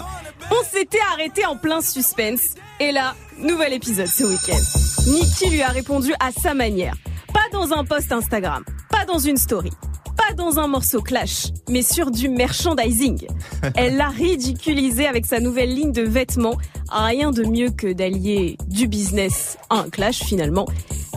[0.51, 2.55] On s'était arrêté en plein suspense.
[2.79, 5.11] Et là, nouvel épisode ce week-end.
[5.11, 6.93] Nikki lui a répondu à sa manière.
[7.33, 9.71] Pas dans un post Instagram, pas dans une story,
[10.15, 13.27] pas dans un morceau clash, mais sur du merchandising.
[13.75, 16.57] Elle l'a ridiculisé avec sa nouvelle ligne de vêtements.
[16.91, 20.67] Rien de mieux que d'allier du business à un clash finalement.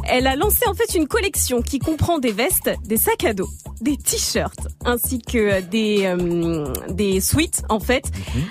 [0.06, 3.48] Elle a lancé en fait une collection qui comprend des vestes, des sacs à dos,
[3.80, 8.04] des t-shirts, ainsi que des euh, des suites en fait,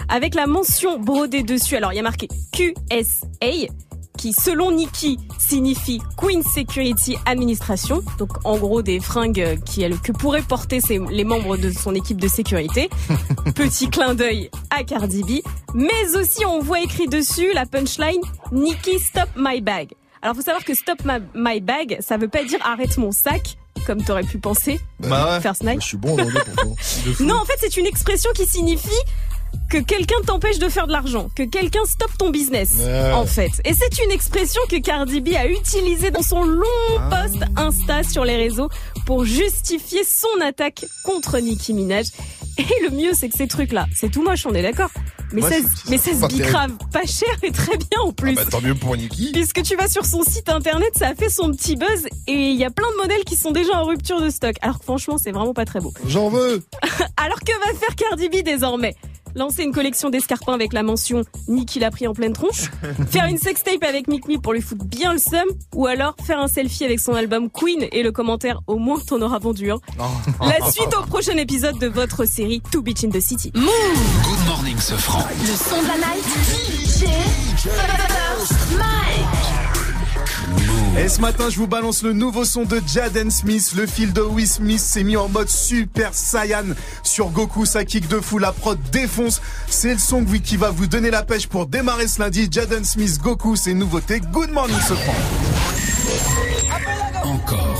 [0.10, 1.76] avec la mention brodée dessus.
[1.76, 3.72] Alors il y a marqué QSA
[4.18, 8.02] qui, selon Nikki, signifie Queen Security Administration.
[8.20, 11.94] Donc, en gros, des fringues qui, elle, que pourraient porter ses- les membres de son
[11.96, 12.90] équipe de sécurité.
[13.56, 15.42] Petit clin d'œil à Cardi B.
[15.74, 18.22] Mais aussi, on voit écrit dessus la punchline
[18.52, 19.90] Nikki Stop My Bag.
[20.22, 23.58] Alors, faut savoir que Stop My, my Bag, ça veut pas dire arrête mon sac,
[23.86, 24.80] comme t'aurais pu penser.
[25.02, 25.42] Bah ouais.
[25.42, 25.82] First Night.
[25.82, 26.16] Je suis bon.
[27.20, 28.90] Non, en fait, c'est une expression qui signifie
[29.74, 33.12] que quelqu'un t'empêche de faire de l'argent, que quelqu'un stoppe ton business, Ouais.
[33.14, 33.50] en fait.
[33.66, 36.68] Et c'est une expression que Cardi B a utilisée dans son long
[37.00, 37.24] Ah.
[37.26, 38.70] post Insta sur les réseaux
[39.08, 42.06] pour justifier son attaque contre Nicki Minaj.
[42.60, 44.92] Et le mieux, c'est que ces trucs-là, c'est tout moche, on est d'accord.
[45.32, 46.46] Mais, Ouais, ça, mais ça se pas terrible.
[46.46, 48.36] bicrave pas cher et très bien en plus.
[48.36, 49.32] Bah, tant mieux pour Niki.
[49.34, 52.56] Puisque tu vas sur son site internet, ça a fait son petit buzz et il
[52.56, 54.54] y a plein de modèles qui sont déjà en rupture de stock.
[54.62, 55.92] Alors que franchement, c'est vraiment pas très beau.
[56.08, 56.64] J'en veux.
[57.18, 58.96] Alors que va faire Cardi B désormais?
[59.36, 62.70] Lancer une collection d'escarpins avec la mention Nicky l'a pris en pleine tronche
[63.10, 66.48] Faire une sextape avec Mick pour lui foutre bien le seum Ou alors faire un
[66.48, 69.80] selfie avec son album Queen et le commentaire au moins t'en auras vendu un
[70.42, 73.68] La suite au prochain épisode de votre série Two Beach in the City Move
[74.24, 75.26] Good morning, ce franc.
[75.42, 76.24] Le son de la night.
[76.94, 77.06] DJ
[77.58, 79.53] First Mike.
[80.96, 83.74] Et ce matin, je vous balance le nouveau son de Jaden Smith.
[83.76, 86.66] Le fil de Will Smith s'est mis en mode Super Saiyan
[87.02, 87.66] sur Goku.
[87.66, 89.42] Ça kick de fou, la prod défonce.
[89.68, 92.48] C'est le son qui va vous donner la pêche pour démarrer ce lundi.
[92.50, 94.20] Jaden Smith, Goku, c'est nouveauté.
[94.20, 95.16] Good morning, ce franc.
[97.24, 97.73] Encore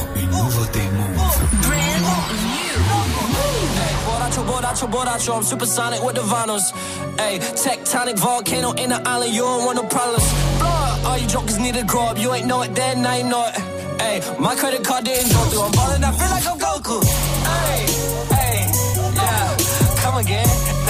[4.66, 6.72] I'm supersonic with the vinyls.
[7.18, 10.24] Ayy, tectonic volcano in the island, you don't want no problems.
[10.60, 12.18] Blood, all you jokers need to grow up.
[12.18, 13.56] You ain't know it then, you know it.
[14.00, 15.62] Ayy, my credit card didn't go through.
[15.62, 17.02] I'm ballin', I feel like I'm Goku.
[17.60, 17.86] Ayy,
[18.44, 20.83] ayy, yeah, come again.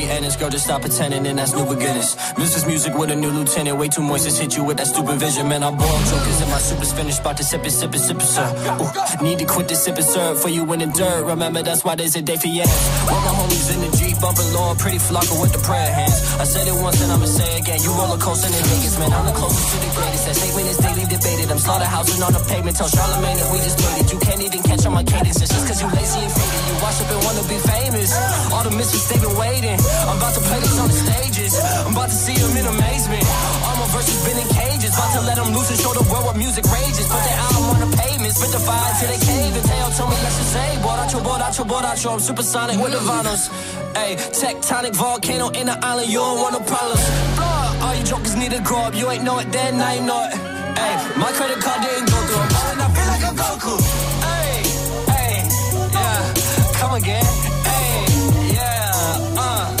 [0.00, 0.36] Happy endings.
[0.36, 2.16] Girl, just stop pretending and that's new beginnings.
[2.36, 2.66] Mrs.
[2.66, 3.78] Music with a new lieutenant.
[3.78, 5.48] Way too moist, just hit you with that stupid vision.
[5.48, 7.20] Man, I boil jokers in my super spinach.
[7.20, 8.48] About to sip it, sip it, sip it, sir.
[8.80, 10.34] Ooh, need to quit the sip it, sir.
[10.34, 11.24] For you in the dirt.
[11.24, 12.70] Remember, that's why there's a day for yes.
[13.10, 16.20] All my homies in the Jeep, bumping low, pretty flocker with the prayer hands.
[16.36, 17.80] I said it once and I'ma say again.
[17.80, 19.12] You roller coaster in Vegas, man.
[19.12, 20.24] I'm the closest to the greatest.
[20.28, 21.48] That statement is daily debated.
[21.50, 22.76] I'm slaughterhousing on the pavement.
[22.76, 24.12] Tell Charlemagne that we just it.
[24.12, 25.40] You can't even catch on my cadence.
[25.40, 26.62] It's just cause you lazy and faded.
[26.68, 28.12] You wash up and wanna be famous.
[28.52, 29.78] All the misfits, they've been waiting.
[30.04, 31.56] I'm about to play this on the stages.
[31.88, 33.24] I'm about to see them in amazement.
[33.64, 34.92] All my verses been in cages.
[34.92, 37.08] About to let them loose and show the world what music rages.
[37.08, 38.32] Put their album on the pavement.
[38.36, 39.56] Spit the fire till they cave.
[39.56, 42.08] And Teo told me, let's say, Borracho, Borracho, Borracho.
[42.12, 43.48] I'm supersonic with the vinyls.
[44.16, 46.08] Tectonic volcano in the island.
[46.10, 47.00] You don't want no problems.
[47.36, 48.94] Blood, all you jokers need to grow up.
[48.94, 50.34] You ain't know it then, now you know it.
[50.34, 52.40] Ayy, my credit card didn't go through.
[52.40, 53.74] I'm ballin', I feel like I'm Goku.
[54.34, 54.62] Ayy,
[55.20, 55.40] ayy,
[55.92, 57.24] yeah, come again.
[57.76, 59.76] Ayy, yeah, uh,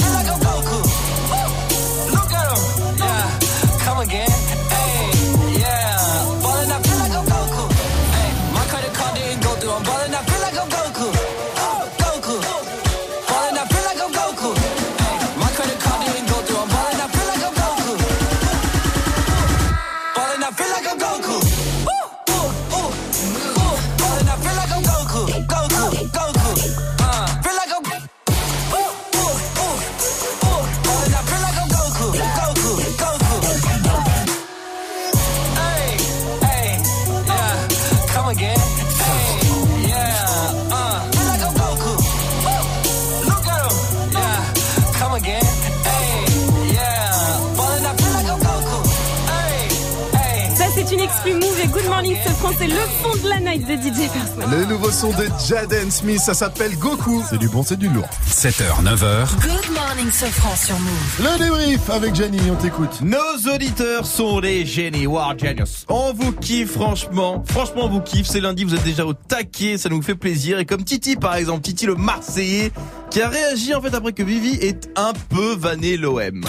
[53.76, 54.34] de DJ First.
[54.50, 57.22] Le nouveau son de Jaden Smith, ça s'appelle Goku.
[57.28, 58.08] C'est du bon, c'est du lourd.
[58.28, 59.28] 7h, 9h.
[59.42, 61.20] Good morning, Sofran sur Move.
[61.20, 63.00] Le débrief avec Jenny, on t'écoute.
[63.00, 65.84] Nos auditeurs sont des génies, War Genius.
[65.88, 68.26] On vous kiffe franchement, franchement on vous kiffe.
[68.26, 70.58] C'est lundi, vous êtes déjà au taquet, ça nous fait plaisir.
[70.58, 72.72] Et comme Titi par exemple, Titi le Marseillais,
[73.10, 76.44] qui a réagi en fait après que Vivi ait un peu vanné l'OM.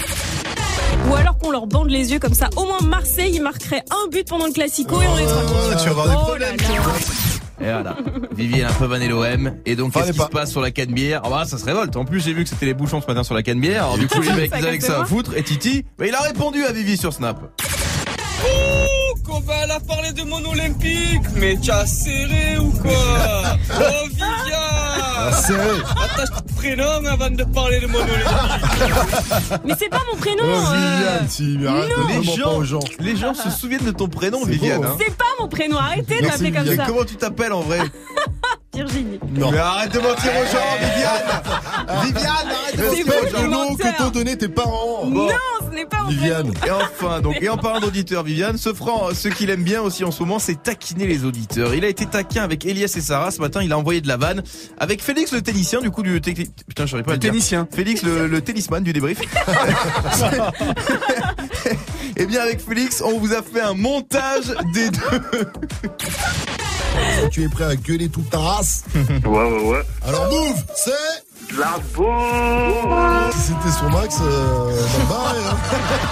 [1.10, 2.50] Ou alors qu'on leur bande les yeux comme ça.
[2.56, 5.78] Au moins Marseille, il marquerait un but pendant le classico et on est tranquille.
[5.80, 6.74] tu vas avoir des Oh problèmes, là là.
[7.60, 7.96] Et voilà.
[8.36, 9.54] Vivi elle a un peu vanné l'OM.
[9.66, 10.26] Et donc qu'est-ce qui pas.
[10.26, 11.22] se passe sur la canne bière?
[11.24, 11.96] Ah bah ça se révolte.
[11.96, 13.84] En plus j'ai vu que c'était les bouchons ce matin sur la canne bière.
[13.84, 15.36] Alors du coup les mecs ils avaient que ça à foutre.
[15.38, 17.38] Et Titi, bah, il a répondu à Vivi sur Snap.
[19.32, 22.92] Qu'on va aller parler de mon olympique Mais t'as serré ou quoi
[23.80, 25.70] Oh Viviane serré.
[26.04, 30.44] Attache ton prénom avant de parler de mon olympique Mais c'est pas mon prénom.
[30.44, 32.04] Oh, euh, Viviane, si, mais arrête, non.
[32.08, 32.80] ne Les pas gens, aux gens.
[33.00, 34.82] les gens se souviennent de ton prénom C'est Viviane.
[34.82, 34.98] beau, hein.
[35.00, 35.78] C'est pas mon prénom.
[35.78, 36.86] Arrêtez de m'appeler comme Viviane.
[36.86, 36.92] ça.
[36.92, 37.80] Comment tu t'appelles en vrai
[38.74, 39.20] Virginie.
[39.34, 39.52] Non.
[39.52, 43.70] Mais arrête de mentir aux gens, Viviane Viviane, arrête de mentir aux gens le nom
[43.72, 43.92] menteur.
[43.94, 45.06] que t'ont donné tes parents.
[45.08, 45.28] Non,
[45.72, 46.22] ce n'est pas mon prénom.
[46.22, 46.52] Viviane.
[46.68, 50.04] Et enfin, donc, et en parlant d'auditeurs, Viviane, ce franc, ce qu'il aime bien aussi
[50.04, 51.74] en ce moment, c'est taquiner les auditeurs.
[51.74, 53.32] Il a été taquin avec Elias et Sarah.
[53.32, 54.44] Ce matin, il a envoyé de la vanne
[54.78, 57.32] avec Félix le tennicien, du coup, du Putain, je pas Le le dire.
[57.32, 57.68] tennicien.
[57.74, 59.20] Félix le, le tennisman du débrief.
[62.18, 65.22] Et bien, avec Félix, on vous a fait un montage des deux.
[67.32, 68.84] Tu es prêt à gueuler toute ta race?
[68.96, 69.82] Ouais, ouais, ouais.
[70.06, 70.92] Alors move, c'est...
[71.58, 74.72] La boum Si c'était son max, euh,
[75.10, 75.58] bah, barré, hein.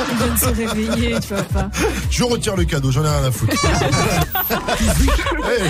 [0.12, 1.70] Il vient de se réveiller, tu vois pas.
[2.10, 3.54] Je retire le cadeau, j'en ai rien à foutre.
[5.46, 5.64] hey,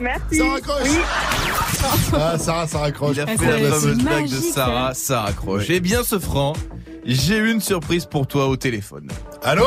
[0.00, 0.38] Merci.
[0.38, 0.88] ça raccroche
[2.14, 3.16] Ah, Sarah, ça raccroche.
[3.16, 5.64] Il a Ah, fait la fameuse blague de Sarah, ça raccroche.
[5.70, 6.52] Eh bien, ce franc,
[7.04, 9.08] j'ai une surprise pour toi au téléphone.
[9.42, 9.64] Allô?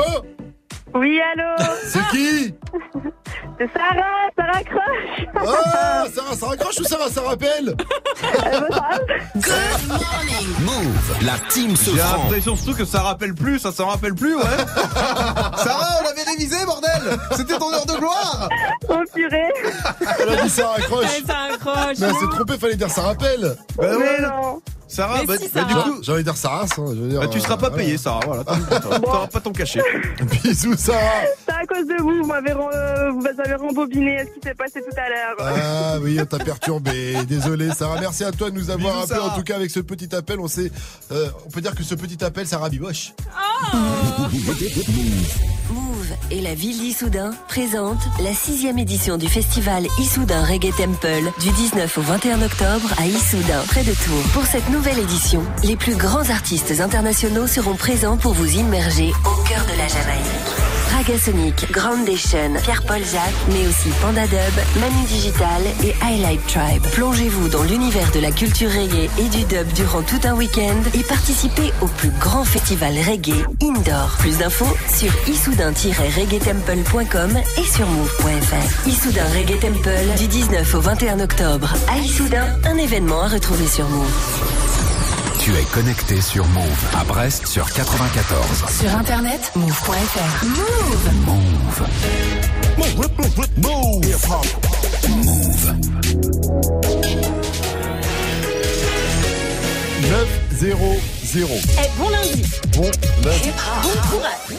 [0.96, 1.56] Oui, allô
[1.86, 2.54] C'est qui
[3.60, 7.76] C'est Sarah, ça raccroche Ah, Sarah, ça raccroche ou Sarah, ça rappelle
[9.36, 10.48] Good morning.
[10.62, 14.36] Move, la team se J'ai l'impression surtout que ça rappelle plus, ça s'en rappelle plus,
[14.36, 14.44] ouais.
[15.58, 18.50] Sarah, on avait révisé, bordel C'était ton heure de gloire
[18.90, 19.54] Oh purée
[20.20, 21.06] Elle a dit ça raccroche.
[21.06, 21.98] Ouais, ça accroche.
[22.00, 23.56] Mais elle s'est trompée, fallait dire ça rappelle.
[23.78, 24.18] Bah ouais.
[24.20, 25.84] Mais non Sarah, bah, si, bah, du Sarah.
[25.90, 27.78] coup, J'ai envie de dire Sarah, hein, je veux dire, bah, tu seras pas euh,
[27.78, 28.22] payé, Sarah.
[28.26, 28.44] Voilà.
[28.44, 29.82] T'auras pas ton cachet.
[30.44, 31.00] Bisous Sarah.
[31.48, 34.82] C'est à cause de vous, vous m'avez euh, vous avez rembobiné ce qui s'est passé
[34.82, 35.36] tout à l'heure.
[35.40, 37.24] Ah oui, on t'a perturbé.
[37.28, 39.20] Désolé Sarah, merci à toi de nous avoir Bisous, appelé.
[39.20, 39.38] En Sarah.
[39.38, 40.72] tout cas, avec ce petit appel, on sait,
[41.12, 43.14] euh, on peut dire que ce petit appel, ça rabiboche.
[45.72, 51.52] Move et la ville d'Issoudun présentent la sixième édition du festival Issoudun Reggae Temple du
[51.52, 54.24] 19 au 21 octobre à Issoudun, près de Tours.
[54.34, 59.44] Pour cette nouvelle édition, les plus grands artistes internationaux seront présents pour vous immerger au
[59.44, 60.69] cœur de la Jamaïque.
[60.92, 64.40] Raga Sonic, Groundation, Pierre-Paul Jacques, mais aussi Panda Dub,
[64.80, 66.82] Manu Digital et Highlight Tribe.
[66.94, 71.04] Plongez-vous dans l'univers de la culture reggae et du dub durant tout un week-end et
[71.04, 74.16] participez au plus grand festival reggae indoor.
[74.20, 78.88] Plus d'infos sur issoudun-reggaetemple.com et sur move.fr.
[78.88, 83.88] Issoudun Reggae Temple du 19 au 21 octobre à Issoudun, un événement à retrouver sur
[83.90, 84.99] Move.
[85.40, 88.66] Tu es connecté sur Move à Brest sur 94.
[88.80, 90.46] Sur internet, move.fr.
[90.46, 91.88] Move Move.
[93.58, 94.20] Move.
[100.52, 101.48] 9-0-0.
[101.78, 102.44] Eh, bon lundi.
[102.76, 102.92] Bon,
[103.24, 103.52] lundi.
[103.84, 104.58] Bon courage.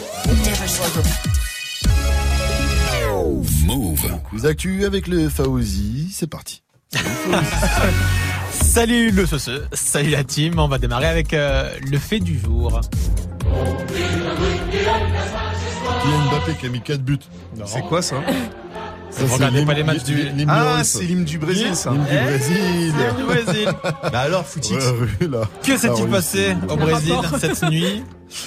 [3.65, 4.07] Move.
[4.33, 6.63] Les actus avec le Faouzi, c'est parti.
[8.73, 12.81] Salut le sauceux, salut la team, on va démarrer avec euh, le fait du jour.
[16.03, 17.19] Kylian Mbappé qui a mis 4 buts.
[17.67, 18.17] C'est quoi ça?
[19.11, 21.75] Ça, Vous c'est regardez l'hymne- pas les matchs du- l'hymne Ah, c'est l'hymne du Brésil,
[21.75, 21.91] ça.
[21.91, 22.93] L'hymne du Eh, Brésil.
[22.97, 23.69] c'est du Brésil.
[24.13, 24.73] Bah alors, footix.
[24.75, 25.41] Ouais, là.
[25.65, 26.11] Que Ah, s'est-il oui.
[26.13, 28.05] passé au Brésil cette nuit?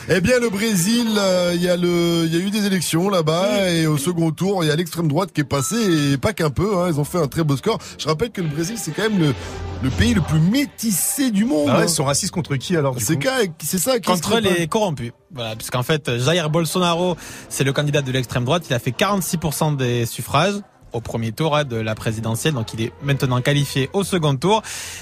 [0.10, 3.10] Eh bien, le Brésil, euh, il y a le, il y a eu des élections
[3.10, 6.34] là-bas et au second tour, il y a l'extrême droite qui est passée et pas
[6.34, 6.78] qu'un peu.
[6.78, 7.80] Hein, ils ont fait un très beau score.
[7.98, 9.34] Je rappelle que le Brésil, c'est quand même le,
[9.82, 11.68] le pays le plus métissé du monde.
[11.70, 11.86] Ah ouais, hein.
[11.88, 15.12] ils sont racistes contre qui alors C'est ça, qui Contre les corrompus.
[15.34, 17.18] Voilà, puisqu'en fait, Jair Bolsonaro,
[17.50, 18.66] c'est le candidat de l'extrême droite.
[18.70, 20.56] Il a fait 46% des suffrages
[20.94, 24.62] au premier tour hein, de la présidentielle, donc il est maintenant qualifié au second tour.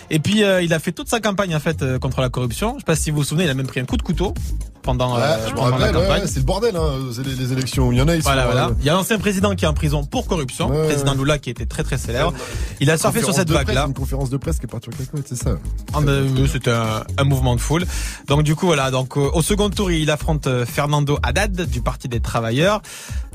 [0.10, 2.74] Et puis euh, il a fait toute sa campagne en fait euh, contre la corruption.
[2.76, 4.34] Je sais pas si vous vous souvenez, il a même pris un coup de couteau
[4.84, 6.22] pendant, Ouais, euh, pendant la rappelle, campagne.
[6.24, 7.92] ouais, c'est le bordel, hein, c'est les, les élections.
[7.92, 8.66] Il y en a, Voilà, voilà.
[8.68, 11.14] euh, Il y a l'ancien président qui est en prison pour corruption, Ouais, président.
[11.14, 12.34] Lula qui était très très célèbre.
[12.80, 13.86] Il a surfé sur cette vague-là.
[13.88, 14.94] Une conférence de presse qui est partie en
[15.26, 15.52] c'est ça.
[15.96, 17.86] Oui, C'était un, un mouvement de foule.
[18.28, 18.92] Donc du coup voilà.
[18.92, 22.82] Donc euh, au second tour, il affronte euh, Fernando Haddad du Parti des Travailleurs.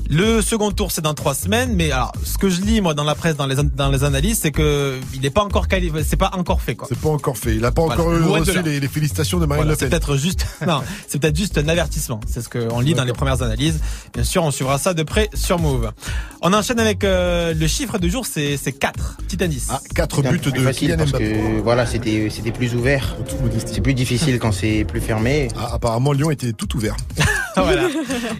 [0.09, 1.73] Le second tour, c'est dans trois semaines.
[1.75, 4.03] Mais alors, ce que je lis moi dans la presse, dans les an- dans les
[4.03, 6.03] analyses, c'est que il n'est pas encore qualifié.
[6.03, 6.87] C'est pas encore fait quoi.
[6.89, 7.55] C'est pas encore fait.
[7.55, 8.01] Il a pas Voilà.
[8.01, 9.99] encore reçu les, les félicitations de Marine Voilà, Le c'est Pen.
[9.99, 12.19] peut-être juste, non, c'est peut-être juste un avertissement.
[12.27, 13.79] C'est ce qu'on lit dans les premières analyses.
[14.13, 15.91] Bien sûr, on suivra ça de près sur Move.
[16.41, 19.17] On enchaîne avec euh, le chiffre du jour, c'est c'est 4.
[19.27, 19.67] Petit indice.
[19.69, 23.15] Ah, 4 C'est un peu plus facile parce que voilà, c'était c'était plus ouvert.
[23.65, 25.47] C'est plus difficile quand c'est plus fermé.
[25.57, 26.95] Ah, apparemment, Lyon était tout ouvert.
[27.55, 27.87] voilà.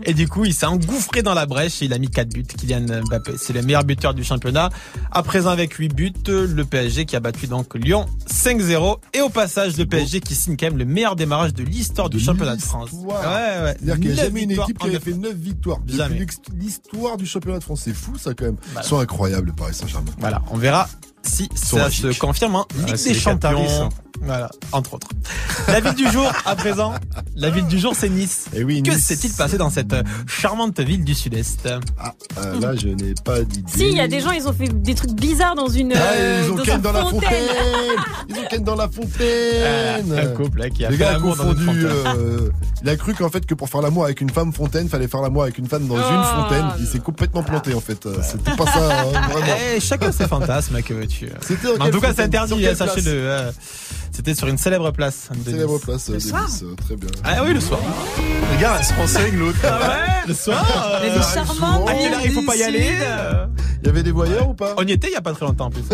[0.04, 2.44] Et du coup, il s'est engouffré dans la brèche et il a mis 4 buts.
[2.44, 4.70] Kylian Mbappé, c'est le meilleur buteur du championnat.
[5.12, 8.98] À présent, avec 8 buts, le PSG qui a battu donc Lyon 5-0.
[9.14, 12.20] Et au passage, le PSG qui signe quand même le meilleur démarrage de l'histoire du
[12.20, 12.87] championnat de France.
[12.94, 13.76] Ouais, ouais.
[13.80, 15.80] C'est-à-dire qu'il n'y a jamais une équipe qui avait fait 9 victoires.
[15.88, 16.26] Jamais.
[16.56, 17.82] l'histoire du championnat de France.
[17.84, 18.58] C'est fou, ça, quand même.
[18.62, 18.82] Voilà.
[18.86, 20.12] Ils sont incroyables, le Paris Saint-Germain.
[20.20, 20.88] Voilà, on verra
[21.24, 23.90] si ça se confirme en Ligue Ah, c'est des Champions.
[24.20, 25.10] Voilà, entre autres.
[25.68, 26.96] La ville du jour, à présent.
[27.36, 28.48] La ville du jour, c'est Nice.
[28.52, 29.06] Et Eh oui, que Nice.
[29.06, 31.70] s'est-il passé dans cette euh, charmante ville du Sud-Est?
[32.00, 33.72] Ah, euh, là, je n'ai pas d'idée.
[33.72, 35.94] Si, il y a des gens, ils ont fait des trucs bizarres dans une.
[35.94, 37.30] Ah, euh, ils ont dans une dans la fontaine.
[38.30, 41.10] Ils ont ken dans la fontaine Ah, un couple là, qui a Le fait gars
[41.10, 41.82] a l'amour dans une confondu.
[41.88, 42.14] fontaine.
[42.18, 42.50] euh,
[42.82, 45.22] il a cru qu'en fait que pour faire l'amour avec une femme fontaine, fallait faire
[45.22, 46.42] l'amour avec une femme dans une Oh.
[46.42, 46.66] fontaine.
[46.80, 48.04] Il s'est complètement planté en fait.
[48.08, 49.56] Euh, C'était pas ça hein, vraiment.
[49.76, 51.07] Eh, chacun ses fantasmes, que
[51.80, 53.52] En tout cas, c'est interdit, hein, sachez-le.
[54.18, 55.30] Euh, C'était sur une célèbre place.
[55.46, 57.10] Célèbre place euh, de soir euh, très bien.
[57.24, 57.80] Ah oui, le soir.
[58.56, 59.58] Les gars, se renseigne l'autre.
[59.64, 60.66] Ah ouais, le soir.
[60.66, 61.88] euh, Elle est charmante.
[61.90, 63.46] À quelle heure il faut pas y aller euh,
[63.82, 65.46] Il y avait des voyeurs ou pas On y était il y a pas très
[65.46, 65.84] longtemps en plus.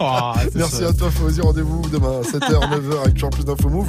[0.00, 0.88] Oh, c'est Merci ça.
[0.88, 1.40] à toi, Fauzi.
[1.40, 3.88] Rendez-vous demain à 7h, 9h avec toujours plus d'infos move.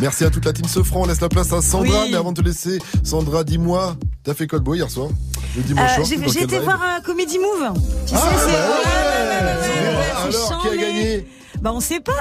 [0.00, 1.02] Merci à toute la team Sofran.
[1.02, 2.02] On laisse la place à Sandra.
[2.02, 2.08] Oui.
[2.10, 5.08] Mais avant de te laisser, Sandra, dis-moi, t'as fait quoi de beau hier soir
[5.56, 7.72] Le dimanche Euh, soir J'ai été voir un Comedy Move.
[8.06, 8.46] Tu Ah, sais, bah c'est.
[8.46, 8.52] ouais.
[8.52, 11.26] ouais, ouais, ouais, ouais, ouais, Alors, c'est qui a gagné
[11.60, 12.12] Bah, on sait pas.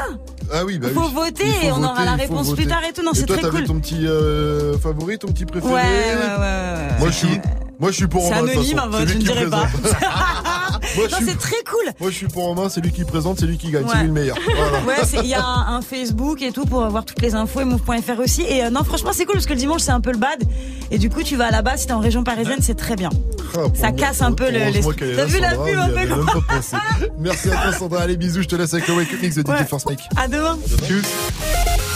[0.52, 1.14] Ah oui, bah Faut oui.
[1.14, 3.04] voter Il faut et on aura la réponse plus tard et tout.
[3.04, 3.66] Non, c'est très cool.
[3.66, 7.00] ton petit euh, favori, ton petit préféré Ouais, ouais, ouais, ouais.
[7.00, 7.40] Moi, je suis,
[7.80, 9.68] moi, je suis pour C'est anonyme, un vote, je ne qui dirai pas.
[11.04, 11.92] non, c'est très cool.
[12.00, 13.90] Moi, je suis pour Romain, c'est lui qui présente, c'est lui qui gagne, Ouais.
[13.94, 14.38] c'est lui le meilleur.
[14.48, 14.80] Voilà.
[14.86, 17.66] Ouais, il y a un, un Facebook et tout pour avoir toutes les infos et
[17.66, 18.44] move.fr aussi.
[18.44, 20.44] Et euh, non, franchement, c'est cool parce que le dimanche, c'est un peu le bad.
[20.92, 23.10] Et du coup, tu vas là-bas, si t'es en région parisienne, c'est très bien.
[23.56, 24.60] Ah, Ça casse un peu le-
[25.16, 26.76] T'as vu la pub un peu pas pensé.
[27.20, 28.02] Merci à toi, Sandra.
[28.02, 30.00] Allez, bisous, je te laisse avec le Wake Up Mix de DJ First Mike.
[30.16, 30.58] À demain.
[30.88, 31.87] Tchuss.